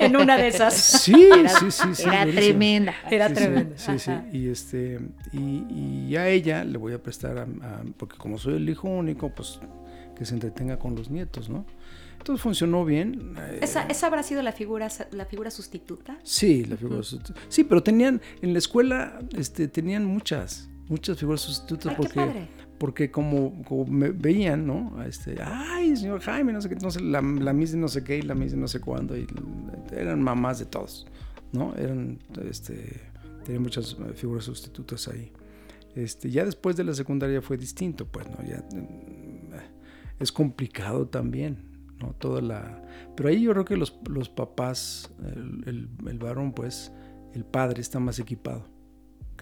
en, 0.00 0.16
una, 0.16 0.36
de 0.36 0.48
esas. 0.48 0.74
Sí, 0.74 1.28
sí, 1.58 1.70
sí, 1.70 1.94
sí. 1.94 2.02
Era 2.08 2.26
tremenda. 2.26 2.94
Era 3.10 3.32
tremenda. 3.32 3.78
Sí, 3.78 3.98
sí, 3.98 4.12
Y 4.32 4.48
este, 4.48 5.00
y, 5.32 6.08
y, 6.08 6.16
a 6.16 6.28
ella 6.28 6.64
le 6.64 6.78
voy 6.78 6.92
a 6.92 7.02
prestar 7.02 7.38
a, 7.38 7.46
porque 7.96 8.16
como 8.16 8.38
soy 8.38 8.54
el 8.56 8.68
hijo 8.68 8.88
único, 8.88 9.34
pues 9.34 9.60
que 10.16 10.24
se 10.24 10.34
entretenga 10.34 10.78
con 10.78 10.94
los 10.94 11.10
nietos, 11.10 11.48
¿no? 11.48 11.66
Entonces 12.18 12.42
funcionó 12.42 12.84
bien. 12.84 13.36
¿Esa, 13.60 13.82
¿Esa, 13.82 14.06
habrá 14.06 14.22
sido 14.22 14.42
la 14.42 14.52
figura, 14.52 14.88
la 15.10 15.26
figura 15.26 15.50
sustituta? 15.50 16.18
Sí, 16.22 16.64
la 16.64 16.76
figura 16.76 17.02
sustituta. 17.02 17.38
Sí, 17.48 17.64
pero 17.64 17.82
tenían, 17.82 18.20
en 18.40 18.52
la 18.52 18.58
escuela, 18.58 19.20
este, 19.36 19.68
tenían 19.68 20.06
muchas, 20.06 20.70
muchas 20.88 21.18
figuras 21.18 21.42
sustitutas 21.42 21.90
Ay, 21.90 21.96
porque, 21.96 22.14
qué 22.14 22.20
padre. 22.20 22.48
Porque 22.78 23.10
como, 23.10 23.64
me 23.88 24.10
veían, 24.10 24.66
¿no? 24.66 25.02
Este, 25.04 25.36
ay, 25.42 25.96
señor 25.96 26.20
Jaime, 26.20 26.52
no 26.52 26.60
sé 26.60 26.68
qué, 26.68 26.74
entonces 26.74 27.02
la, 27.02 27.20
la 27.20 27.52
misma 27.52 27.82
no 27.82 27.88
sé 27.88 28.02
qué 28.02 28.18
y 28.18 28.22
la 28.22 28.34
misma 28.34 28.62
no 28.62 28.68
sé 28.68 28.80
cuándo, 28.80 29.16
y 29.16 29.26
eran 29.92 30.22
mamás 30.22 30.58
de 30.58 30.66
todos, 30.66 31.06
¿no? 31.52 31.74
Eran, 31.76 32.18
este, 32.48 33.00
tenían 33.44 33.62
muchas 33.62 33.96
figuras 34.16 34.44
sustitutas 34.44 35.08
ahí. 35.08 35.32
Este, 35.94 36.30
ya 36.30 36.44
después 36.44 36.76
de 36.76 36.84
la 36.84 36.92
secundaria 36.92 37.40
fue 37.40 37.56
distinto, 37.56 38.06
pues, 38.06 38.26
¿no? 38.28 38.44
Ya 38.44 38.58
mm, 38.72 39.54
es 40.18 40.32
complicado 40.32 41.06
también, 41.06 41.58
¿no? 42.00 42.14
Toda 42.14 42.42
la... 42.42 42.82
Pero 43.14 43.28
ahí 43.28 43.42
yo 43.42 43.52
creo 43.52 43.64
que 43.64 43.76
los, 43.76 43.96
los 44.08 44.28
papás, 44.28 45.12
el, 45.66 45.88
el, 46.06 46.18
varón, 46.18 46.52
pues, 46.52 46.90
el 47.32 47.44
padre 47.44 47.80
está 47.80 48.00
más 48.00 48.18
equipado 48.18 48.73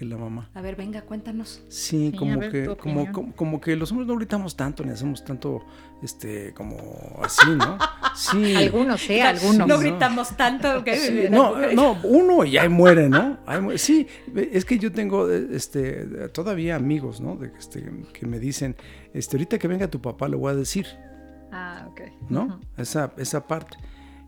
que 0.03 0.09
la 0.09 0.17
mamá. 0.17 0.51
A 0.55 0.61
ver, 0.61 0.75
venga, 0.75 1.03
cuéntanos. 1.03 1.63
Sí, 1.69 2.13
como, 2.19 2.41
que, 2.41 2.67
como, 2.77 3.33
como, 3.37 3.61
que 3.61 3.77
los 3.77 3.91
hombres 3.93 4.09
no 4.09 4.17
gritamos 4.17 4.57
tanto, 4.57 4.85
ni 4.85 4.91
hacemos 4.91 5.25
tanto, 5.25 5.65
este, 6.03 6.53
como 6.55 6.77
así, 7.23 7.51
¿no? 7.57 7.79
Sí. 8.17 8.55
algunos, 8.57 9.01
sí, 9.01 9.21
algunos. 9.21 9.69
No, 9.69 9.79
gritamos 9.79 10.37
tanto. 10.37 10.83
Que... 10.83 11.29
no, 11.31 11.57
no, 11.73 11.99
uno 12.03 12.45
y 12.45 12.59
ahí 12.59 12.69
muere, 12.69 13.09
¿no? 13.09 13.39
sí, 13.77 14.09
es 14.35 14.65
que 14.65 14.79
yo 14.79 14.91
tengo, 14.91 15.31
este, 15.31 16.29
todavía 16.31 16.77
amigos, 16.77 17.21
¿no? 17.21 17.37
De, 17.37 17.53
este, 17.57 17.85
que 18.13 18.27
me 18.27 18.41
dicen, 18.41 18.77
este, 19.15 19.37
ahorita 19.37 19.59
que 19.59 19.69
venga 19.69 19.89
tu 19.89 20.01
papá 20.01 20.29
le 20.29 20.37
voy 20.37 20.51
a 20.51 20.57
decir. 20.57 20.87
Ah, 21.53 21.87
ok. 21.89 22.01
¿No? 22.29 22.61
esa, 22.77 23.13
esa 23.19 23.47
parte. 23.47 23.77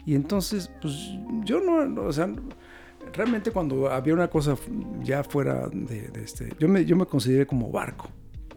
Y 0.07 0.15
entonces, 0.15 0.71
pues 0.81 0.95
yo 1.45 1.61
no, 1.61 2.03
o 2.03 2.13
sea, 2.13 2.29
realmente 3.13 3.51
cuando 3.51 3.91
había 3.91 4.15
una 4.15 4.29
cosa 4.29 4.57
ya 5.03 5.23
fuera 5.25 5.69
de, 5.69 6.11
este, 6.23 6.53
yo 6.59 6.69
me, 6.69 6.85
yo 6.85 6.97
me 6.97 7.07
consideré 7.07 7.47
como 7.47 7.71
barco, 7.71 8.09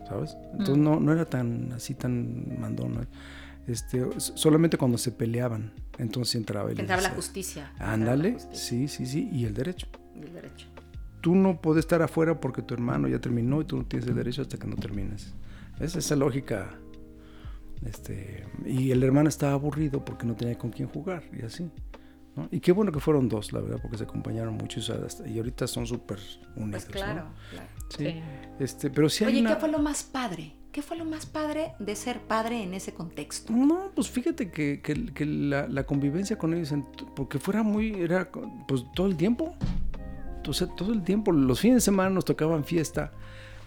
¿sabes? 0.08 0.36
Entonces 0.52 0.78
mm. 0.78 0.84
no, 0.84 1.00
no 1.00 1.12
era 1.12 1.26
tan 1.26 1.72
así 1.74 1.94
tan 1.94 2.60
mandón. 2.60 3.08
Este, 3.68 4.08
solamente 4.18 4.78
cuando 4.78 4.98
se 4.98 5.12
peleaban, 5.12 5.74
entonces 5.98 6.36
entraba 6.36 6.72
el 6.72 6.80
Entraba 6.80 7.02
la 7.02 7.10
justicia. 7.10 7.74
Ándale, 7.80 8.38
sí, 8.54 8.88
sí, 8.88 9.06
sí, 9.06 9.30
y 9.32 9.46
el 9.46 9.54
derecho. 9.54 9.88
Y 10.16 10.24
el 10.24 10.34
derecho. 10.34 10.68
Tú 11.22 11.36
no 11.36 11.60
puedes 11.60 11.84
estar 11.84 12.02
afuera 12.02 12.40
porque 12.40 12.62
tu 12.62 12.74
hermano 12.74 13.08
ya 13.08 13.20
terminó 13.20 13.62
y 13.62 13.66
tú 13.66 13.78
no 13.78 13.86
tienes 13.86 14.08
el 14.08 14.16
derecho 14.16 14.42
hasta 14.42 14.58
que 14.58 14.68
no 14.68 14.76
termines. 14.78 15.34
Es 15.80 15.96
esa 15.96 16.16
lógica 16.16 16.78
este, 17.86 18.46
y 18.66 18.92
el 18.92 19.04
hermano 19.04 19.30
estaba 19.30 19.54
aburrido 19.54 20.04
porque 20.04 20.26
no 20.26 20.36
tenía 20.36 20.58
con 20.58 20.72
quién 20.72 20.90
jugar 20.90 21.24
y 21.38 21.46
así. 21.46 21.70
Y 22.52 22.60
qué 22.60 22.72
bueno 22.72 22.92
que 22.92 23.00
fueron 23.00 23.30
dos, 23.30 23.52
la 23.54 23.62
verdad, 23.62 23.80
porque 23.82 23.98
se 23.98 24.04
acompañaron 24.04 24.56
mucho 24.56 24.80
y, 25.26 25.38
ahorita 25.38 25.68
son 25.68 25.88
súper 25.88 26.20
unidos. 26.56 26.86
Pues 26.86 26.96
claro, 26.96 27.28
claro. 27.50 27.68
Sí. 27.90 28.22
Este, 28.60 28.90
pero 28.90 29.10
sí 29.10 29.26
Oye, 29.26 29.44
¿qué 29.44 29.56
fue 29.56 29.70
lo 29.70 29.80
más 29.80 30.04
padre? 30.04 30.54
¿Qué 30.72 30.82
fue 30.82 30.98
lo 30.98 31.06
más 31.06 31.26
padre 31.26 31.74
de 31.80 31.96
ser 31.96 32.20
padre 32.22 32.62
en 32.62 32.74
ese 32.74 32.94
contexto? 32.94 33.52
No, 33.52 33.92
pues 33.96 34.10
fíjate 34.10 34.52
que, 34.52 34.82
que, 34.82 35.26
la, 35.26 35.68
la, 35.68 35.86
convivencia 35.86 36.38
con 36.38 36.54
ellos, 36.54 36.72
porque 37.16 37.40
fuera 37.40 37.64
muy, 37.64 37.94
era 37.94 38.30
pues 38.68 38.84
todo 38.94 39.08
el 39.08 39.18
tiempo. 39.18 39.56
Entonces, 40.36 40.70
todo 40.76 40.94
el 40.94 41.04
tiempo, 41.04 41.32
los 41.32 41.60
fines 41.60 41.78
de 41.78 41.82
semana 41.82 42.10
nos 42.12 42.26
tocaban 42.26 42.64
fiesta 42.64 43.12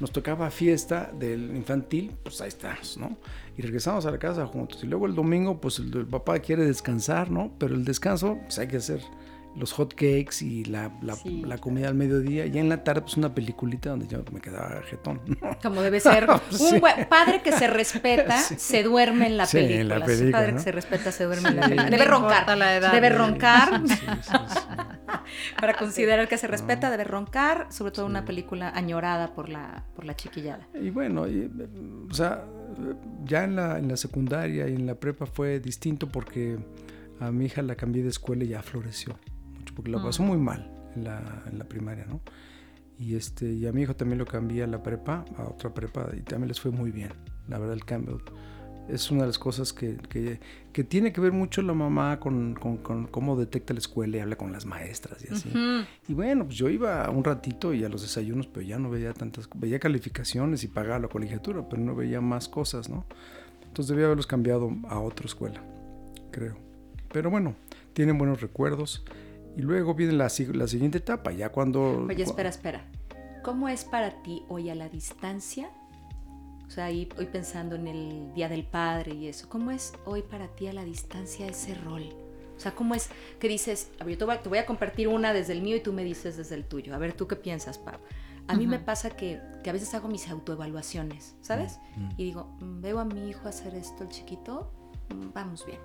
nos 0.01 0.11
tocaba 0.11 0.51
fiesta 0.51 1.13
del 1.13 1.55
infantil, 1.55 2.13
pues 2.23 2.41
ahí 2.41 2.49
estamos, 2.49 2.97
¿no? 2.97 3.19
Y 3.57 3.63
regresamos 3.63 4.07
a 4.07 4.11
la 4.11 4.19
casa 4.19 4.47
juntos. 4.47 4.83
Y 4.83 4.87
luego 4.87 5.07
el 5.07 5.15
domingo, 5.15 5.61
pues 5.61 5.79
el, 5.79 6.07
papá 6.07 6.39
quiere 6.39 6.65
descansar, 6.65 7.31
¿no? 7.31 7.53
Pero 7.59 7.75
el 7.75 7.85
descanso, 7.85 8.39
pues 8.43 8.59
hay 8.59 8.69
que 8.69 8.79
hacer 8.79 9.01
los 9.57 9.73
hot 9.73 9.95
cakes 9.95 10.43
y 10.43 10.65
la, 10.65 10.93
la, 11.03 11.59
comida 11.59 11.89
al 11.89 11.95
mediodía. 11.95 12.47
Y 12.47 12.59
en 12.59 12.69
la 12.69 12.85
tarde, 12.85 13.03
pues 13.03 13.17
una 13.17 13.35
peliculita 13.35 13.91
donde 13.91 14.07
yo 14.07 14.23
me 14.33 14.41
quedaba 14.41 14.81
jetón. 14.83 15.21
Como 15.63 15.83
debe 15.83 16.01
ser. 16.01 16.29
Un 16.61 16.81
padre 17.09 17.43
que 17.43 17.53
se 17.53 17.67
respeta 17.67 18.39
se 18.39 18.83
duerme 18.83 19.27
en 19.27 19.37
la 19.37 19.47
sí, 19.47 19.59
película. 19.59 19.81
En 19.81 20.01
la 20.01 20.07
película 20.07 20.39
padre 20.39 20.53
que 20.55 20.59
se 20.61 20.73
respeta 20.73 21.13
se 21.13 21.25
duerme 21.25 21.49
en 21.49 21.57
la 21.57 21.63
película. 21.63 21.91
Debe 21.91 22.05
roncar. 22.05 22.59
La 22.59 22.77
edad, 22.77 22.93
debe 22.93 23.11
roncar. 23.11 23.83
Para 25.61 25.75
considerar 25.75 26.29
que 26.29 26.39
se 26.39 26.47
respeta, 26.47 26.91
debe 26.91 27.05
roncar, 27.05 27.67
sobre 27.71 27.93
todo 27.93 28.07
una 28.07 28.25
película 28.25 28.71
añorada 28.71 29.35
por 29.35 29.49
la, 29.49 29.85
por 29.95 30.05
la 30.05 30.15
chiquillada. 30.15 30.69
Y 30.81 30.91
bueno, 30.91 31.27
o 32.09 32.15
sea, 32.15 32.45
ya 33.25 33.45
en 33.45 33.57
la, 33.57 33.79
en 33.79 33.89
la 33.89 33.97
secundaria 33.97 34.69
y 34.69 34.75
en 34.75 34.87
la 34.87 34.95
prepa 34.95 35.27
fue 35.27 35.61
distinto 35.61 36.09
porque 36.09 36.59
a 37.19 37.31
mi 37.31 37.47
hija 37.47 37.63
la 37.63 37.75
cambié 37.75 38.03
de 38.03 38.09
escuela 38.09 38.45
y 38.45 38.49
ya 38.49 38.63
floreció 38.63 39.19
porque 39.75 39.91
la 39.91 40.03
pasó 40.03 40.23
mm. 40.23 40.27
muy 40.27 40.39
mal 40.39 40.71
en 40.97 41.05
la, 41.05 41.43
en 41.51 41.59
la 41.59 41.65
primaria, 41.65 42.07
¿no? 42.07 42.21
Y, 42.99 43.15
este, 43.15 43.51
y 43.51 43.67
a 43.67 43.73
mi 43.73 43.83
hijo 43.83 43.97
también 43.97 44.19
lo 44.19 44.27
cambié 44.27 44.63
a 44.63 44.67
la 44.67 44.83
prepa, 44.83 45.25
a 45.39 45.45
otra 45.45 45.73
prepa, 45.73 46.11
y 46.15 46.21
también 46.21 46.49
les 46.49 46.61
fue 46.61 46.71
muy 46.71 46.91
bien. 46.91 47.13
La 47.49 47.59
verdad, 47.59 47.75
el 47.75 47.85
cambio 47.85 48.21
es 48.89 49.11
una 49.11 49.23
de 49.23 49.29
las 49.29 49.39
cosas 49.39 49.73
que, 49.73 49.97
que, 50.73 50.85
tiene 50.85 51.13
que 51.13 51.21
ver 51.21 51.33
mucho 51.33 51.63
la 51.63 51.73
mamá 51.73 52.19
con, 52.21 52.55
con, 52.55 53.07
cómo 53.07 53.37
detecta 53.37 53.73
la 53.73 53.79
escuela 53.79 54.17
y 54.17 54.21
habla 54.21 54.37
con 54.37 54.53
las 54.53 54.67
maestras 54.67 55.25
y 55.25 55.33
así. 55.33 55.51
Y 56.09 56.15
bueno, 56.15 56.45
pues 56.45 56.57
yo 56.57 56.69
iba 56.69 57.09
un 57.11 57.25
ratito 57.25 57.73
y 57.73 57.85
a 57.85 57.89
los 57.89 58.03
desayunos, 58.03 58.47
pero 58.47 58.67
ya 58.67 58.79
no 58.79 58.91
veía 58.91 59.13
tantas, 59.13 59.49
veía 59.55 59.79
calificaciones 59.79 60.65
y 60.65 60.69
pagaba 60.69 60.99
la 60.99 61.09
colegiatura, 61.09 61.69
pero 61.69 61.83
no 61.83 61.95
veía 61.95 62.21
más 62.21 62.49
cosas, 62.49 62.89
¿no? 62.89 63.07
Entonces 63.63 63.89
debía 63.91 64.07
haberlos 64.07 64.27
cambiado 64.27 64.71
a 64.89 64.99
otra 64.99 65.27
escuela, 65.27 65.63
creo. 66.33 66.57
Pero 67.13 67.31
bueno, 67.31 67.55
tienen 67.93 68.19
buenos 68.19 68.41
recuerdos. 68.41 69.05
Y 69.57 69.63
luego 69.63 69.95
viene 69.95 70.13
la, 70.13 70.31
la 70.55 70.69
siguiente 70.69 70.99
etapa, 70.99 71.33
ya 71.33 71.51
cuando... 71.51 72.07
Oye, 72.09 72.23
espera, 72.23 72.49
espera. 72.49 72.85
¿Cómo 73.43 73.69
es 73.69 73.85
para 73.85 74.23
ti 74.23 74.45
hoy 74.49 74.71
a 74.71 74.75
la 74.75 74.89
distancia 74.89 75.71
o 76.71 76.73
sea, 76.73 76.87
hoy, 76.87 77.07
pensando 77.33 77.75
en 77.75 77.89
el 77.89 78.33
Día 78.33 78.49
del 78.49 78.63
Padre 78.63 79.13
y 79.15 79.27
eso, 79.27 79.49
¿cómo 79.49 79.73
es 79.73 79.93
hoy 80.05 80.23
para 80.23 80.47
ti 80.47 80.69
a 80.69 80.73
la 80.73 80.85
distancia 80.85 81.49
ese 81.49 81.75
rol? 81.75 82.09
O 82.57 82.61
sea, 82.61 82.77
¿cómo 82.77 82.95
es 82.95 83.11
que 83.41 83.49
dices, 83.49 83.91
a 83.99 84.05
ver, 84.05 84.17
yo 84.17 84.39
te 84.39 84.49
voy, 84.49 84.59
a, 84.59 84.67
compartir 84.67 85.09
una 85.09 85.33
desde 85.33 85.53
el 85.53 85.63
mío 85.63 85.75
y 85.75 85.81
tú 85.81 85.93
me 85.93 86.05
dices 86.05 86.37
desde 86.37 86.55
el 86.55 86.65
tuyo? 86.65 86.95
A 86.95 86.99
ver, 86.99 87.13
¿tú 87.13 87.27
qué 87.27 87.35
piensas, 87.35 87.77
Pau? 87.77 87.99
A 88.47 88.55
mí 88.55 88.69
me 88.69 88.79
pasa 88.79 89.11
que, 89.11 89.41
a 89.67 89.73
veces 89.73 89.93
hago 89.95 90.07
mis 90.07 90.29
autoevaluaciones, 90.29 91.35
¿sabes? 91.41 91.81
Y 92.17 92.23
digo, 92.23 92.57
mm, 92.61 92.83
veo 92.83 93.01
a 93.01 93.05
mi 93.05 93.29
hijo 93.29 93.49
hacer 93.49 93.75
esto, 93.75 94.05
el 94.05 94.11
chiquito, 94.11 94.71
mm, 95.13 95.33
vamos 95.35 95.67
bien. 95.67 95.81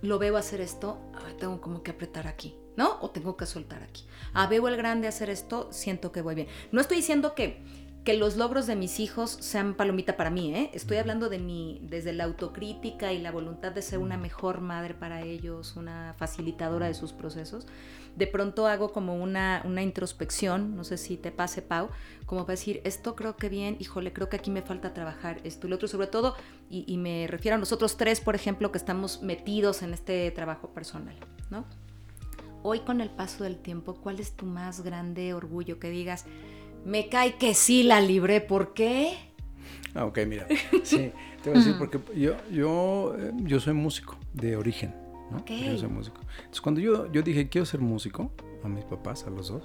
Lo 0.00 0.20
veo 0.20 0.36
hacer 0.36 0.60
esto, 0.60 1.00
tengo 1.40 1.60
como 1.60 1.82
que 1.82 1.90
apretar 1.90 2.28
aquí, 2.28 2.54
¿no? 2.78 2.96
O 3.00 3.10
tengo 3.10 3.36
que 3.36 3.44
soltar 3.44 3.82
aquí. 3.82 4.04
Ah, 4.32 4.46
veo 4.46 4.68
el 4.68 4.76
grande 4.76 5.08
hacer 5.08 5.30
esto, 5.30 5.66
siento 5.72 6.12
que 6.12 6.22
voy 6.22 6.36
bien. 6.36 6.46
No 6.70 6.80
estoy 6.80 6.98
diciendo 6.98 7.34
que 7.34 7.60
que 8.04 8.14
los 8.14 8.38
logros 8.38 8.66
de 8.66 8.74
mis 8.74 9.00
hijos 9.00 9.30
sean 9.30 9.74
palomita 9.74 10.16
para 10.16 10.30
mí, 10.30 10.54
¿eh? 10.54 10.70
Estoy 10.72 10.96
hablando 10.96 11.28
de 11.28 11.38
mí 11.38 11.78
desde 11.82 12.14
la 12.14 12.24
autocrítica 12.24 13.12
y 13.12 13.20
la 13.20 13.30
voluntad 13.30 13.72
de 13.72 13.82
ser 13.82 13.98
una 13.98 14.16
mejor 14.16 14.62
madre 14.62 14.94
para 14.94 15.20
ellos, 15.20 15.76
una 15.76 16.14
facilitadora 16.16 16.86
de 16.86 16.94
sus 16.94 17.12
procesos. 17.12 17.66
De 18.16 18.26
pronto 18.26 18.66
hago 18.66 18.92
como 18.92 19.14
una, 19.14 19.60
una 19.66 19.82
introspección, 19.82 20.74
no 20.74 20.84
sé 20.84 20.96
si 20.96 21.18
te 21.18 21.32
pase, 21.32 21.60
Pau, 21.60 21.90
como 22.24 22.46
para 22.46 22.54
decir, 22.54 22.80
esto 22.84 23.14
creo 23.14 23.36
que 23.36 23.50
bien, 23.50 23.76
híjole, 23.78 24.14
creo 24.14 24.30
que 24.30 24.36
aquí 24.36 24.50
me 24.50 24.62
falta 24.62 24.94
trabajar 24.94 25.42
esto 25.44 25.66
y 25.66 25.70
lo 25.70 25.76
otro, 25.76 25.86
sobre 25.86 26.06
todo, 26.06 26.34
y, 26.70 26.84
y 26.90 26.96
me 26.96 27.26
refiero 27.26 27.56
a 27.56 27.58
nosotros 27.58 27.98
tres, 27.98 28.22
por 28.22 28.34
ejemplo, 28.34 28.72
que 28.72 28.78
estamos 28.78 29.20
metidos 29.20 29.82
en 29.82 29.92
este 29.92 30.30
trabajo 30.30 30.72
personal, 30.72 31.16
¿no? 31.50 31.66
Hoy 32.62 32.80
con 32.80 33.00
el 33.00 33.10
paso 33.10 33.44
del 33.44 33.56
tiempo, 33.56 33.94
¿cuál 33.94 34.18
es 34.20 34.32
tu 34.32 34.44
más 34.44 34.82
grande 34.82 35.32
orgullo 35.32 35.78
que 35.78 35.90
digas? 35.90 36.24
Me 36.84 37.08
cae 37.08 37.36
que 37.36 37.54
sí 37.54 37.82
la 37.82 38.00
libré. 38.00 38.40
¿Por 38.40 38.74
qué? 38.74 39.16
Ah, 39.94 40.04
ok, 40.04 40.18
mira. 40.26 40.46
Sí, 40.82 41.12
te 41.42 41.50
voy 41.50 41.58
a 41.58 41.62
decir 41.62 41.76
porque 41.78 42.00
yo, 42.16 42.36
yo, 42.50 43.14
eh, 43.18 43.32
yo 43.42 43.60
soy 43.60 43.74
músico 43.74 44.16
de 44.32 44.56
origen, 44.56 44.94
¿no? 45.30 45.44
Yo 45.46 45.78
soy 45.78 45.88
músico. 45.88 46.20
Entonces, 46.38 46.60
cuando 46.60 46.80
yo, 46.80 47.10
yo 47.12 47.22
dije, 47.22 47.48
quiero 47.48 47.64
ser 47.64 47.80
músico, 47.80 48.32
a 48.64 48.68
mis 48.68 48.84
papás, 48.84 49.24
a 49.24 49.30
los 49.30 49.48
dos, 49.48 49.62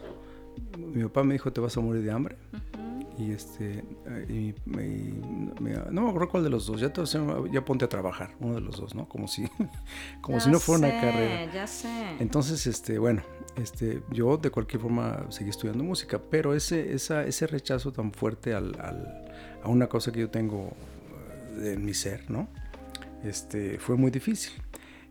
mi 0.77 1.03
papá 1.03 1.23
me 1.23 1.33
dijo, 1.33 1.51
te 1.51 1.61
vas 1.61 1.75
a 1.77 1.81
morir 1.81 2.03
de 2.03 2.11
hambre 2.11 2.37
y 3.17 3.31
este 3.31 3.83
y, 4.27 4.55
no 4.65 6.01
me 6.01 6.09
acuerdo 6.09 6.29
cuál 6.29 6.43
de 6.43 6.49
los 6.49 6.65
dos 6.65 6.81
ya, 6.81 6.91
ya 7.51 7.65
ponte 7.65 7.85
a 7.85 7.89
trabajar 7.89 8.35
uno 8.39 8.55
de 8.55 8.61
los 8.61 8.77
dos 8.79 8.95
no 8.95 9.07
como 9.07 9.27
si 9.27 9.45
como 10.21 10.39
si 10.39 10.49
no 10.49 10.59
fuera 10.59 10.87
una 10.87 11.01
carrera. 11.01 11.53
ya 11.53 11.67
sé. 11.67 11.87
Entonces 12.19 12.65
este 12.65 12.97
bueno 12.97 13.21
este 13.55 14.01
yo 14.11 14.37
de 14.37 14.49
cualquier 14.49 14.81
forma 14.81 15.27
seguí 15.29 15.49
estudiando 15.49 15.83
música 15.83 16.19
pero 16.29 16.55
ese 16.55 16.93
esa, 16.93 17.23
ese 17.23 17.45
rechazo 17.45 17.91
tan 17.91 18.11
fuerte 18.13 18.53
al, 18.53 18.79
al, 18.79 19.31
a 19.63 19.69
una 19.69 19.87
cosa 19.87 20.11
que 20.11 20.21
yo 20.21 20.29
tengo 20.29 20.71
eh, 21.59 21.73
en 21.73 21.85
mi 21.85 21.93
ser 21.93 22.29
no 22.31 22.47
este 23.23 23.79
fue 23.79 23.95
muy 23.95 24.11
difícil. 24.11 24.53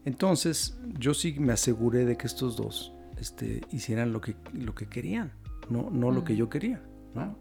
Entonces 0.05 0.77
yo 0.99 1.15
sí 1.15 1.37
me 1.39 1.53
aseguré 1.53 2.05
de 2.05 2.17
que 2.17 2.27
estos 2.27 2.57
dos 2.57 2.93
este 3.17 3.61
hicieran 3.71 4.13
lo 4.13 4.21
que 4.21 4.35
lo 4.53 4.75
que 4.75 4.87
querían 4.87 5.31
no 5.73 5.91
no 5.91 6.11
lo 6.11 6.25
que 6.25 6.37
yo 6.37 6.49
quería 6.49 6.83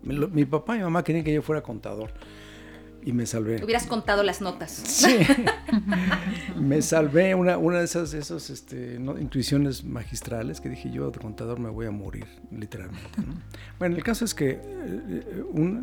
mi, 0.03 0.45
papá 0.45 0.75
y 0.75 0.79
mi 0.79 0.83
mamá 0.83 1.03
querían 1.03 1.23
que 1.23 1.33
yo 1.33 1.41
fuera 1.41 1.61
contador 1.61 2.11
y 3.03 3.13
me 3.13 3.25
salvé. 3.25 3.63
Hubieras 3.63 3.87
contado 3.87 4.21
las 4.21 4.41
notas. 4.41 4.71
Sí. 4.71 5.19
me 6.55 6.83
salvé 6.83 7.33
una, 7.33 7.57
una 7.57 7.79
de 7.79 7.85
esas, 7.85 8.13
esos, 8.13 8.51
este, 8.51 8.95
intuiciones 9.19 9.83
magistrales 9.83 10.61
que 10.61 10.69
dije 10.69 10.91
yo 10.91 11.09
de 11.09 11.19
contador 11.19 11.59
me 11.59 11.69
voy 11.69 11.87
a 11.87 11.91
morir, 11.91 12.27
literalmente. 12.51 13.09
Bueno, 13.79 13.95
el 13.95 14.03
caso 14.03 14.23
es 14.23 14.35
que 14.35 14.59
eh, 14.63 15.43
una 15.53 15.81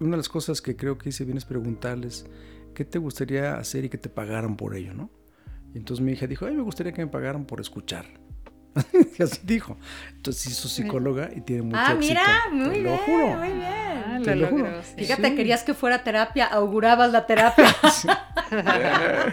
de 0.00 0.16
las 0.16 0.28
cosas 0.28 0.60
que 0.60 0.74
creo 0.74 0.98
que 0.98 1.10
hice 1.10 1.24
bien 1.24 1.36
es 1.36 1.44
preguntarles 1.44 2.26
qué 2.74 2.84
te 2.84 2.98
gustaría 2.98 3.56
hacer 3.56 3.84
y 3.84 3.88
que 3.88 3.98
te 3.98 4.08
pagaran 4.08 4.56
por 4.56 4.74
ello, 4.74 4.94
¿no? 4.94 5.10
Y 5.74 5.78
entonces 5.78 6.04
mi 6.04 6.12
hija 6.12 6.26
dijo, 6.26 6.46
ay, 6.46 6.56
me 6.56 6.62
gustaría 6.62 6.92
que 6.92 7.04
me 7.04 7.10
pagaran 7.10 7.44
por 7.44 7.60
escuchar. 7.60 8.06
Así 9.18 9.40
dijo. 9.42 9.76
Entonces 10.16 10.52
hizo 10.52 10.68
psicóloga 10.68 11.30
y 11.34 11.40
tiene 11.40 11.62
mucho 11.62 11.78
Ah, 11.80 11.94
mira, 11.94 12.44
muy 12.50 12.80
bien, 12.80 12.98
muy 13.38 13.48
bien. 13.48 13.72
Ah, 14.04 14.18
lo, 14.34 14.46
juro. 14.48 14.82
Fíjate, 14.96 15.34
querías 15.34 15.62
que 15.64 15.74
fuera 15.74 16.04
terapia, 16.04 16.46
augurabas 16.46 17.12
la 17.12 17.26
terapia. 17.26 17.66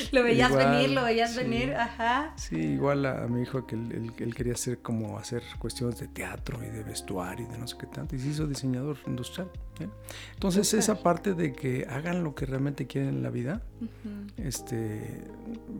lo 0.12 0.22
veías 0.22 0.54
venir, 0.54 0.90
lo 0.90 1.04
veías 1.04 1.36
venir, 1.36 1.74
ajá. 1.74 2.32
Sí, 2.36 2.56
igual 2.56 3.06
a, 3.06 3.26
mi 3.28 3.42
hijo 3.42 3.66
que 3.66 3.74
él, 3.76 4.34
quería 4.34 4.54
hacer 4.54 4.78
como 4.78 5.18
hacer 5.18 5.42
cuestiones 5.58 5.98
de 5.98 6.08
teatro 6.08 6.58
y 6.64 6.68
de 6.68 6.82
vestuario 6.82 7.46
y 7.46 7.52
de 7.52 7.58
no 7.58 7.66
sé 7.66 7.76
qué 7.78 7.86
tanto, 7.86 8.16
y 8.16 8.18
se 8.18 8.28
hizo 8.28 8.46
diseñador 8.46 8.98
industrial. 9.06 9.50
¿eh? 9.80 9.88
Entonces 10.34 10.72
esa 10.74 11.02
parte 11.02 11.34
de 11.34 11.52
que 11.52 11.86
hagan 11.88 12.22
lo 12.22 12.34
que 12.34 12.46
realmente 12.46 12.86
quieren 12.86 13.10
en 13.10 13.22
la 13.22 13.30
vida, 13.30 13.62
este, 14.36 15.22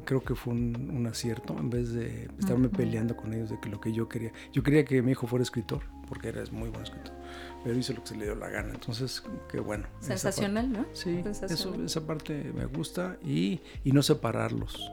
creo 0.05 0.23
que 0.23 0.35
fue 0.35 0.55
un, 0.55 1.07
acierto, 1.07 1.57
en 1.59 1.71
vez 1.71 1.93
de 1.93 2.29
estarme 2.39 2.68
peleando 2.68 3.16
con 3.16 3.33
ellos 3.33 3.51
de 3.51 3.59
que 3.59 3.68
lo 3.68 3.81
que 3.81 3.93
yo 3.93 4.09
quería, 4.09 4.33
yo 4.53 4.62
quería 4.62 4.85
que 4.85 5.03
mi 5.03 5.12
hijo 5.12 5.27
fuera 5.27 5.43
escritor, 5.43 5.83
porque 6.09 6.29
era 6.29 6.43
muy 6.53 6.68
buen 6.68 6.83
escritor 6.83 7.20
pero 7.63 7.77
hizo 7.79 7.93
lo 7.93 8.03
que 8.03 8.09
se 8.09 8.17
le 8.17 8.25
dio 8.25 8.35
la 8.35 8.49
gana. 8.49 8.75
Entonces, 8.75 9.23
qué 9.51 9.61
bueno. 9.61 9.87
Sensacional, 10.01 10.73
¿no? 10.73 10.87
Sí, 10.93 11.23
Eso, 11.49 11.75
esa 11.75 12.07
parte 12.07 12.53
me 12.55 12.67
gusta 12.67 13.19
y, 13.25 13.61
y, 13.85 13.93
no 13.93 14.03
separarlos. 14.03 14.91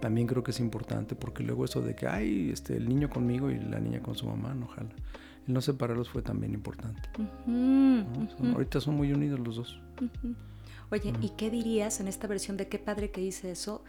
También 0.00 0.26
creo 0.26 0.42
que 0.42 0.50
es 0.50 0.60
importante 0.60 1.14
porque 1.14 1.42
luego 1.42 1.64
eso 1.64 1.82
de 1.82 1.94
que 1.94 2.06
hay 2.06 2.50
este, 2.50 2.76
el 2.76 2.88
niño 2.88 3.10
conmigo 3.10 3.50
y 3.50 3.58
la 3.58 3.80
niña 3.80 4.00
con 4.00 4.14
su 4.14 4.26
mamá, 4.26 4.54
no 4.54 4.66
ojalá. 4.66 4.90
El 5.46 5.54
no 5.54 5.60
separarlos 5.60 6.08
fue 6.08 6.22
también 6.22 6.54
importante. 6.54 7.02
ahorita 8.54 8.80
son 8.80 8.96
muy 8.96 9.12
unidos 9.12 9.40
los 9.40 9.56
dos. 9.56 9.80
Oye, 10.90 11.12
¿y 11.20 11.30
qué 11.30 11.50
dirías 11.50 12.00
en 12.00 12.08
esta 12.08 12.26
versión 12.26 12.56
de 12.56 12.68
qué 12.68 12.78
padre 12.78 13.10
que 13.10 13.20
hice 13.20 13.50
eso? 13.50 13.84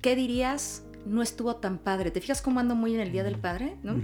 ¿Qué 0.00 0.16
dirías 0.16 0.84
no 1.06 1.22
estuvo 1.22 1.56
tan 1.56 1.78
padre. 1.78 2.10
¿Te 2.10 2.20
fijas 2.20 2.42
cómo 2.42 2.60
ando 2.60 2.74
muy 2.74 2.94
en 2.94 3.00
el 3.00 3.12
Día 3.12 3.24
del 3.24 3.38
Padre? 3.38 3.76
¿no? 3.82 3.94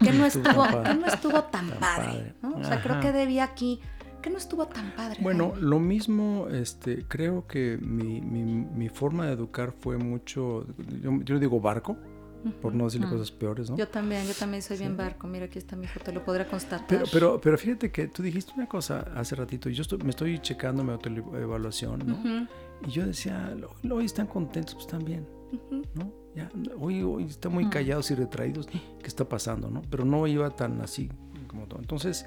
Que 0.00 0.12
no 0.12 0.26
estuvo, 0.26 0.64
que 0.82 0.94
no 0.94 1.06
estuvo 1.06 1.44
tan, 1.44 1.70
padre. 1.78 2.34
¿no? 2.42 2.56
O 2.56 2.64
sea, 2.64 2.82
creo 2.82 3.00
que 3.00 3.12
debía 3.12 3.44
aquí 3.44 3.80
que 4.22 4.30
no 4.30 4.38
estuvo 4.38 4.66
tan 4.66 4.90
padre. 4.96 5.18
Bueno, 5.22 5.54
lo 5.60 5.78
mismo, 5.78 6.48
este, 6.48 7.06
creo 7.06 7.46
que 7.46 7.78
mi, 7.80 8.20
mi, 8.20 8.42
mi, 8.42 8.88
forma 8.88 9.26
de 9.26 9.32
educar 9.32 9.72
fue 9.78 9.98
mucho, 9.98 10.66
yo, 11.00 11.22
yo 11.22 11.38
digo 11.38 11.60
barco, 11.60 11.96
por 12.60 12.74
no 12.74 12.84
decirle 12.86 13.08
cosas 13.08 13.30
peores, 13.30 13.70
¿no? 13.70 13.76
Yo 13.76 13.86
también, 13.88 14.26
yo 14.26 14.34
también 14.34 14.62
soy 14.62 14.78
bien 14.78 14.96
barco. 14.96 15.26
Mira, 15.26 15.46
aquí 15.46 15.58
está 15.58 15.76
mi 15.76 15.84
hijo, 15.84 16.00
te 16.00 16.12
lo 16.12 16.24
podrá 16.24 16.46
constatar. 16.46 16.86
Pero, 16.88 17.04
pero, 17.12 17.40
pero 17.40 17.56
fíjate 17.56 17.90
que 17.92 18.08
tú 18.08 18.22
dijiste 18.22 18.52
una 18.56 18.66
cosa 18.66 19.12
hace 19.14 19.36
ratito, 19.36 19.68
y 19.68 19.74
yo 19.74 19.82
estoy, 19.82 19.98
me 19.98 20.10
estoy 20.10 20.38
checando 20.40 20.82
mi 20.82 20.90
autoevaluación, 20.90 22.02
¿no? 22.04 22.48
Y 22.84 22.90
yo 22.90 23.06
decía, 23.06 23.54
hoy 23.88 24.04
están 24.04 24.26
contentos, 24.26 24.74
pues 24.74 24.86
¿no? 25.94 26.12
Ya, 26.34 26.50
hoy, 26.78 27.02
hoy 27.02 27.24
están 27.24 27.52
muy 27.52 27.68
callados 27.68 28.10
y 28.10 28.14
retraídos, 28.14 28.66
¿qué 28.66 29.06
está 29.06 29.28
pasando, 29.28 29.70
no? 29.70 29.82
Pero 29.90 30.04
no 30.04 30.26
iba 30.26 30.50
tan 30.50 30.80
así 30.80 31.10
como 31.46 31.66
todo. 31.66 31.80
Entonces, 31.80 32.26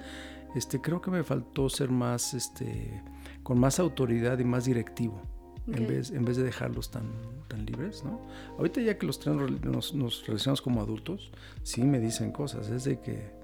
este, 0.56 0.82
creo 0.82 1.02
que 1.02 1.12
me 1.12 1.24
faltó 1.24 1.70
ser 1.70 1.90
más, 1.90 2.34
este, 2.34 3.04
con 3.44 3.60
más 3.60 3.80
autoridad 3.80 4.40
y 4.40 4.44
más 4.44 4.66
directivo. 4.66 5.22
En, 5.68 5.86
vez, 5.86 6.10
en 6.10 6.26
vez 6.26 6.36
de 6.36 6.44
dejarlos 6.44 6.90
tan, 6.90 7.04
tan 7.48 7.64
libres, 7.64 8.04
¿no? 8.04 8.20
Ahorita 8.58 8.82
ya 8.82 8.98
que 8.98 9.06
los 9.06 9.20
tres 9.20 9.36
nos, 9.36 9.94
nos 9.94 10.26
relacionamos 10.26 10.64
como 10.64 10.82
adultos, 10.82 11.32
sí 11.62 11.84
me 11.84 12.00
dicen 12.00 12.32
cosas, 12.32 12.70
es 12.70 12.86
de 12.86 13.00
que 13.00 13.39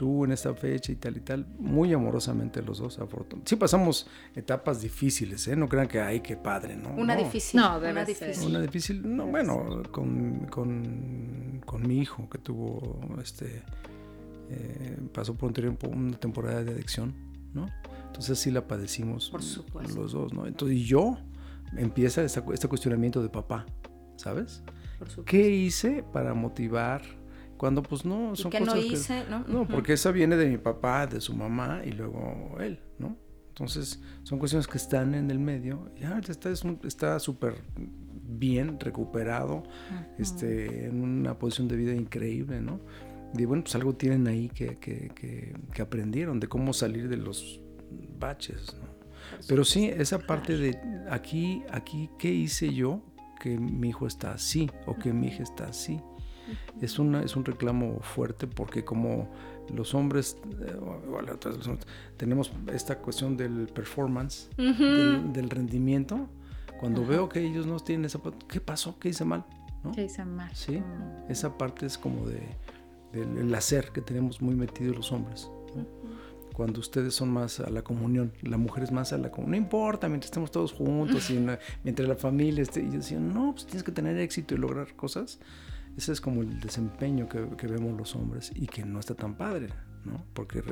tú 0.00 0.24
en 0.24 0.32
esta 0.32 0.54
fecha 0.54 0.92
y 0.92 0.96
tal 0.96 1.18
y 1.18 1.20
tal, 1.20 1.46
muy 1.58 1.92
amorosamente 1.92 2.62
los 2.62 2.78
dos, 2.78 2.98
afortunadamente. 2.98 3.50
Sí 3.50 3.56
pasamos 3.56 4.06
etapas 4.34 4.80
difíciles, 4.80 5.46
¿eh? 5.46 5.54
No 5.56 5.68
crean 5.68 5.88
que, 5.88 6.00
ay, 6.00 6.20
qué 6.20 6.38
padre, 6.38 6.74
¿no? 6.74 6.94
Una 6.94 7.14
difícil. 7.14 7.60
No, 7.60 7.76
una 7.76 8.02
difícil. 8.02 8.48
Una 8.48 8.60
difícil, 8.62 9.14
no, 9.14 9.26
bueno, 9.26 9.82
con, 9.92 10.46
con, 10.46 11.60
con 11.66 11.86
mi 11.86 11.98
hijo 11.98 12.30
que 12.30 12.38
tuvo, 12.38 12.98
este, 13.20 13.62
eh, 14.48 14.96
pasó 15.12 15.34
por 15.34 15.52
un, 15.52 15.78
una 15.82 16.18
temporada 16.18 16.64
de 16.64 16.72
adicción, 16.72 17.14
¿no? 17.52 17.68
Entonces 18.06 18.38
sí 18.38 18.50
la 18.50 18.66
padecimos 18.66 19.28
por 19.28 19.42
supuesto. 19.42 20.00
los 20.00 20.12
dos, 20.12 20.32
¿no? 20.32 20.46
Entonces, 20.46 20.78
y 20.78 20.84
yo, 20.84 21.18
empieza 21.76 22.24
este 22.24 22.40
cuestionamiento 22.40 23.22
de 23.22 23.28
papá, 23.28 23.66
¿sabes? 24.16 24.62
¿Qué 25.26 25.50
hice 25.50 26.02
para 26.10 26.32
motivar 26.32 27.02
Cuando 27.60 27.82
pues 27.82 28.06
no, 28.06 28.34
son 28.36 28.50
cosas 28.50 28.66
no 28.66 28.76
hice? 28.78 29.22
Que, 29.22 29.52
no, 29.52 29.68
porque 29.68 29.92
esa 29.92 30.10
viene 30.12 30.34
de 30.34 30.48
mi 30.48 30.56
papá, 30.56 31.06
de 31.06 31.20
su 31.20 31.34
mamá 31.34 31.82
y 31.84 31.90
luego 31.92 32.56
él, 32.58 32.80
¿no? 32.98 33.18
Entonces 33.48 34.00
son 34.22 34.38
cuestiones 34.38 34.66
que 34.66 34.78
están 34.78 35.14
en 35.14 35.30
el 35.30 35.38
medio. 35.38 35.92
Ya 36.00 36.18
está 36.82 37.18
súper 37.18 37.62
bien 37.74 38.80
recuperado, 38.80 39.64
este, 40.16 40.86
en 40.86 41.02
una 41.02 41.38
posición 41.38 41.68
de 41.68 41.76
vida 41.76 41.94
increíble, 41.94 42.62
¿no? 42.62 42.80
Y 43.36 43.44
bueno, 43.44 43.62
pues 43.62 43.74
algo 43.74 43.94
tienen 43.94 44.26
ahí 44.26 44.48
que, 44.48 44.78
que, 44.78 45.12
que, 45.70 45.82
aprendieron 45.82 46.40
de 46.40 46.48
cómo 46.48 46.72
salir 46.72 47.10
de 47.10 47.18
los 47.18 47.60
baches, 48.18 48.74
¿no? 48.80 48.88
Pero 49.46 49.64
sí, 49.64 49.84
esa 49.84 50.18
parte 50.18 50.56
de 50.56 50.78
aquí, 51.10 51.62
aquí, 51.70 52.08
¿qué 52.18 52.32
hice 52.32 52.72
yo 52.72 53.02
que 53.38 53.58
mi 53.58 53.90
hijo 53.90 54.06
está 54.06 54.32
así 54.32 54.70
o 54.86 54.96
que 54.96 55.12
mi 55.12 55.26
hija 55.26 55.42
está 55.42 55.66
así? 55.66 56.00
Es, 56.80 56.98
una, 56.98 57.22
es 57.22 57.36
un 57.36 57.44
reclamo 57.44 58.00
fuerte 58.00 58.46
porque 58.46 58.84
como 58.84 59.28
los 59.74 59.94
hombres, 59.94 60.36
eh, 60.62 60.76
tenemos 62.16 62.52
esta 62.72 62.98
cuestión 62.98 63.36
del 63.36 63.68
performance, 63.68 64.48
del, 64.56 65.50
rendimiento, 65.50 66.28
cuando 66.78 67.04
veo 67.04 67.28
que 67.28 67.40
ellos 67.40 67.66
no 67.66 67.78
tienen 67.78 68.06
esa 68.06 68.20
¿qué 68.48 68.60
pasó? 68.60 68.98
¿Qué 68.98 69.10
hice 69.10 69.24
mal? 69.24 69.44
¿Qué 69.94 70.04
hice 70.04 70.24
mal? 70.24 70.54
Sí, 70.54 70.78
mm. 70.78 71.30
esa 71.30 71.56
parte 71.56 71.86
es 71.86 71.96
como 71.96 72.26
de, 72.26 72.40
del 73.12 73.54
hacer 73.54 73.90
que 73.92 74.00
tenemos 74.00 74.40
muy 74.40 74.54
metido 74.54 74.94
los 74.94 75.12
hombres. 75.12 75.50
Cuando 76.54 76.80
ustedes 76.80 77.14
son 77.14 77.30
más 77.30 77.60
a 77.60 77.70
la 77.70 77.82
comunión, 77.82 78.32
la 78.42 78.58
mujer 78.58 78.84
es 78.84 78.92
más 78.92 79.12
a 79.12 79.18
la 79.18 79.30
comunión. 79.30 79.52
No 79.52 79.56
importa, 79.56 80.08
mientras 80.08 80.30
estemos 80.30 80.50
todos 80.50 80.72
juntos 80.72 81.30
y 81.30 81.46
mientras 81.84 82.08
la 82.08 82.16
familia 82.16 82.62
esté. 82.62 82.82
Y 82.82 82.86
yo 82.86 82.98
decía, 82.98 83.18
no, 83.18 83.52
pues 83.52 83.66
tienes 83.66 83.82
que 83.82 83.92
tener 83.92 84.18
éxito 84.18 84.54
y 84.54 84.58
lograr 84.58 84.94
cosas. 84.94 85.38
Ese 86.00 86.12
es 86.12 86.20
como 86.22 86.40
el 86.40 86.60
desempeño 86.60 87.28
que, 87.28 87.46
que 87.58 87.66
vemos 87.66 87.94
los 87.94 88.16
hombres 88.16 88.52
y 88.54 88.66
que 88.66 88.86
no 88.86 89.00
está 89.00 89.14
tan 89.14 89.34
padre, 89.34 89.68
¿no? 90.06 90.24
Porque 90.32 90.62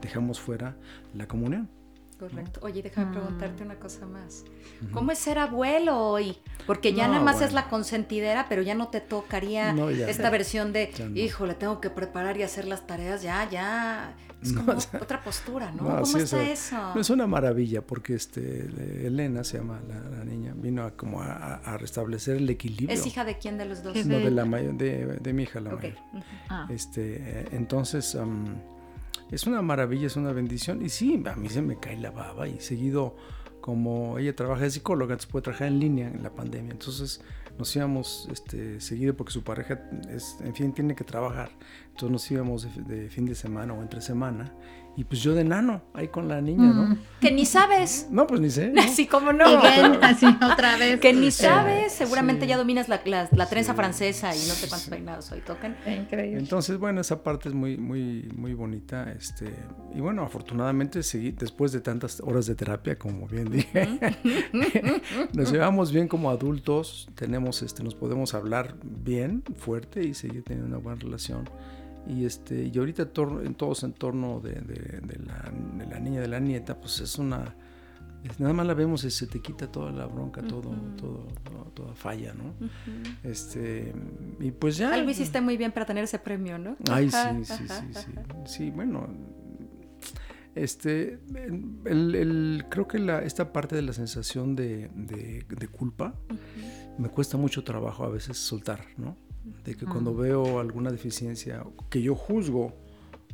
dejamos 0.00 0.38
fuera 0.38 0.76
la 1.14 1.26
comunión. 1.26 1.68
Correcto. 2.16 2.60
Oye, 2.62 2.80
déjame 2.80 3.10
preguntarte 3.10 3.64
una 3.64 3.74
cosa 3.74 4.06
más. 4.06 4.44
¿Cómo 4.92 5.10
es 5.10 5.18
ser 5.18 5.40
abuelo 5.40 5.98
hoy? 5.98 6.38
Porque 6.64 6.92
ya 6.92 7.08
nada 7.08 7.20
más 7.20 7.42
es 7.42 7.52
la 7.52 7.68
consentidera, 7.68 8.46
pero 8.48 8.62
ya 8.62 8.76
no 8.76 8.86
te 8.86 9.00
tocaría 9.00 9.74
esta 10.06 10.30
versión 10.30 10.72
de, 10.72 10.92
hijo, 11.16 11.44
le 11.44 11.54
tengo 11.54 11.80
que 11.80 11.90
preparar 11.90 12.36
y 12.36 12.44
hacer 12.44 12.64
las 12.64 12.86
tareas, 12.86 13.20
ya, 13.20 13.50
ya. 13.50 14.14
Es 14.42 14.52
como 14.52 14.72
otra 14.72 15.22
postura, 15.22 15.72
¿no? 15.72 15.78
¿Cómo 15.84 16.18
está 16.18 16.42
eso? 16.48 16.94
Es 16.96 17.10
una 17.10 17.26
maravilla 17.26 17.82
porque 17.84 18.14
este 18.14 18.68
Elena 19.06 19.42
se 19.42 19.58
llama 19.58 19.80
la, 19.88 20.24
niña, 20.24 20.54
vino 20.56 20.84
a, 20.84 20.92
como 20.92 21.20
a, 21.20 21.76
restablecer 21.78 22.36
el 22.36 22.48
equilibrio. 22.48 22.96
¿Es 22.96 23.06
hija 23.06 23.24
de 23.24 23.38
quién 23.38 23.58
de 23.58 23.64
los 23.64 23.82
dos? 23.82 23.94
No, 24.06 24.18
de, 24.18 24.30
la 24.30 24.44
de, 24.44 25.18
de, 25.20 25.32
mi 25.32 25.42
hija, 25.42 25.60
la 25.60 25.74
mayor. 25.74 25.94
Ah. 26.48 26.66
Este, 26.70 27.16
eh, 27.18 27.48
entonces 27.52 28.16
es 29.30 29.46
una 29.46 29.62
maravilla, 29.62 30.06
es 30.06 30.16
una 30.16 30.32
bendición. 30.32 30.82
Y 30.84 30.88
sí, 30.88 31.22
a 31.26 31.34
mí 31.34 31.48
se 31.48 31.62
me 31.62 31.78
cae 31.78 31.96
la 31.96 32.10
baba 32.10 32.48
y 32.48 32.60
seguido, 32.60 33.16
como 33.60 34.18
ella 34.18 34.34
trabaja 34.34 34.62
de 34.62 34.70
psicóloga, 34.70 35.14
entonces 35.14 35.30
puede 35.30 35.42
trabajar 35.42 35.68
en 35.68 35.80
línea 35.80 36.08
en 36.08 36.22
la 36.22 36.30
pandemia. 36.30 36.72
Entonces 36.72 37.22
nos 37.58 37.74
íbamos 37.74 38.28
este, 38.32 38.80
seguido 38.80 39.16
porque 39.16 39.32
su 39.32 39.42
pareja, 39.42 39.80
es, 40.08 40.36
en 40.40 40.54
fin, 40.54 40.72
tiene 40.72 40.94
que 40.94 41.04
trabajar. 41.04 41.50
Entonces 41.88 42.10
nos 42.10 42.30
íbamos 42.30 42.86
de, 42.86 43.10
fin 43.10 43.26
de 43.26 43.34
semana 43.34 43.74
o 43.74 43.82
entre 43.82 44.00
semana. 44.00 44.54
Y 44.98 45.04
pues 45.04 45.22
yo 45.22 45.32
de 45.32 45.44
nano, 45.44 45.80
ahí 45.94 46.08
con 46.08 46.26
la 46.26 46.40
niña, 46.40 46.72
¿no? 46.72 46.88
Mm. 46.88 46.98
Que 47.20 47.30
ni 47.30 47.46
sabes. 47.46 48.08
No, 48.10 48.26
pues 48.26 48.40
ni 48.40 48.50
sé. 48.50 48.72
Así 48.80 49.06
como 49.06 49.32
no. 49.32 49.44
así 50.02 50.26
otra 50.26 50.76
vez. 50.76 50.98
Que 50.98 51.12
ni 51.12 51.30
sabes. 51.30 51.92
Seguramente 51.92 52.48
ya 52.48 52.56
dominas 52.56 52.88
la, 52.88 53.00
la, 53.04 53.46
trenza 53.46 53.74
francesa 53.74 54.34
y 54.34 54.38
no 54.40 54.54
sé 54.54 54.66
cuántos 54.68 54.88
peinados 54.88 55.30
hoy 55.30 55.40
tocan. 55.46 55.76
Increíble. 55.86 56.40
Entonces, 56.40 56.78
bueno, 56.78 57.00
esa 57.00 57.22
parte 57.22 57.48
es 57.48 57.54
muy, 57.54 57.76
muy, 57.76 58.28
muy 58.34 58.54
bonita. 58.54 59.12
Este, 59.12 59.54
y 59.94 60.00
bueno, 60.00 60.24
afortunadamente 60.24 61.04
seguí, 61.04 61.30
después 61.30 61.70
de 61.70 61.80
tantas 61.80 62.20
horas 62.20 62.46
de 62.46 62.56
terapia, 62.56 62.98
como 62.98 63.28
bien 63.28 63.52
dije, 63.52 64.00
nos 65.32 65.52
llevamos 65.52 65.92
bien 65.92 66.08
como 66.08 66.28
adultos, 66.28 67.08
tenemos, 67.14 67.62
este, 67.62 67.84
nos 67.84 67.94
podemos 67.94 68.34
hablar 68.34 68.74
bien, 68.82 69.44
fuerte 69.58 70.02
y 70.02 70.14
seguir 70.14 70.42
teniendo 70.42 70.66
una 70.66 70.78
buena 70.78 71.00
relación. 71.00 71.48
Y, 72.08 72.24
este, 72.24 72.70
y 72.72 72.78
ahorita 72.78 73.10
en 73.44 73.54
todos 73.54 73.82
en 73.82 73.92
torno 73.92 74.40
de, 74.40 74.52
de, 74.52 75.18
la, 75.26 75.52
de, 75.76 75.86
la, 75.86 76.00
niña, 76.00 76.20
de 76.22 76.28
la 76.28 76.40
nieta, 76.40 76.80
pues 76.80 77.00
es 77.00 77.18
una... 77.18 77.54
nada 78.38 78.54
más 78.54 78.66
la 78.66 78.72
vemos 78.72 79.04
y 79.04 79.10
se 79.10 79.26
te 79.26 79.40
quita 79.42 79.70
toda 79.70 79.92
la 79.92 80.06
bronca, 80.06 80.40
todo, 80.40 80.70
todo, 80.96 81.26
toda 81.74 81.94
falla, 81.94 82.32
¿no? 82.32 82.54
este, 83.22 83.92
y 84.40 84.50
pues 84.52 84.78
ya... 84.78 84.94
Algo 84.94 85.10
hiciste 85.10 85.42
muy 85.42 85.58
bien 85.58 85.70
para 85.70 85.84
tener 85.84 86.04
ese 86.04 86.18
premio, 86.18 86.58
¿no? 86.58 86.76
Ay, 86.90 87.10
sí, 87.10 87.44
sí, 87.44 87.68
sí, 87.68 87.92
sí. 87.92 88.12
Sí, 88.46 88.70
bueno, 88.70 89.06
este, 90.54 91.20
el, 91.84 92.14
el, 92.14 92.64
creo 92.70 92.88
que 92.88 92.98
la, 92.98 93.20
esta 93.22 93.52
parte 93.52 93.76
de 93.76 93.82
la 93.82 93.92
sensación 93.92 94.56
de, 94.56 94.88
de 94.94 95.68
culpa 95.68 96.14
me 96.96 97.10
cuesta 97.10 97.36
mucho 97.36 97.64
trabajo 97.64 98.04
a 98.04 98.08
veces 98.08 98.38
soltar, 98.38 98.80
¿no? 98.96 99.27
De 99.64 99.74
que 99.74 99.86
cuando 99.86 100.14
veo 100.14 100.60
alguna 100.60 100.90
deficiencia 100.90 101.64
que 101.90 102.02
yo 102.02 102.14
juzgo 102.14 102.72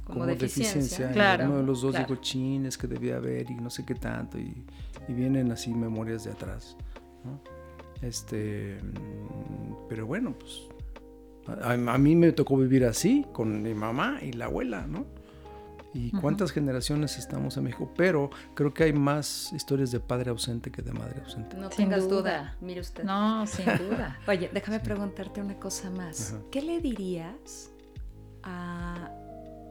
como, 0.04 0.26
deficiencia, 0.26 1.10
uno 1.44 1.58
de 1.58 1.62
los 1.62 1.80
dos 1.80 1.96
digo 1.96 2.16
chines 2.16 2.76
que 2.76 2.86
debía 2.86 3.16
haber 3.16 3.50
y 3.50 3.54
no 3.54 3.70
sé 3.70 3.84
qué 3.86 3.94
tanto 3.94 4.38
y, 4.38 4.64
vienen 5.08 5.52
así 5.52 5.74
memorias 5.74 6.24
de 6.24 6.30
atrás 6.30 6.76
este 8.00 8.78
pero 9.88 10.06
bueno 10.06 10.34
pues 10.38 10.62
a, 11.62 11.72
a, 11.72 11.98
mí 11.98 12.16
me 12.16 12.32
tocó 12.32 12.56
vivir 12.56 12.86
así 12.86 13.26
con 13.32 13.62
mi 13.62 13.74
mamá 13.74 14.18
y 14.22 14.32
la 14.32 14.46
abuela 14.46 14.86
no 14.86 15.04
y 15.94 16.10
cuántas 16.10 16.50
generaciones 16.50 17.16
estamos 17.18 17.56
en 17.56 17.64
México, 17.64 17.90
pero 17.96 18.28
creo 18.54 18.74
que 18.74 18.82
hay 18.82 18.92
más 18.92 19.52
historias 19.52 19.92
de 19.92 20.00
padre 20.00 20.30
ausente 20.30 20.72
que 20.72 20.82
de 20.82 20.92
madre 20.92 21.22
ausente. 21.22 21.56
No 21.56 21.68
tengas 21.68 22.08
duda. 22.08 22.56
mire 22.60 22.80
usted. 22.80 23.04
No, 23.04 23.46
sin 23.46 23.64
duda. 23.78 24.18
Oye, 24.28 24.50
déjame 24.52 24.80
preguntarte 24.80 25.40
una 25.40 25.58
cosa 25.58 25.90
más. 25.90 26.34
¿Qué 26.50 26.62
le 26.62 26.80
dirías 26.80 27.70
a, 28.42 29.08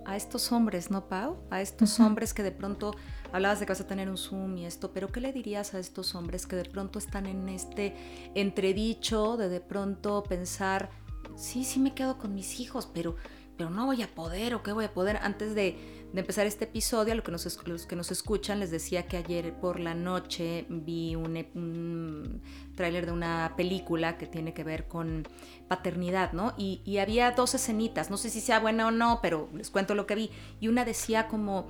a, 0.06 0.16
estos 0.16 0.54
hombres, 0.54 0.90
no, 0.90 1.10
Pau? 1.10 1.44
A 1.52 1.60
estos 1.60 2.00
hombres 2.00 2.34
que 2.34 2.42
de 2.42 2.52
pronto 2.52 2.96
hablabas 3.34 3.60
de 3.60 3.66
que 3.66 3.74
vas 3.74 3.82
a 3.82 3.88
tener 3.88 4.10
un 4.10 4.18
Zoom 4.18 4.58
y 4.58 4.66
esto, 4.66 4.94
pero 4.94 5.10
¿qué 5.10 5.20
le 5.20 5.34
dirías 5.34 5.74
a 5.74 5.80
estos 5.80 6.16
hombres 6.16 6.48
que 6.48 6.56
de 6.56 6.64
pronto 6.66 7.00
están 7.00 7.26
en 7.26 7.50
este 7.50 7.96
entredicho 8.34 9.36
de 9.36 9.50
de 9.50 9.60
pronto 9.60 10.24
pensar, 10.24 10.90
sí, 11.36 11.66
sí 11.66 11.82
me 11.82 11.94
quedo 11.94 12.18
con 12.18 12.34
mis 12.34 12.62
hijos, 12.62 12.90
pero, 12.94 13.18
pero 13.58 13.70
no 13.70 13.88
voy 13.88 14.04
a 14.04 14.08
poder 14.08 14.56
o 14.56 14.64
qué 14.64 14.72
voy 14.72 14.86
a 14.86 14.94
poder 14.94 15.18
antes 15.18 15.54
de 15.54 16.03
de 16.14 16.20
empezar 16.20 16.46
este 16.46 16.66
episodio, 16.66 17.14
a 17.14 17.22
que, 17.22 17.32
nos, 17.32 17.68
los 17.68 17.86
que 17.88 17.96
nos 17.96 18.12
escuchan, 18.12 18.60
les 18.60 18.70
decía 18.70 19.08
que 19.08 19.18
ayer 19.18 19.52
por 19.60 19.80
la 19.80 19.96
noche 19.96 20.68
vi 20.70 21.16
un, 21.16 21.44
un 21.56 22.42
tráiler 22.76 23.08
de 23.08 23.12
una 23.12 23.54
película 23.58 24.20
que 24.20 24.28
tiene 24.28 24.54
que 24.54 24.64
ver 24.64 24.88
con 24.88 25.28
paternidad, 25.68 26.32
¿no? 26.32 26.54
Y, 26.56 26.98
había 27.00 27.32
dos 27.32 27.56
escenitas, 27.56 28.12
no 28.12 28.18
sé 28.18 28.30
si 28.30 28.42
sea 28.42 28.60
buena 28.60 28.88
o 28.88 28.92
no, 28.92 29.20
pero 29.24 29.50
les 29.56 29.72
cuento 29.72 29.96
lo 29.96 30.06
que 30.06 30.14
vi. 30.14 30.32
Y 30.60 30.68
una 30.68 30.86
decía 30.86 31.28
como, 31.28 31.68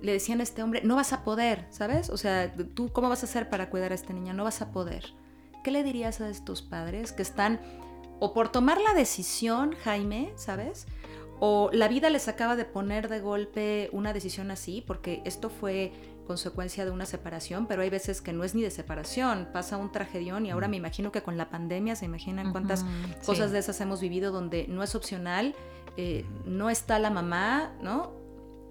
le 0.00 0.12
decían 0.12 0.40
a 0.40 0.42
este 0.42 0.62
hombre, 0.62 0.80
no 0.82 0.96
vas 0.96 1.12
a 1.12 1.22
poder, 1.22 1.66
¿sabes? 1.68 2.08
O 2.08 2.16
sea, 2.16 2.54
tú, 2.74 2.90
¿cómo 2.92 3.10
vas 3.10 3.22
a 3.22 3.26
hacer 3.26 3.50
para 3.50 3.68
cuidar 3.68 3.92
a 3.92 3.94
esta 3.94 4.14
niña? 4.14 4.32
No 4.32 4.44
vas 4.44 4.62
a 4.62 4.72
poder. 4.72 5.12
¿Qué 5.62 5.70
le 5.70 5.84
dirías 5.84 6.22
a 6.22 6.30
estos 6.30 6.62
padres 6.62 7.12
que 7.12 7.22
están 7.22 7.60
o 8.20 8.32
por 8.32 8.50
tomar 8.50 8.80
la 8.80 8.94
decisión, 8.94 9.74
Jaime, 9.84 10.32
¿sabes? 10.36 10.86
O 11.44 11.70
la 11.72 11.88
vida 11.88 12.08
les 12.08 12.28
acaba 12.28 12.54
de 12.54 12.64
poner 12.64 13.08
de 13.08 13.18
golpe 13.18 13.90
una 13.90 14.12
decisión 14.12 14.52
así, 14.52 14.80
porque 14.86 15.22
esto 15.24 15.50
fue 15.50 15.90
consecuencia 16.24 16.84
de 16.84 16.92
una 16.92 17.04
separación, 17.04 17.66
pero 17.66 17.82
hay 17.82 17.90
veces 17.90 18.20
que 18.20 18.32
no 18.32 18.44
es 18.44 18.54
ni 18.54 18.62
de 18.62 18.70
separación, 18.70 19.48
pasa 19.52 19.76
un 19.76 19.90
tragedión 19.90 20.46
y 20.46 20.52
ahora 20.52 20.68
me 20.68 20.76
imagino 20.76 21.10
que 21.10 21.20
con 21.24 21.36
la 21.36 21.50
pandemia 21.50 21.96
se 21.96 22.04
imaginan 22.04 22.52
cuántas 22.52 22.84
cosas 23.26 23.50
de 23.50 23.58
esas 23.58 23.80
hemos 23.80 24.00
vivido 24.00 24.30
donde 24.30 24.68
no 24.68 24.84
es 24.84 24.94
opcional, 24.94 25.56
eh, 25.96 26.24
no 26.44 26.70
está 26.70 27.00
la 27.00 27.10
mamá, 27.10 27.72
¿no? 27.82 28.12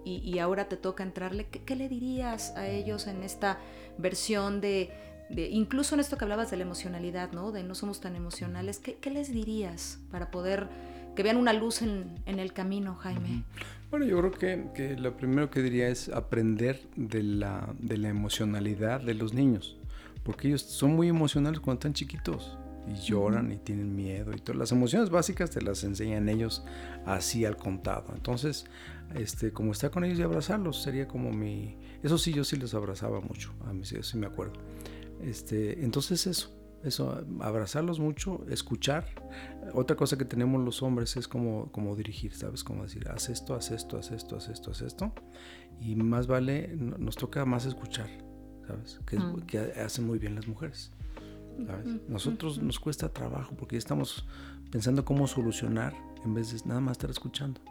Y, 0.05 0.39
ahora 0.39 0.69
te 0.69 0.77
toca 0.77 1.03
entrarle. 1.03 1.47
¿Qué, 1.47 1.75
le 1.75 1.89
dirías 1.89 2.55
a 2.55 2.67
ellos 2.67 3.05
en 3.07 3.21
esta 3.21 3.59
versión 3.97 4.61
de, 4.61 4.91
incluso 5.29 5.95
en 5.95 5.99
esto 5.99 6.17
que 6.17 6.23
hablabas 6.23 6.49
de 6.51 6.55
la 6.55 6.63
emocionalidad, 6.63 7.33
¿no? 7.33 7.51
De 7.51 7.63
no 7.63 7.75
somos 7.75 7.99
tan 7.99 8.15
emocionales, 8.15 8.79
¿qué, 8.79 8.95
qué 8.95 9.09
les 9.09 9.29
dirías 9.29 9.99
para 10.09 10.31
poder 10.31 10.69
que 11.15 11.23
vean 11.23 11.37
una 11.37 11.53
luz 11.53 11.81
en, 11.81 12.21
el 12.25 12.53
camino, 12.53 12.95
Jaime? 12.95 13.43
Bueno, 13.89 14.05
yo 14.05 14.17
creo 14.19 14.31
que, 14.31 14.67
que, 14.73 14.97
lo 14.97 15.17
primero 15.17 15.49
que 15.49 15.61
diría 15.61 15.89
es 15.89 16.09
aprender 16.09 16.81
de 16.95 17.23
la, 17.23 17.73
de 17.79 17.97
la 17.97 18.09
emocionalidad 18.09 19.01
de 19.01 19.13
los 19.13 19.33
niños, 19.33 19.77
porque 20.23 20.47
ellos 20.47 20.61
son 20.61 20.95
muy 20.95 21.09
emocionales 21.09 21.59
cuando 21.59 21.79
están 21.79 21.93
chiquitos 21.93 22.57
y 22.87 22.95
lloran 22.95 23.51
y 23.51 23.57
tienen 23.57 23.95
miedo 23.95 24.31
y 24.35 24.39
todas 24.39 24.57
las 24.57 24.71
emociones 24.71 25.09
básicas 25.09 25.51
te 25.51 25.61
las 25.61 25.83
enseñan 25.83 26.29
ellos 26.29 26.63
así 27.05 27.45
al 27.45 27.57
contado. 27.57 28.13
Entonces, 28.15 28.65
este, 29.15 29.51
como 29.51 29.71
está 29.71 29.89
con 29.89 30.03
ellos 30.03 30.19
y 30.19 30.23
abrazarlos 30.23 30.81
sería 30.81 31.07
como 31.07 31.31
mi, 31.31 31.77
eso 32.03 32.17
sí 32.17 32.33
yo 32.33 32.43
sí 32.43 32.55
los 32.55 32.73
abrazaba 32.73 33.19
mucho, 33.21 33.53
a 33.67 33.73
mí 33.73 33.83
sí, 33.85 34.17
me 34.17 34.27
acuerdo. 34.27 34.53
Este, 35.21 35.83
entonces 35.83 36.25
eso, 36.27 36.51
eso, 36.83 37.23
abrazarlos 37.39 37.99
mucho, 37.99 38.45
escuchar. 38.49 39.05
Otra 39.73 39.95
cosa 39.95 40.17
que 40.17 40.25
tenemos 40.25 40.63
los 40.63 40.81
hombres 40.81 41.15
es 41.17 41.27
como, 41.27 41.71
como 41.71 41.95
dirigir, 41.95 42.33
¿sabes? 42.33 42.63
Como 42.63 42.83
decir, 42.83 43.07
haz 43.09 43.29
esto, 43.29 43.53
haz 43.55 43.71
esto, 43.71 43.97
haz 43.97 44.11
esto, 44.11 44.37
haz 44.37 44.49
esto, 44.49 44.71
haz 44.71 44.81
esto. 44.81 45.13
Y 45.79 45.95
más 45.95 46.27
vale, 46.27 46.75
nos 46.75 47.15
toca 47.15 47.45
más 47.45 47.65
escuchar, 47.65 48.09
¿sabes? 48.67 48.99
Que, 49.05 49.19
mm. 49.19 49.41
que 49.41 49.59
hacen 49.59 50.07
muy 50.07 50.19
bien 50.19 50.35
las 50.35 50.47
mujeres. 50.47 50.91
¿sabes? 51.65 51.87
Nosotros 52.07 52.57
nos 52.59 52.79
cuesta 52.79 53.09
trabajo 53.09 53.55
porque 53.55 53.77
estamos 53.77 54.25
pensando 54.71 55.05
cómo 55.05 55.27
solucionar 55.27 55.93
en 56.23 56.33
vez 56.33 56.51
de 56.51 56.67
nada 56.67 56.81
más 56.81 56.93
estar 56.93 57.09
escuchando. 57.09 57.61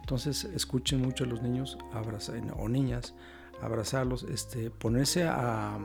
Entonces, 0.00 0.44
escuchen 0.44 1.00
mucho 1.00 1.24
a 1.24 1.26
los 1.26 1.42
niños 1.42 1.78
abrazar, 1.92 2.40
o 2.56 2.68
niñas, 2.68 3.14
abrazarlos, 3.60 4.24
este, 4.24 4.70
ponerse 4.70 5.24
a 5.24 5.78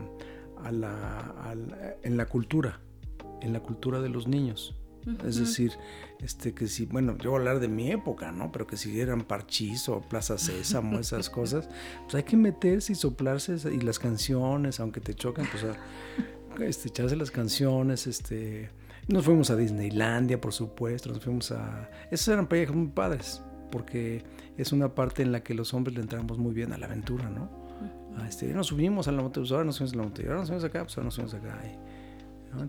a 0.64 0.72
la, 0.72 1.96
en 2.02 2.16
la 2.16 2.26
cultura, 2.26 2.80
en 3.40 3.52
la 3.52 3.60
cultura 3.60 4.00
de 4.00 4.08
los 4.08 4.26
niños. 4.26 4.74
Es 5.26 5.36
decir, 5.36 5.72
este 6.20 6.54
que 6.54 6.66
si, 6.66 6.86
bueno, 6.86 7.16
yo 7.18 7.30
voy 7.30 7.36
a 7.36 7.40
hablar 7.40 7.60
de 7.60 7.68
mi 7.68 7.90
época, 7.90 8.32
¿no? 8.32 8.50
Pero 8.50 8.66
que 8.66 8.78
si 8.78 8.98
eran 8.98 9.22
Parchís 9.22 9.88
o 9.88 10.00
Plaza 10.00 10.38
Sésamo, 10.38 10.98
esas 11.00 11.28
cosas, 11.28 11.68
pues 12.04 12.14
hay 12.14 12.22
que 12.22 12.36
meterse 12.36 12.92
y 12.92 12.94
soplarse 12.94 13.56
y 13.70 13.80
las 13.80 13.98
canciones, 13.98 14.80
aunque 14.80 15.00
te 15.00 15.14
choquen, 15.14 15.46
pues 15.50 15.66
este, 16.60 16.88
echarse 16.88 17.16
las 17.16 17.30
canciones, 17.30 18.06
este... 18.06 18.70
Nos 19.06 19.26
fuimos 19.26 19.50
a 19.50 19.56
Disneylandia, 19.56 20.40
por 20.40 20.54
supuesto, 20.54 21.10
nos 21.10 21.22
fuimos 21.22 21.52
a... 21.52 21.90
Esos 22.10 22.28
eran 22.28 22.46
proyectos 22.46 22.74
muy 22.74 22.88
padres, 22.88 23.42
porque 23.70 24.24
es 24.56 24.72
una 24.72 24.94
parte 24.94 25.22
en 25.22 25.32
la 25.32 25.42
que 25.42 25.52
los 25.52 25.74
hombres 25.74 25.94
le 25.96 26.00
entramos 26.02 26.38
muy 26.38 26.54
bien 26.54 26.72
a 26.72 26.78
la 26.78 26.86
aventura, 26.86 27.28
¿no? 27.28 27.63
Ah, 28.16 28.28
este, 28.28 28.52
nos 28.52 28.68
subimos 28.68 29.08
a 29.08 29.12
la 29.12 29.22
moto, 29.22 29.40
pues 29.40 29.52
ahora 29.52 29.64
nos 29.64 29.76
subimos 29.76 29.94
a 29.94 29.96
la 29.96 30.02
moto, 30.04 30.22
ahora 30.22 30.38
nos 30.38 30.46
subimos 30.48 30.64
acá, 30.64 30.82
pues 30.82 30.96
ahora 30.96 31.04
nos 31.04 31.14
subimos 31.14 31.34
acá. 31.34 31.60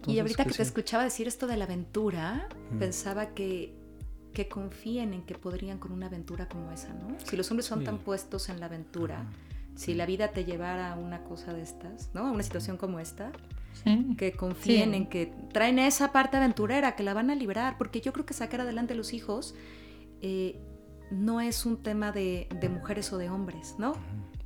Y, 0.07 0.19
ahorita 0.19 0.45
que, 0.45 0.51
te 0.51 0.63
escuchaba 0.63 1.03
decir 1.03 1.27
esto 1.27 1.45
de 1.45 1.57
la 1.57 1.65
aventura, 1.65 2.47
pensaba 2.79 3.35
que, 3.35 3.75
que 4.33 4.47
confíen 4.47 5.13
en 5.13 5.21
que 5.23 5.35
podrían 5.35 5.77
con 5.77 5.91
una 5.91 6.07
aventura 6.07 6.47
como 6.49 6.71
esa, 6.71 6.93
¿no? 6.93 7.15
Si 7.23 7.37
los 7.37 7.51
hombres 7.51 7.67
son 7.67 7.83
tan 7.83 7.99
puestos 7.99 8.49
en 8.49 8.59
la 8.59 8.65
aventura, 8.65 9.25
si 9.75 9.93
la 9.93 10.07
vida 10.07 10.29
te 10.29 10.43
llevara 10.43 10.93
a 10.93 10.95
una 10.95 11.23
cosa 11.23 11.53
de 11.53 11.61
estas, 11.61 12.09
¿no? 12.13 12.27
A 12.27 12.31
una 12.31 12.41
situación 12.41 12.77
como 12.77 12.99
esta, 12.99 13.31
que 14.17 14.31
confíen 14.31 14.95
en 14.95 15.07
que 15.07 15.31
traen 15.53 15.77
esa 15.77 16.11
parte 16.11 16.37
aventurera, 16.37 16.95
que 16.95 17.03
la 17.03 17.13
van 17.13 17.29
a 17.29 17.35
liberar, 17.35 17.77
porque 17.77 18.01
yo 18.01 18.11
creo 18.13 18.25
que 18.25 18.33
sacar 18.33 18.61
adelante 18.61 18.93
a 18.93 18.95
los 18.95 19.13
hijos 19.13 19.53
eh, 20.21 20.59
no 21.11 21.41
es 21.41 21.65
un 21.65 21.77
tema 21.77 22.11
de, 22.11 22.47
de, 22.59 22.69
mujeres 22.69 23.11
o 23.13 23.17
de 23.17 23.29
hombres, 23.29 23.75
¿no? 23.77 23.93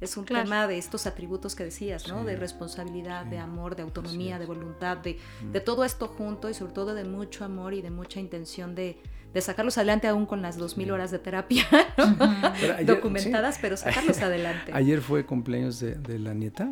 Es 0.01 0.16
un 0.16 0.26
tema 0.26 0.66
de 0.66 0.78
estos 0.78 1.07
atributos 1.07 1.55
que 1.55 1.66
decías, 1.66 2.07
¿no? 2.07 2.24
de 2.24 2.38
responsabilidad, 2.38 3.26
de 3.26 3.38
amor, 3.38 3.76
de 3.76 3.82
autonomía, 3.82 4.39
de 4.39 4.45
voluntad, 4.45 4.95
de, 4.97 5.18
mm. 5.43 5.51
de, 5.51 5.60
todo 5.60 5.84
esto 5.84 6.07
junto 6.07 6.49
y 6.49 6.53
sobre 6.53 6.72
todo 6.72 6.93
de 6.95 7.03
mucho 7.03 7.43
amor 7.43 7.74
y 7.74 7.82
de 7.82 7.91
mucha 7.91 8.22
intención 8.22 8.76
de, 8.76 8.97
de 9.34 9.41
sacarlos 9.41 9.78
adelante 9.78 10.07
aún 10.07 10.26
con 10.26 10.41
las 10.41 10.57
2.000 10.57 10.91
horas 10.91 11.12
de 11.12 11.20
terapia 11.20 11.66
documentadas, 12.86 13.60
pero 13.62 13.76
sacarlos 13.76 14.22
adelante. 14.22 14.72
Ayer 14.74 15.01
fue 15.01 15.26
cumpleaños 15.26 15.82
de, 15.82 15.95
de 15.95 16.18
la 16.18 16.34
nieta. 16.34 16.72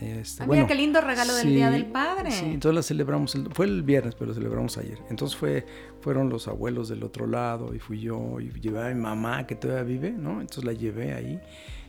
Este, 0.00 0.42
ah, 0.42 0.46
mira 0.46 0.66
qué 0.66 0.74
lindo 0.74 1.00
regalo 1.00 1.34
del 1.34 1.48
Día 1.48 1.70
del 1.70 1.86
Padre. 1.86 2.30
Sí, 2.32 2.46
entonces 2.46 2.74
la 2.74 2.82
celebramos, 2.82 3.36
fue 3.52 3.66
el 3.66 3.82
viernes, 3.82 4.14
pero 4.14 4.28
lo 4.28 4.34
celebramos 4.34 4.76
ayer. 4.78 4.98
Entonces 5.10 5.36
fue, 5.36 5.64
fueron 6.00 6.28
los 6.28 6.48
abuelos 6.48 6.88
del 6.88 7.04
otro 7.04 7.26
lado 7.26 7.74
y 7.74 7.78
fui 7.78 8.00
yo 8.00 8.40
y 8.40 8.50
llevé 8.60 8.82
a 8.82 8.88
mi 8.88 9.00
mamá 9.00 9.46
que 9.46 9.54
todavía 9.54 9.84
vive, 9.84 10.10
¿no? 10.10 10.40
Entonces 10.40 10.64
la 10.64 10.72
llevé 10.72 11.14
ahí 11.14 11.40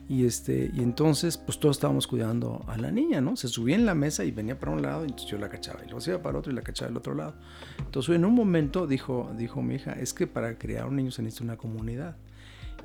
y, 0.10 0.26
este, 0.26 0.70
y 0.74 0.82
entonces, 0.82 1.38
pues 1.38 1.60
todos 1.60 1.78
estábamos 1.78 2.08
cuidando 2.08 2.64
a 2.68 2.78
la 2.78 2.92
niña, 2.92 3.22
¿no? 3.22 3.38
Se 3.38 3.48
subía 3.48 3.76
en 3.76 3.86
la 3.86 3.96
mesa 3.96 4.26
y 4.26 4.32
venía 4.32 4.60
para 4.60 4.74
un 4.74 4.82
lado, 4.82 5.06
y 5.06 5.10
entonces 5.10 5.30
yo 5.30 5.38
la 5.38 5.50
cachaba, 5.50 5.80
y 5.82 5.86
luego 5.86 6.02
se 6.02 6.12
iba 6.12 6.22
para 6.22 6.38
otro 6.38 6.52
y 6.52 6.56
la 6.56 6.62
cachaba 6.62 6.90
del 6.90 6.98
otro 6.98 7.16
lado. 7.16 7.36
Entonces, 7.80 8.16
en 8.16 8.26
un 8.26 8.34
momento 8.34 8.86
dijo, 8.86 9.32
dijo 9.38 9.62
mi 9.62 9.76
hija, 9.76 9.94
es 9.94 10.14
que 10.14 10.28
para 10.28 10.58
crear 10.58 10.88
un 10.88 10.98
niño 10.98 11.12
se 11.12 11.22
necesita 11.22 11.46
una 11.46 11.58
comunidad. 11.58 12.18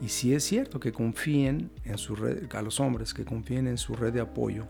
Y 0.01 0.11
sí 0.11 0.33
es 0.33 0.45
cierto 0.45 0.79
que 0.79 0.93
confíen 0.93 1.71
en 1.85 1.99
su 1.99 2.15
red, 2.15 2.45
a 2.55 2.63
los 2.63 2.79
hombres, 2.79 3.13
que 3.13 3.25
confíen 3.25 3.67
en 3.67 3.79
su 3.79 3.97
red 3.97 4.13
de 4.13 4.21
apoyo, 4.21 4.67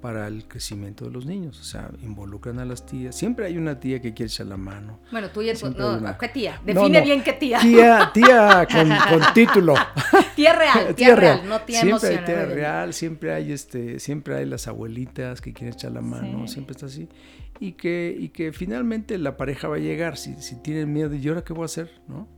para 0.00 0.26
el 0.28 0.46
crecimiento 0.46 1.04
de 1.04 1.10
los 1.10 1.26
niños. 1.26 1.58
O 1.60 1.64
sea, 1.64 1.90
involucran 2.02 2.58
a 2.58 2.64
las 2.64 2.84
tías. 2.86 3.16
Siempre 3.16 3.46
hay 3.46 3.56
una 3.56 3.80
tía 3.80 4.00
que 4.00 4.14
quiere 4.14 4.30
echar 4.30 4.46
la 4.46 4.56
mano. 4.56 5.00
Bueno, 5.10 5.30
tú 5.30 5.42
y 5.42 5.48
el, 5.48 5.58
no, 5.76 6.18
¿qué 6.18 6.28
tía? 6.28 6.60
Define 6.64 7.00
bien 7.00 7.22
qué 7.22 7.32
tía. 7.32 7.58
Tía, 7.58 8.10
tía 8.12 8.66
con, 8.72 8.88
con 8.88 9.34
título. 9.34 9.74
tía 10.36 10.52
real, 10.54 10.94
tía, 10.96 11.16
real, 11.16 11.48
no 11.48 11.60
tía 11.62 11.80
Siempre 11.80 12.08
hay 12.10 12.24
tía 12.24 12.44
real, 12.44 12.94
siempre 12.94 13.32
hay 13.32 13.52
este, 13.52 13.98
siempre 13.98 14.36
hay 14.36 14.46
las 14.46 14.68
abuelitas 14.68 15.40
que 15.40 15.52
quieren 15.52 15.74
echar 15.74 15.92
la 15.92 16.02
mano, 16.02 16.46
siempre 16.46 16.72
está 16.72 16.86
así. 16.86 17.08
Y 17.58 17.72
que, 17.72 18.14
y 18.18 18.28
que 18.28 18.52
finalmente 18.52 19.16
la 19.16 19.36
pareja 19.38 19.68
va 19.68 19.76
a 19.76 19.80
llegar, 19.80 20.18
si, 20.18 20.34
si 20.42 20.56
tienen 20.56 20.92
miedo, 20.92 21.14
¿y 21.14 21.26
ahora 21.26 21.42
qué 21.42 21.54
voy 21.54 21.62
a 21.62 21.66
hacer? 21.66 21.90
¿No? 22.06 22.28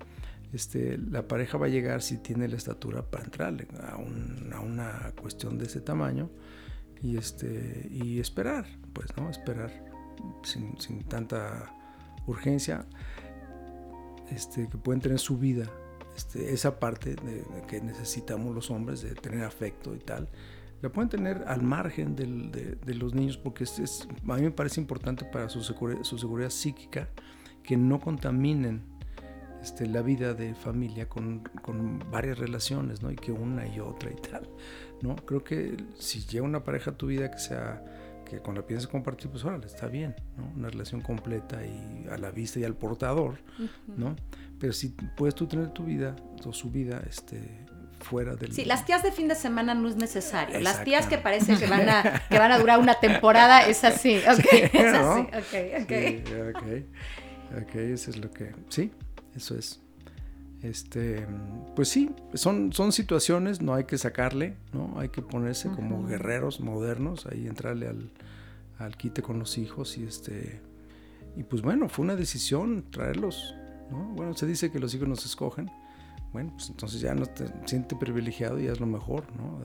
Este, 0.52 0.96
la 0.96 1.26
pareja 1.28 1.58
va 1.58 1.66
a 1.66 1.68
llegar 1.68 2.00
si 2.00 2.18
tiene 2.18 2.48
la 2.48 2.56
estatura 2.56 3.02
para 3.02 3.24
entrarle 3.24 3.66
a, 3.82 3.96
a 4.56 4.60
una 4.60 5.12
cuestión 5.20 5.58
de 5.58 5.66
ese 5.66 5.80
tamaño 5.80 6.30
y, 7.02 7.16
este, 7.16 7.88
y 7.90 8.20
esperar, 8.20 8.66
pues, 8.92 9.08
¿no? 9.16 9.30
Esperar 9.30 9.70
sin, 10.42 11.02
tanta 11.04 11.72
urgencia, 12.26 12.86
este, 14.30 14.68
que 14.68 14.78
pueden 14.78 15.00
tener 15.00 15.18
su 15.18 15.38
vida, 15.38 15.66
este, 16.16 16.52
esa 16.52 16.78
parte 16.78 17.14
de, 17.14 17.44
que 17.66 17.80
necesitamos 17.80 18.54
los 18.54 18.70
hombres 18.70 19.02
de 19.02 19.14
tener 19.14 19.44
afecto 19.44 19.94
y 19.94 19.98
tal, 19.98 20.28
la 20.82 20.90
pueden 20.90 21.08
tener 21.08 21.44
al 21.48 21.62
margen 21.62 22.14
de, 22.14 22.94
los 22.94 23.14
niños 23.14 23.36
porque 23.36 23.64
es, 23.64 24.08
a 24.28 24.36
mí 24.36 24.42
me 24.42 24.50
parece 24.50 24.80
importante 24.80 25.24
para 25.24 25.48
su, 25.48 25.62
su 25.62 26.18
seguridad 26.18 26.50
psíquica 26.50 27.08
que 27.62 27.76
no 27.76 28.00
contaminen 28.00 28.82
este, 29.62 29.86
la 29.86 30.02
vida 30.02 30.34
de 30.34 30.54
familia 30.54 31.08
con, 31.08 31.40
con, 31.62 31.98
varias 32.10 32.38
relaciones, 32.38 33.02
¿no? 33.02 33.10
Y 33.10 33.16
que 33.16 33.32
una 33.32 33.66
y 33.66 33.80
otra 33.80 34.10
y 34.10 34.14
tal, 34.14 34.48
¿no? 35.02 35.16
Creo 35.16 35.44
que 35.44 35.76
si 35.98 36.20
llega 36.20 36.44
una 36.44 36.64
pareja 36.64 36.92
a 36.92 36.94
tu 36.94 37.06
vida 37.06 37.30
que 37.30 37.38
sea, 37.38 37.82
que 38.24 38.40
con 38.40 38.54
la 38.54 38.62
piensas 38.62 38.88
compartir, 38.88 39.30
pues 39.30 39.44
órale, 39.44 39.66
está 39.66 39.86
bien, 39.86 40.14
¿no? 40.36 40.50
Una 40.56 40.68
relación 40.68 41.00
completa 41.00 41.64
y 41.64 42.06
a 42.10 42.18
la 42.18 42.30
vista 42.30 42.58
y 42.60 42.64
al 42.64 42.74
portador, 42.74 43.38
¿no? 43.96 44.16
Pero 44.58 44.72
si 44.72 44.88
puedes 45.16 45.34
tú 45.34 45.46
tener 45.46 45.70
tu 45.70 45.84
vida, 45.84 46.16
o 46.44 46.52
su 46.52 46.70
vida, 46.70 47.02
este, 47.08 47.66
fuera 48.00 48.34
del... 48.34 48.52
Sí, 48.52 48.64
las 48.64 48.84
tías 48.84 49.02
de 49.02 49.12
fin 49.12 49.28
de 49.28 49.34
semana 49.34 49.74
no 49.74 49.88
es 49.88 49.96
necesario. 49.96 50.60
Las 50.60 50.84
tías 50.84 51.06
que 51.06 51.18
parece 51.18 51.56
que 51.56 51.66
van 51.66 51.88
a, 51.88 52.22
que 52.28 52.38
van 52.38 52.52
a 52.52 52.58
durar 52.58 52.78
una 52.78 52.94
temporada, 53.00 53.66
es 53.66 53.84
así, 53.84 54.18
ok, 54.28 54.52
es 54.52 54.94
así, 54.94 55.20
ok, 55.20 55.82
ok. 55.82 56.56
ok, 56.56 57.62
ok, 57.62 57.74
eso 57.76 58.10
es 58.10 58.16
lo 58.18 58.30
que... 58.30 58.52
Sí, 58.68 58.92
eso 59.34 59.56
es. 59.56 59.80
Este, 60.62 61.24
pues 61.76 61.88
sí, 61.88 62.10
son, 62.34 62.72
son 62.72 62.90
situaciones, 62.90 63.62
no 63.62 63.74
hay 63.74 63.84
que 63.84 63.96
sacarle, 63.96 64.56
¿no? 64.72 64.98
Hay 64.98 65.08
que 65.10 65.22
ponerse 65.22 65.68
como 65.68 66.04
guerreros 66.04 66.60
modernos, 66.60 67.26
ahí 67.26 67.46
entrarle 67.46 67.86
al, 67.86 68.10
al, 68.78 68.96
quite 68.96 69.22
con 69.22 69.38
los 69.38 69.56
hijos 69.56 69.96
y 69.98 70.04
este. 70.04 70.60
Y 71.36 71.44
pues 71.44 71.62
bueno, 71.62 71.88
fue 71.88 72.04
una 72.04 72.16
decisión 72.16 72.86
traerlos, 72.90 73.54
¿no? 73.90 73.98
Bueno, 74.16 74.34
se 74.34 74.46
dice 74.46 74.72
que 74.72 74.80
los 74.80 74.92
hijos 74.94 75.06
nos 75.06 75.24
escogen. 75.24 75.70
Bueno, 76.32 76.52
pues 76.54 76.70
entonces 76.70 77.00
ya 77.00 77.14
no 77.14 77.26
te 77.26 77.46
sientes 77.66 77.96
privilegiado 77.96 78.58
y 78.58 78.66
es 78.66 78.80
lo 78.80 78.86
mejor, 78.86 79.24
¿no? 79.36 79.60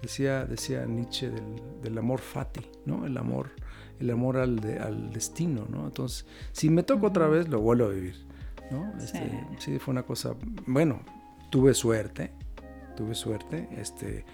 decía, 0.00 0.46
decía 0.46 0.86
Nietzsche 0.86 1.28
del, 1.28 1.82
del, 1.82 1.98
amor 1.98 2.20
fati, 2.20 2.60
¿no? 2.86 3.04
El 3.04 3.18
amor, 3.18 3.50
el 3.98 4.10
amor 4.10 4.36
al, 4.36 4.60
al 4.80 5.12
destino, 5.12 5.66
¿no? 5.68 5.86
Entonces, 5.86 6.24
si 6.52 6.70
me 6.70 6.84
toca 6.84 7.08
otra 7.08 7.26
vez, 7.26 7.48
lo 7.48 7.60
vuelvo 7.60 7.86
a 7.86 7.88
vivir 7.88 8.27
¿no? 8.70 8.92
Este, 8.98 9.46
sí. 9.58 9.78
fue 9.78 9.92
una 9.92 10.02
cosa, 10.02 10.34
bueno, 10.66 11.00
tuve 11.50 11.74
suerte, 11.74 12.32
tuve 12.96 13.14
suerte, 13.14 13.68
este, 13.76 14.24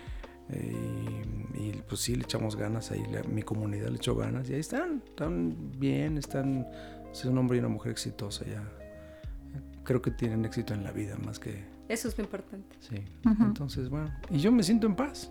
y, 1.55 1.73
pues 1.89 2.01
sí, 2.01 2.15
le 2.15 2.25
echamos 2.25 2.57
ganas 2.57 2.91
ahí, 2.91 3.05
mi 3.29 3.43
comunidad 3.43 3.89
le 3.89 3.97
echó 3.97 4.15
ganas, 4.15 4.49
y 4.51 4.55
ahí 4.55 4.61
están, 4.61 5.03
están 5.05 5.73
bien, 5.79 6.19
están, 6.19 6.67
es 7.11 7.25
un 7.25 7.39
hombre 7.39 7.57
y 7.57 7.61
una 7.61 7.69
mujer 7.69 7.93
exitosa 7.93 8.45
ya. 8.45 8.63
Creo 9.85 10.01
que 10.01 10.11
tienen 10.11 10.45
éxito 10.45 10.75
en 10.75 10.83
la 10.83 10.93
vida 10.93 11.17
más 11.19 11.39
que... 11.39 11.65
Eso 11.89 12.09
es 12.09 12.17
lo 12.17 12.25
importante. 12.25 12.77
Sí, 12.81 13.05
entonces 13.41 13.91
bueno, 13.91 14.11
y 14.31 14.39
yo 14.39 14.51
me 14.51 14.63
siento 14.63 14.87
en 14.87 14.97
paz, 14.97 15.31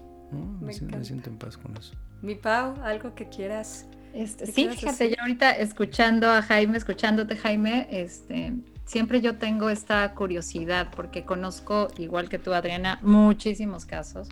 Me, 0.62 0.74
siento, 0.74 1.30
en 1.30 1.38
paz 1.38 1.58
con 1.58 1.76
eso. 1.78 1.93
Mi 2.22 2.36
Pau, 2.36 2.76
algo 2.84 3.14
que 3.16 3.28
quieras... 3.30 3.88
Este, 4.14 4.45
sí, 4.45 4.70
fíjate, 4.70 5.10
yo 5.10 5.16
ahorita 5.22 5.51
escuchando 5.54 6.30
a 6.30 6.43
Jaime, 6.43 6.78
escuchándote 6.78 7.36
Jaime, 7.36 7.88
este, 7.89 8.54
siempre 8.86 9.22
yo 9.22 9.38
tengo 9.38 9.70
esta 9.70 10.14
curiosidad 10.14 10.90
porque 10.96 11.26
conozco, 11.26 11.88
igual 11.98 12.30
que 12.30 12.40
tú, 12.40 12.54
Adriana, 12.54 13.00
muchísimos 13.02 13.86
casos 13.86 14.30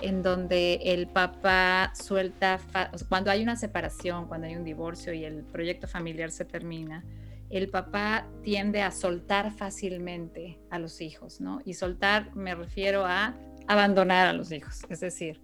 en 0.00 0.22
donde 0.22 0.80
el 0.82 1.08
papá 1.08 1.92
suelta, 1.94 2.58
cuando 3.08 3.30
hay 3.30 3.42
una 3.42 3.56
separación, 3.56 4.26
cuando 4.26 4.46
hay 4.46 4.56
un 4.56 4.64
divorcio 4.64 5.12
y 5.12 5.24
el 5.24 5.42
proyecto 5.44 5.86
familiar 5.86 6.30
se 6.30 6.44
termina, 6.44 7.04
el 7.50 7.68
papá 7.68 8.26
tiende 8.42 8.80
a 8.82 8.92
soltar 8.92 9.52
fácilmente 9.52 10.58
a 10.70 10.78
los 10.78 11.00
hijos, 11.00 11.40
¿no? 11.40 11.60
Y 11.64 11.74
soltar 11.74 12.34
me 12.34 12.54
refiero 12.54 13.04
a 13.04 13.34
abandonar 13.66 14.28
a 14.28 14.32
los 14.32 14.52
hijos, 14.52 14.80
es 14.88 15.00
decir, 15.00 15.40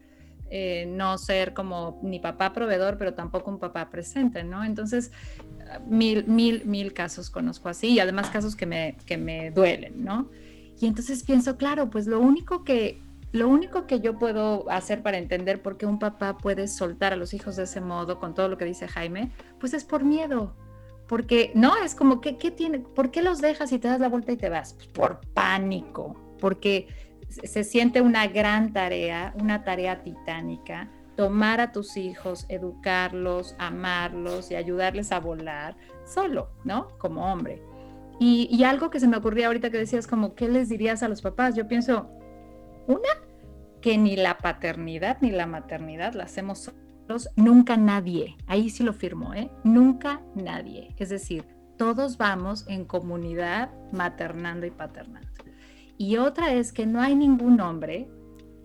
eh, 0.50 0.86
no 0.88 1.18
ser 1.18 1.54
como 1.54 1.98
ni 2.02 2.18
papá 2.20 2.52
proveedor, 2.52 2.98
pero 2.98 3.14
tampoco 3.14 3.50
un 3.50 3.58
papá 3.58 3.90
presente, 3.90 4.44
¿no? 4.44 4.64
Entonces, 4.64 5.10
mil, 5.86 6.26
mil, 6.26 6.64
mil 6.64 6.92
casos 6.92 7.30
conozco 7.30 7.68
así 7.68 7.88
y 7.92 8.00
además 8.00 8.30
casos 8.30 8.56
que 8.56 8.66
me, 8.66 8.96
que 9.06 9.16
me 9.16 9.50
duelen, 9.50 10.04
¿no? 10.04 10.30
Y 10.80 10.86
entonces 10.86 11.22
pienso, 11.24 11.56
claro, 11.56 11.90
pues 11.90 12.06
lo 12.06 12.20
único 12.20 12.64
que 12.64 13.00
lo 13.32 13.48
único 13.48 13.86
que 13.86 14.00
yo 14.00 14.18
puedo 14.18 14.70
hacer 14.70 15.02
para 15.02 15.18
entender 15.18 15.60
por 15.60 15.76
qué 15.76 15.84
un 15.84 15.98
papá 15.98 16.38
puede 16.38 16.68
soltar 16.68 17.12
a 17.12 17.16
los 17.16 17.34
hijos 17.34 17.56
de 17.56 17.64
ese 17.64 17.80
modo, 17.80 18.18
con 18.18 18.34
todo 18.34 18.48
lo 18.48 18.56
que 18.56 18.64
dice 18.64 18.88
Jaime, 18.88 19.30
pues 19.60 19.74
es 19.74 19.84
por 19.84 20.04
miedo. 20.04 20.54
Porque 21.06 21.52
no, 21.54 21.76
es 21.76 21.94
como, 21.94 22.20
¿qué, 22.20 22.36
qué 22.36 22.50
tiene? 22.50 22.80
¿Por 22.80 23.10
qué 23.10 23.22
los 23.22 23.40
dejas 23.40 23.72
y 23.72 23.78
te 23.78 23.88
das 23.88 24.00
la 24.00 24.08
vuelta 24.08 24.32
y 24.32 24.36
te 24.36 24.48
vas? 24.48 24.74
Pues 24.74 24.88
por 24.88 25.20
pánico, 25.34 26.16
porque 26.40 26.88
se 27.28 27.64
siente 27.64 28.00
una 28.00 28.26
gran 28.26 28.72
tarea, 28.72 29.34
una 29.38 29.64
tarea 29.64 30.02
titánica, 30.02 30.90
tomar 31.16 31.60
a 31.60 31.72
tus 31.72 31.96
hijos, 31.96 32.46
educarlos, 32.48 33.56
amarlos 33.58 34.50
y 34.50 34.54
ayudarles 34.54 35.12
a 35.12 35.20
volar 35.20 35.76
solo, 36.04 36.50
¿no? 36.64 36.88
Como 36.98 37.32
hombre. 37.32 37.62
Y, 38.18 38.62
algo 38.64 38.88
que 38.90 39.00
se 39.00 39.08
me 39.08 39.16
ocurría 39.18 39.48
ahorita 39.48 39.70
que 39.70 39.78
decías, 39.78 40.06
como, 40.06 40.34
¿qué 40.34 40.48
les 40.48 40.70
dirías 40.70 41.02
a 41.02 41.08
los 41.08 41.20
papás? 41.20 41.54
Yo 41.54 41.68
pienso, 41.68 42.08
una, 42.86 43.08
que 43.82 43.98
ni 43.98 44.16
la 44.16 44.38
paternidad 44.38 45.18
ni 45.20 45.30
la 45.30 45.46
maternidad 45.46 46.14
la 46.14 46.24
hacemos 46.24 46.70
solos, 47.06 47.28
nunca 47.36 47.76
nadie, 47.76 48.36
ahí 48.46 48.70
sí 48.70 48.82
lo 48.82 48.94
firmo, 48.94 49.34
¿eh? 49.34 49.50
Nunca 49.64 50.22
nadie. 50.34 50.94
Es 50.96 51.10
decir, 51.10 51.44
todos 51.76 52.16
vamos 52.16 52.66
en 52.68 52.86
comunidad 52.86 53.70
maternando 53.92 54.64
y 54.64 54.70
paternando. 54.70 55.25
Y 55.98 56.16
otra 56.16 56.52
es 56.52 56.72
que 56.72 56.86
no 56.86 57.00
hay 57.00 57.14
ningún 57.14 57.60
hombre 57.60 58.08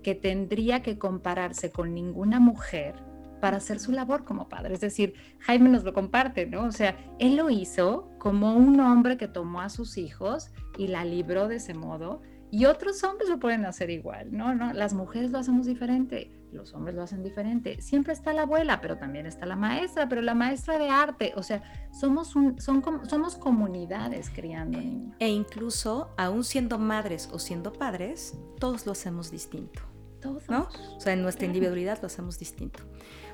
que 0.03 0.15
tendría 0.15 0.81
que 0.81 0.97
compararse 0.97 1.71
con 1.71 1.93
ninguna 1.93 2.39
mujer 2.39 2.95
para 3.39 3.57
hacer 3.57 3.79
su 3.79 3.91
labor 3.91 4.23
como 4.23 4.49
padre. 4.49 4.73
Es 4.73 4.81
decir, 4.81 5.13
Jaime 5.39 5.69
nos 5.69 5.83
lo 5.83 5.93
comparte, 5.93 6.45
¿no? 6.45 6.65
O 6.65 6.71
sea, 6.71 6.95
él 7.19 7.35
lo 7.35 7.49
hizo 7.49 8.09
como 8.19 8.55
un 8.55 8.79
hombre 8.79 9.17
que 9.17 9.27
tomó 9.27 9.61
a 9.61 9.69
sus 9.69 9.97
hijos 9.97 10.51
y 10.77 10.87
la 10.87 11.03
libró 11.03 11.47
de 11.47 11.55
ese 11.55 11.73
modo 11.73 12.21
y 12.51 12.65
otros 12.65 13.03
hombres 13.03 13.29
lo 13.29 13.39
pueden 13.39 13.65
hacer 13.65 13.89
igual, 13.89 14.35
¿no? 14.35 14.53
¿no? 14.53 14.73
Las 14.73 14.93
mujeres 14.93 15.31
lo 15.31 15.39
hacemos 15.39 15.65
diferente, 15.65 16.31
los 16.51 16.73
hombres 16.73 16.95
lo 16.95 17.03
hacen 17.03 17.23
diferente. 17.23 17.81
Siempre 17.81 18.13
está 18.13 18.33
la 18.33 18.43
abuela, 18.43 18.81
pero 18.81 18.97
también 18.97 19.25
está 19.25 19.45
la 19.45 19.55
maestra, 19.55 20.07
pero 20.09 20.21
la 20.21 20.33
maestra 20.33 20.77
de 20.77 20.89
arte. 20.89 21.33
O 21.35 21.43
sea, 21.43 21.63
somos, 21.91 22.35
un, 22.35 22.59
son, 22.61 22.83
somos 23.09 23.35
comunidades 23.35 24.29
criando 24.29 24.79
niños. 24.79 25.15
E 25.19 25.29
incluso, 25.29 26.13
aún 26.17 26.43
siendo 26.43 26.77
madres 26.77 27.29
o 27.31 27.39
siendo 27.39 27.73
padres, 27.73 28.37
todos 28.59 28.85
lo 28.85 28.91
hacemos 28.91 29.31
distinto. 29.31 29.81
Todos. 30.21 30.47
¿no? 30.49 30.69
O 30.95 30.99
sea, 30.99 31.13
en 31.13 31.23
nuestra 31.23 31.45
individualidad 31.47 31.99
lo 32.01 32.07
hacemos 32.07 32.37
distinto. 32.37 32.83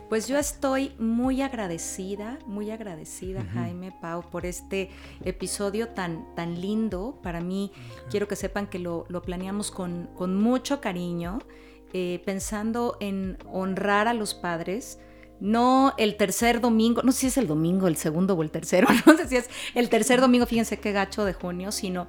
Pues 0.10 0.30
yo 0.30 0.38
estoy 0.38 0.94
muy 1.00 1.42
agradecida, 1.42 2.40
muy 2.46 2.72
agradecida, 2.72 3.44
Jaime, 3.44 3.94
Pau, 4.02 4.24
por 4.30 4.46
este 4.46 4.90
episodio 5.26 5.90
tan, 5.90 6.34
tan 6.34 6.62
lindo. 6.62 7.20
Para 7.22 7.42
mí, 7.42 7.74
quiero 8.10 8.26
que 8.26 8.38
sepan 8.38 8.68
que 8.68 8.80
lo, 8.80 9.06
planeamos 9.26 9.70
con, 9.70 10.08
con, 10.16 10.38
mucho 10.38 10.80
cariño, 10.80 11.40
eh, 11.94 12.22
pensando 12.26 12.98
en 13.00 13.38
honrar 13.52 14.08
a 14.08 14.14
los 14.14 14.34
padres. 14.34 15.00
No 15.40 15.94
el 15.98 16.18
tercer 16.18 16.62
domingo, 16.62 17.04
no 17.04 17.12
sé 17.12 17.20
si 17.20 17.28
es 17.28 17.38
el 17.38 17.48
domingo, 17.48 17.88
el 17.88 17.96
segundo 17.96 18.34
o 18.34 18.42
el 18.42 18.50
tercero, 18.50 18.88
no 19.06 19.16
sé 19.18 19.28
si 19.28 19.36
es 19.36 19.50
el 19.76 19.90
tercer 19.90 20.20
domingo, 20.20 20.48
fíjense 20.48 20.80
qué 20.80 20.92
gacho 20.92 21.26
de 21.26 21.34
junio, 21.34 21.72
sino 21.72 22.08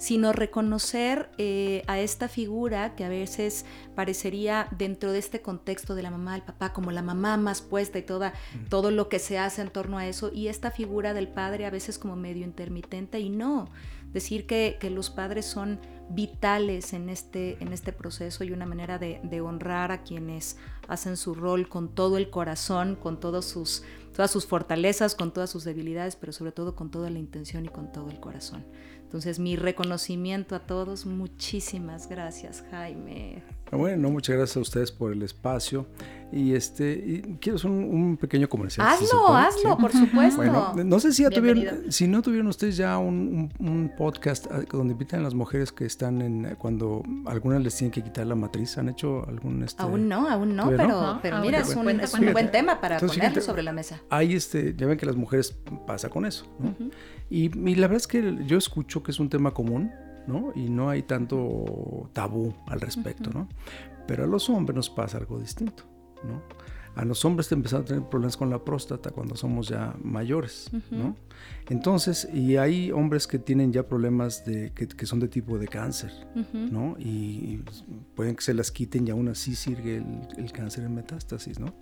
sino 0.00 0.32
reconocer 0.32 1.28
eh, 1.36 1.82
a 1.86 2.00
esta 2.00 2.26
figura 2.26 2.96
que 2.96 3.04
a 3.04 3.10
veces 3.10 3.66
parecería 3.94 4.66
dentro 4.78 5.12
de 5.12 5.18
este 5.18 5.42
contexto 5.42 5.94
de 5.94 6.02
la 6.02 6.10
mamá, 6.10 6.34
el 6.34 6.40
papá, 6.40 6.72
como 6.72 6.90
la 6.90 7.02
mamá 7.02 7.36
más 7.36 7.60
puesta 7.60 7.98
y 7.98 8.02
toda, 8.02 8.32
todo 8.70 8.90
lo 8.90 9.10
que 9.10 9.18
se 9.18 9.38
hace 9.38 9.60
en 9.60 9.68
torno 9.68 9.98
a 9.98 10.06
eso, 10.06 10.30
y 10.32 10.48
esta 10.48 10.70
figura 10.70 11.12
del 11.12 11.28
padre 11.28 11.66
a 11.66 11.70
veces 11.70 11.98
como 11.98 12.16
medio 12.16 12.44
intermitente 12.46 13.20
y 13.20 13.28
no, 13.28 13.68
decir 14.12 14.46
que, 14.46 14.78
los 14.90 15.10
padres 15.10 15.46
son 15.46 15.80
vitales 16.08 16.92
en 16.92 17.08
este, 17.08 17.56
en 17.62 17.72
este 17.72 17.92
proceso 17.92 18.42
y 18.44 18.52
una 18.52 18.66
manera 18.66 18.98
de, 18.98 19.40
honrar 19.40 19.92
a 19.92 20.02
quienes 20.02 20.56
hacen 20.88 21.16
su 21.16 21.34
rol 21.34 21.68
con 21.68 21.94
todo 21.94 22.16
el 22.16 22.30
corazón, 22.30 22.96
con 22.96 23.20
todos 23.20 23.44
sus, 23.44 23.84
todas 24.14 24.30
sus 24.30 24.46
fortalezas, 24.46 25.14
con 25.14 25.32
todas 25.32 25.50
sus 25.50 25.64
debilidades, 25.64 26.16
pero 26.16 26.32
sobre 26.32 26.52
todo 26.52 26.74
con 26.74 26.90
toda 26.90 27.10
la 27.10 27.18
intención 27.18 27.64
y 27.64 27.68
con 27.68 27.92
todo 27.92 28.10
el 28.10 28.18
corazón. 28.18 28.64
Entonces, 29.02 29.38
mi 29.38 29.56
reconocimiento 29.56 30.54
a 30.54 30.60
todos, 30.60 31.06
muchísimas 31.06 32.08
gracias, 32.08 32.64
Jaime. 32.70 33.42
Ah, 33.72 33.76
bueno, 33.76 34.10
muchas 34.10 34.36
gracias 34.36 34.56
a 34.56 34.60
ustedes 34.60 34.90
por 34.90 35.12
el 35.12 35.22
espacio. 35.22 35.86
Y 36.32 36.54
este, 36.54 37.22
quiero 37.40 37.56
hacer 37.56 37.70
un, 37.70 38.16
pequeño 38.16 38.48
comercial. 38.48 38.86
Hazlo, 38.86 39.28
hazlo, 39.28 39.76
por 39.76 39.92
supuesto. 39.92 40.36
Bueno, 40.36 40.74
no 40.84 41.00
sé 41.00 41.12
si 41.12 41.22
ya 41.22 41.30
tuvieron, 41.30 41.90
si 41.90 42.06
no 42.06 42.22
tuvieron 42.22 42.46
ustedes 42.46 42.76
ya 42.76 42.98
un, 42.98 43.92
podcast 43.98 44.46
ah, 44.50 44.60
donde 44.70 44.92
invitan 44.92 45.20
a 45.20 45.22
las 45.24 45.34
mujeres 45.34 45.72
que 45.72 45.84
están 45.84 46.22
en, 46.22 46.56
cuando 46.56 47.02
algunas 47.26 47.62
les 47.62 47.76
tienen 47.76 47.90
que 47.90 48.02
quitar 48.02 48.26
la 48.26 48.36
matriz. 48.36 48.78
¿Han 48.78 48.88
hecho 48.88 49.26
algún 49.28 49.62
este? 49.64 49.82
Aún 49.82 50.08
no, 50.08 50.28
aún 50.28 50.54
no, 50.54 50.68
pero, 50.68 51.18
pero 51.20 51.40
mira, 51.40 51.60
es, 51.60 51.74
un, 51.74 51.88
es 52.00 52.14
un, 52.14 52.32
buen 52.32 52.50
tema 52.50 52.80
para 52.80 52.98
ponerlo 52.98 53.40
sobre 53.40 53.62
la 53.62 53.72
mesa. 53.72 54.00
Ahí 54.08 54.34
este, 54.34 54.74
ya 54.76 54.86
ven 54.86 54.98
que 54.98 55.06
las 55.06 55.16
mujeres 55.16 55.56
pasa 55.86 56.08
con 56.08 56.26
eso, 56.26 56.46
¿no? 56.58 56.74
y, 57.28 57.48
la 57.74 57.88
verdad 57.88 57.96
es 57.96 58.06
que 58.06 58.38
yo 58.46 58.56
escucho 58.56 59.02
que 59.02 59.10
es 59.10 59.18
un 59.18 59.28
tema 59.28 59.52
común, 59.52 59.90
¿no? 60.30 60.52
Y 60.54 60.68
no 60.70 60.88
hay 60.88 61.02
tanto 61.02 62.08
tabú 62.12 62.54
al 62.66 62.80
respecto, 62.80 63.30
¿no? 63.30 63.48
Pero 64.06 64.24
a 64.24 64.26
los 64.26 64.48
hombres 64.48 64.74
nos 64.76 64.90
pasa 64.90 65.18
algo 65.18 65.38
distinto, 65.38 65.84
¿no? 66.24 66.42
A 66.96 67.04
los 67.04 67.24
hombres 67.24 67.50
empezaron 67.52 67.84
a 67.84 67.88
tener 67.88 68.08
problemas 68.08 68.36
con 68.36 68.50
la 68.50 68.64
próstata 68.64 69.10
cuando 69.10 69.36
somos 69.36 69.68
ya 69.68 69.94
mayores, 70.02 70.70
¿no? 70.90 71.16
Entonces, 71.68 72.28
y 72.32 72.56
hay 72.56 72.90
hombres 72.90 73.26
que 73.28 73.38
tienen 73.38 73.72
ya 73.72 73.86
problemas 73.86 74.44
de, 74.44 74.72
que, 74.72 75.06
son 75.06 75.20
de 75.20 75.28
tipo 75.28 75.56
de 75.56 75.68
cáncer, 75.68 76.12
¿no? 76.52 76.96
Y, 76.98 77.62
pueden 78.16 78.34
que 78.34 78.42
se 78.42 78.54
las 78.54 78.72
quiten 78.72 79.06
y 79.06 79.10
aún 79.10 79.28
así 79.28 79.54
sigue 79.54 79.98
el, 79.98 80.28
el 80.36 80.52
cáncer 80.52 80.84
en 80.84 80.94
metástasis, 80.94 81.60
¿no? 81.60 81.72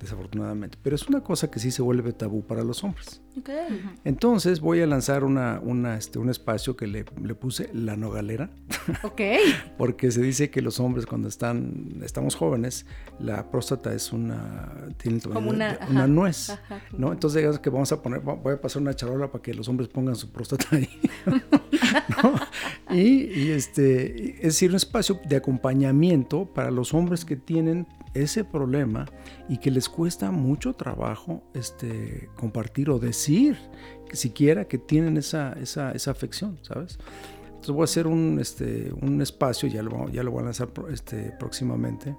Desafortunadamente. 0.00 0.78
Pero 0.82 0.96
es 0.96 1.06
una 1.08 1.20
cosa 1.20 1.50
que 1.50 1.60
sí 1.60 1.70
se 1.70 1.82
vuelve 1.82 2.12
tabú 2.12 2.42
para 2.42 2.64
los 2.64 2.82
hombres. 2.82 3.20
Entonces 4.04 4.60
voy 4.60 4.80
a 4.80 4.86
lanzar 4.86 5.24
una, 5.24 5.60
una, 5.62 5.96
este, 5.96 6.18
un 6.18 6.30
espacio 6.30 6.76
que 6.76 6.86
le, 6.86 7.04
le 7.22 7.34
puse 7.34 7.70
la 7.72 7.96
nogalera. 7.96 8.50
Ok. 9.02 9.20
porque 9.78 10.10
se 10.10 10.20
dice 10.20 10.50
que 10.50 10.62
los 10.62 10.80
hombres 10.80 11.06
cuando 11.06 11.28
están, 11.28 12.00
estamos 12.02 12.34
jóvenes, 12.34 12.86
la 13.18 13.50
próstata 13.50 13.94
es 13.94 14.12
una, 14.12 14.68
tiene 14.96 15.20
Como 15.20 15.50
una, 15.50 15.78
una 15.88 16.06
nuez. 16.06 16.52
¿no? 16.96 17.12
Entonces 17.12 17.38
digamos 17.38 17.60
que 17.60 17.70
vamos 17.70 17.92
a 17.92 18.02
poner, 18.02 18.20
voy 18.20 18.54
a 18.54 18.60
pasar 18.60 18.82
una 18.82 18.94
charola 18.94 19.30
para 19.30 19.42
que 19.42 19.54
los 19.54 19.68
hombres 19.68 19.88
pongan 19.88 20.16
su 20.16 20.30
próstata 20.30 20.66
ahí. 20.72 20.88
y, 22.90 23.50
este, 23.50 24.36
es 24.36 24.42
decir, 24.42 24.70
un 24.70 24.76
espacio 24.76 25.20
de 25.28 25.36
acompañamiento 25.36 26.46
para 26.46 26.70
los 26.70 26.94
hombres 26.94 27.24
que 27.24 27.36
tienen 27.36 27.86
ese 28.14 28.44
problema 28.44 29.06
y 29.48 29.58
que 29.58 29.70
les 29.70 29.88
cuesta 29.88 30.30
mucho 30.30 30.74
trabajo 30.74 31.42
este, 31.54 32.28
compartir 32.36 32.90
o 32.90 32.98
decir 32.98 33.56
siquiera 34.12 34.66
que 34.66 34.78
tienen 34.78 35.16
esa, 35.16 35.52
esa, 35.60 35.92
esa 35.92 36.10
afección, 36.10 36.58
¿sabes? 36.62 36.98
Entonces 37.46 37.74
voy 37.74 37.82
a 37.82 37.84
hacer 37.84 38.06
un, 38.06 38.38
este, 38.40 38.90
un 39.02 39.20
espacio, 39.20 39.68
ya 39.68 39.82
lo, 39.82 40.08
ya 40.08 40.22
lo 40.22 40.30
voy 40.30 40.40
a 40.40 40.44
lanzar 40.46 40.70
este, 40.90 41.32
próximamente, 41.38 42.16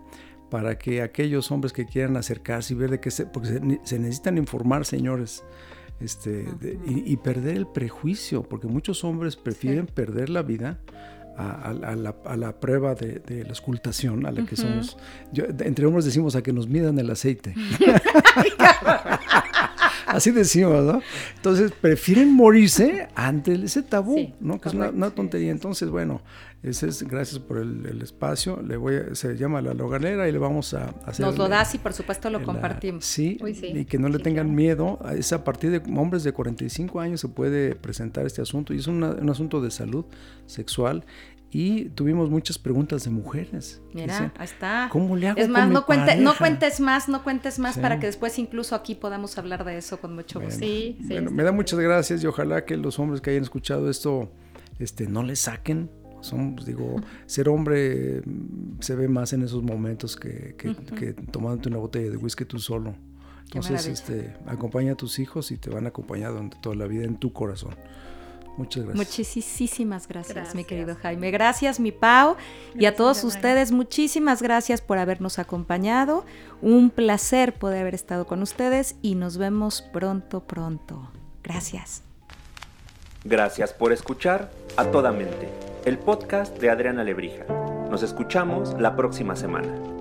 para 0.52 0.78
que 0.78 1.02
aquellos 1.02 1.50
hombres 1.52 1.74
que 1.74 1.86
quieran 1.86 2.16
acercarse 2.18 2.74
y 2.74 2.78
ver 2.78 2.92
de 2.92 3.00
qué 3.00 3.10
se, 3.10 3.26
porque 3.26 3.80
se, 3.84 4.00
necesitan 4.00 4.38
informar, 4.38 4.86
señores, 4.86 5.44
este, 6.02 6.46
y, 6.86 7.16
perder 7.18 7.58
el 7.58 7.68
prejuicio, 7.68 8.44
porque 8.44 8.68
muchos 8.68 9.04
hombres 9.04 9.36
prefieren 9.36 9.86
perder 9.86 10.30
la 10.30 10.42
vida 10.42 10.80
a, 11.38 11.74
la, 11.74 12.16
a, 12.26 12.38
la, 12.38 12.60
prueba 12.60 12.96
de, 12.96 13.20
de, 13.20 13.44
la 13.44 13.52
escultación 13.52 14.26
a 14.26 14.32
la 14.32 14.46
que 14.46 14.56
somos. 14.56 14.98
entre 15.34 15.86
hombres 15.86 16.06
decimos 16.06 16.36
a 16.36 16.44
que 16.44 16.54
nos 16.54 16.68
midan 16.68 17.00
el 17.00 17.10
aceite. 17.10 17.56
Así 20.12 20.32
decimos, 20.32 20.84
¿no? 20.84 21.02
Entonces 21.36 21.72
prefieren 21.72 22.34
morirse 22.34 23.08
ante 23.16 23.54
ese 23.54 23.82
tabú, 23.82 24.34
¿no? 24.42 24.60
Que 24.60 24.70
es 24.70 24.76
una, 24.76 25.10
tontería. 25.12 25.52
Entonces, 25.52 25.90
bueno, 25.90 26.22
ese 26.64 26.88
es, 26.88 27.04
gracias 27.04 27.40
por 27.40 27.58
el, 27.58 28.02
espacio. 28.02 28.62
Le 28.62 28.78
voy 28.78 28.96
se 29.14 29.36
llama 29.36 29.62
La 29.62 29.74
Loganera 29.74 30.30
y 30.30 30.32
le 30.32 30.38
vamos 30.38 30.76
a 30.76 30.94
hacer. 31.06 31.26
Nos 31.26 31.38
lo 31.38 31.50
das 31.50 31.74
y 31.74 31.80
por 31.80 31.94
supuesto 31.94 32.30
lo 32.30 32.44
compartimos. 32.44 33.04
sí, 33.04 33.40
y 33.62 33.86
que 33.86 33.98
no 33.98 34.10
le 34.10 34.20
tengan 34.20 34.54
miedo. 34.54 35.00
Es 35.16 35.34
a 35.34 35.44
partir 35.44 35.72
de 35.72 35.82
hombres 36.00 36.24
de 36.24 36.34
45 36.34 37.00
años 37.00 37.22
se 37.22 37.30
puede 37.30 37.76
presentar 37.76 38.26
este 38.26 38.42
asunto 38.42 38.74
y 38.74 38.78
es 38.78 38.88
un 38.88 39.04
asunto 39.30 39.60
de 39.60 39.72
salud 39.72 40.06
sexual 40.46 41.04
y 41.54 41.90
tuvimos 41.90 42.30
muchas 42.30 42.58
preguntas 42.58 43.04
de 43.04 43.10
mujeres. 43.10 43.82
Mira, 43.94 44.32
ahí 44.38 44.46
está. 44.46 44.88
¿Cómo 44.92 45.16
le 45.16 45.28
hago 45.28 45.40
Es 45.40 45.50
más, 45.50 45.68
no, 45.70 45.86
cuente, 45.86 46.16
no 46.16 46.38
cuentes 46.38 46.80
más, 46.80 47.10
no 47.10 47.24
cuentes 47.24 47.60
más 47.60 47.78
para 47.78 48.00
que 48.00 48.06
después 48.06 48.40
incluso 48.40 48.74
aquí 48.76 48.96
podamos 48.96 49.38
hablar 49.38 49.66
de 49.66 49.78
eso 49.78 50.00
con 50.00 50.16
mucho 50.16 50.40
gusto. 50.40 50.60
sí, 50.60 50.98
sí, 51.08 51.20
me 51.20 51.44
da 51.44 51.52
muchas 51.52 51.80
gracias 51.80 52.24
y 52.24 52.28
ojalá 52.28 52.66
que 52.66 52.78
los 52.78 53.00
hombres 53.00 53.20
que 53.20 53.32
hayan 53.32 53.44
escuchado 53.44 53.90
esto 53.90 54.32
este, 54.80 55.08
no 55.08 55.24
le 55.24 55.36
saquen 55.36 55.90
Son, 56.22 56.56
pues, 56.56 56.66
digo, 56.66 56.96
ser 57.26 57.50
hombre 57.50 58.22
mm, 58.26 58.80
se 58.80 58.96
ve 58.96 59.08
más 59.08 59.34
en 59.34 59.42
esos 59.44 59.64
momentos 59.64 60.16
que, 60.16 60.56
que, 60.58 61.14
tomándote 61.14 61.70
una 61.70 61.78
botella 61.78 62.10
de 62.10 62.18
whisky 62.18 62.46
tú 62.46 62.60
solo. 62.60 62.96
Entonces, 63.44 63.86
este, 63.88 64.34
acompaña 64.46 64.94
a 64.94 64.96
tus 64.96 65.20
hijos 65.20 65.52
y 65.52 65.58
te 65.58 65.70
van 65.70 65.86
a 65.86 65.90
acompañar 65.90 66.32
durante 66.32 66.58
toda 66.62 66.76
la 66.76 66.88
vida 66.88 67.04
en 67.04 67.18
tu 67.18 67.34
corazón. 67.34 67.76
Muchas 68.58 68.84
gracias. 68.84 68.98
Muchísimas 68.98 70.08
gracias, 70.08 70.56
mi 70.56 70.64
querido 70.64 70.96
Jaime. 71.02 71.32
Gracias, 71.32 71.80
mi 71.80 71.92
Pau. 71.92 72.36
y 72.76 72.86
a 72.86 72.96
todos 72.96 73.24
ustedes, 73.24 73.72
muchísimas 73.72 74.42
gracias 74.42 74.82
por 74.82 74.98
habernos 74.98 75.40
acompañado. 75.40 76.26
Un 76.62 76.90
placer 76.90 77.54
poder 77.54 77.82
haber 77.82 77.96
estado 77.96 78.28
con 78.28 78.42
ustedes 78.42 78.96
y 79.02 79.16
nos 79.16 79.38
vemos 79.38 79.82
pronto, 79.94 80.42
pronto. 80.42 81.10
Gracias. 81.44 82.04
Gracias 83.24 83.74
por 83.74 83.94
escuchar 83.94 84.52
A 84.78 84.86
Toda 84.86 85.12
Mente, 85.12 85.50
el 85.86 85.98
podcast 85.98 86.60
de 86.60 86.70
Adriana 86.70 87.04
Lebrija. 87.04 87.46
Nos 87.90 88.04
escuchamos 88.04 88.80
la 88.80 88.96
próxima 88.96 89.36
semana. 89.36 90.01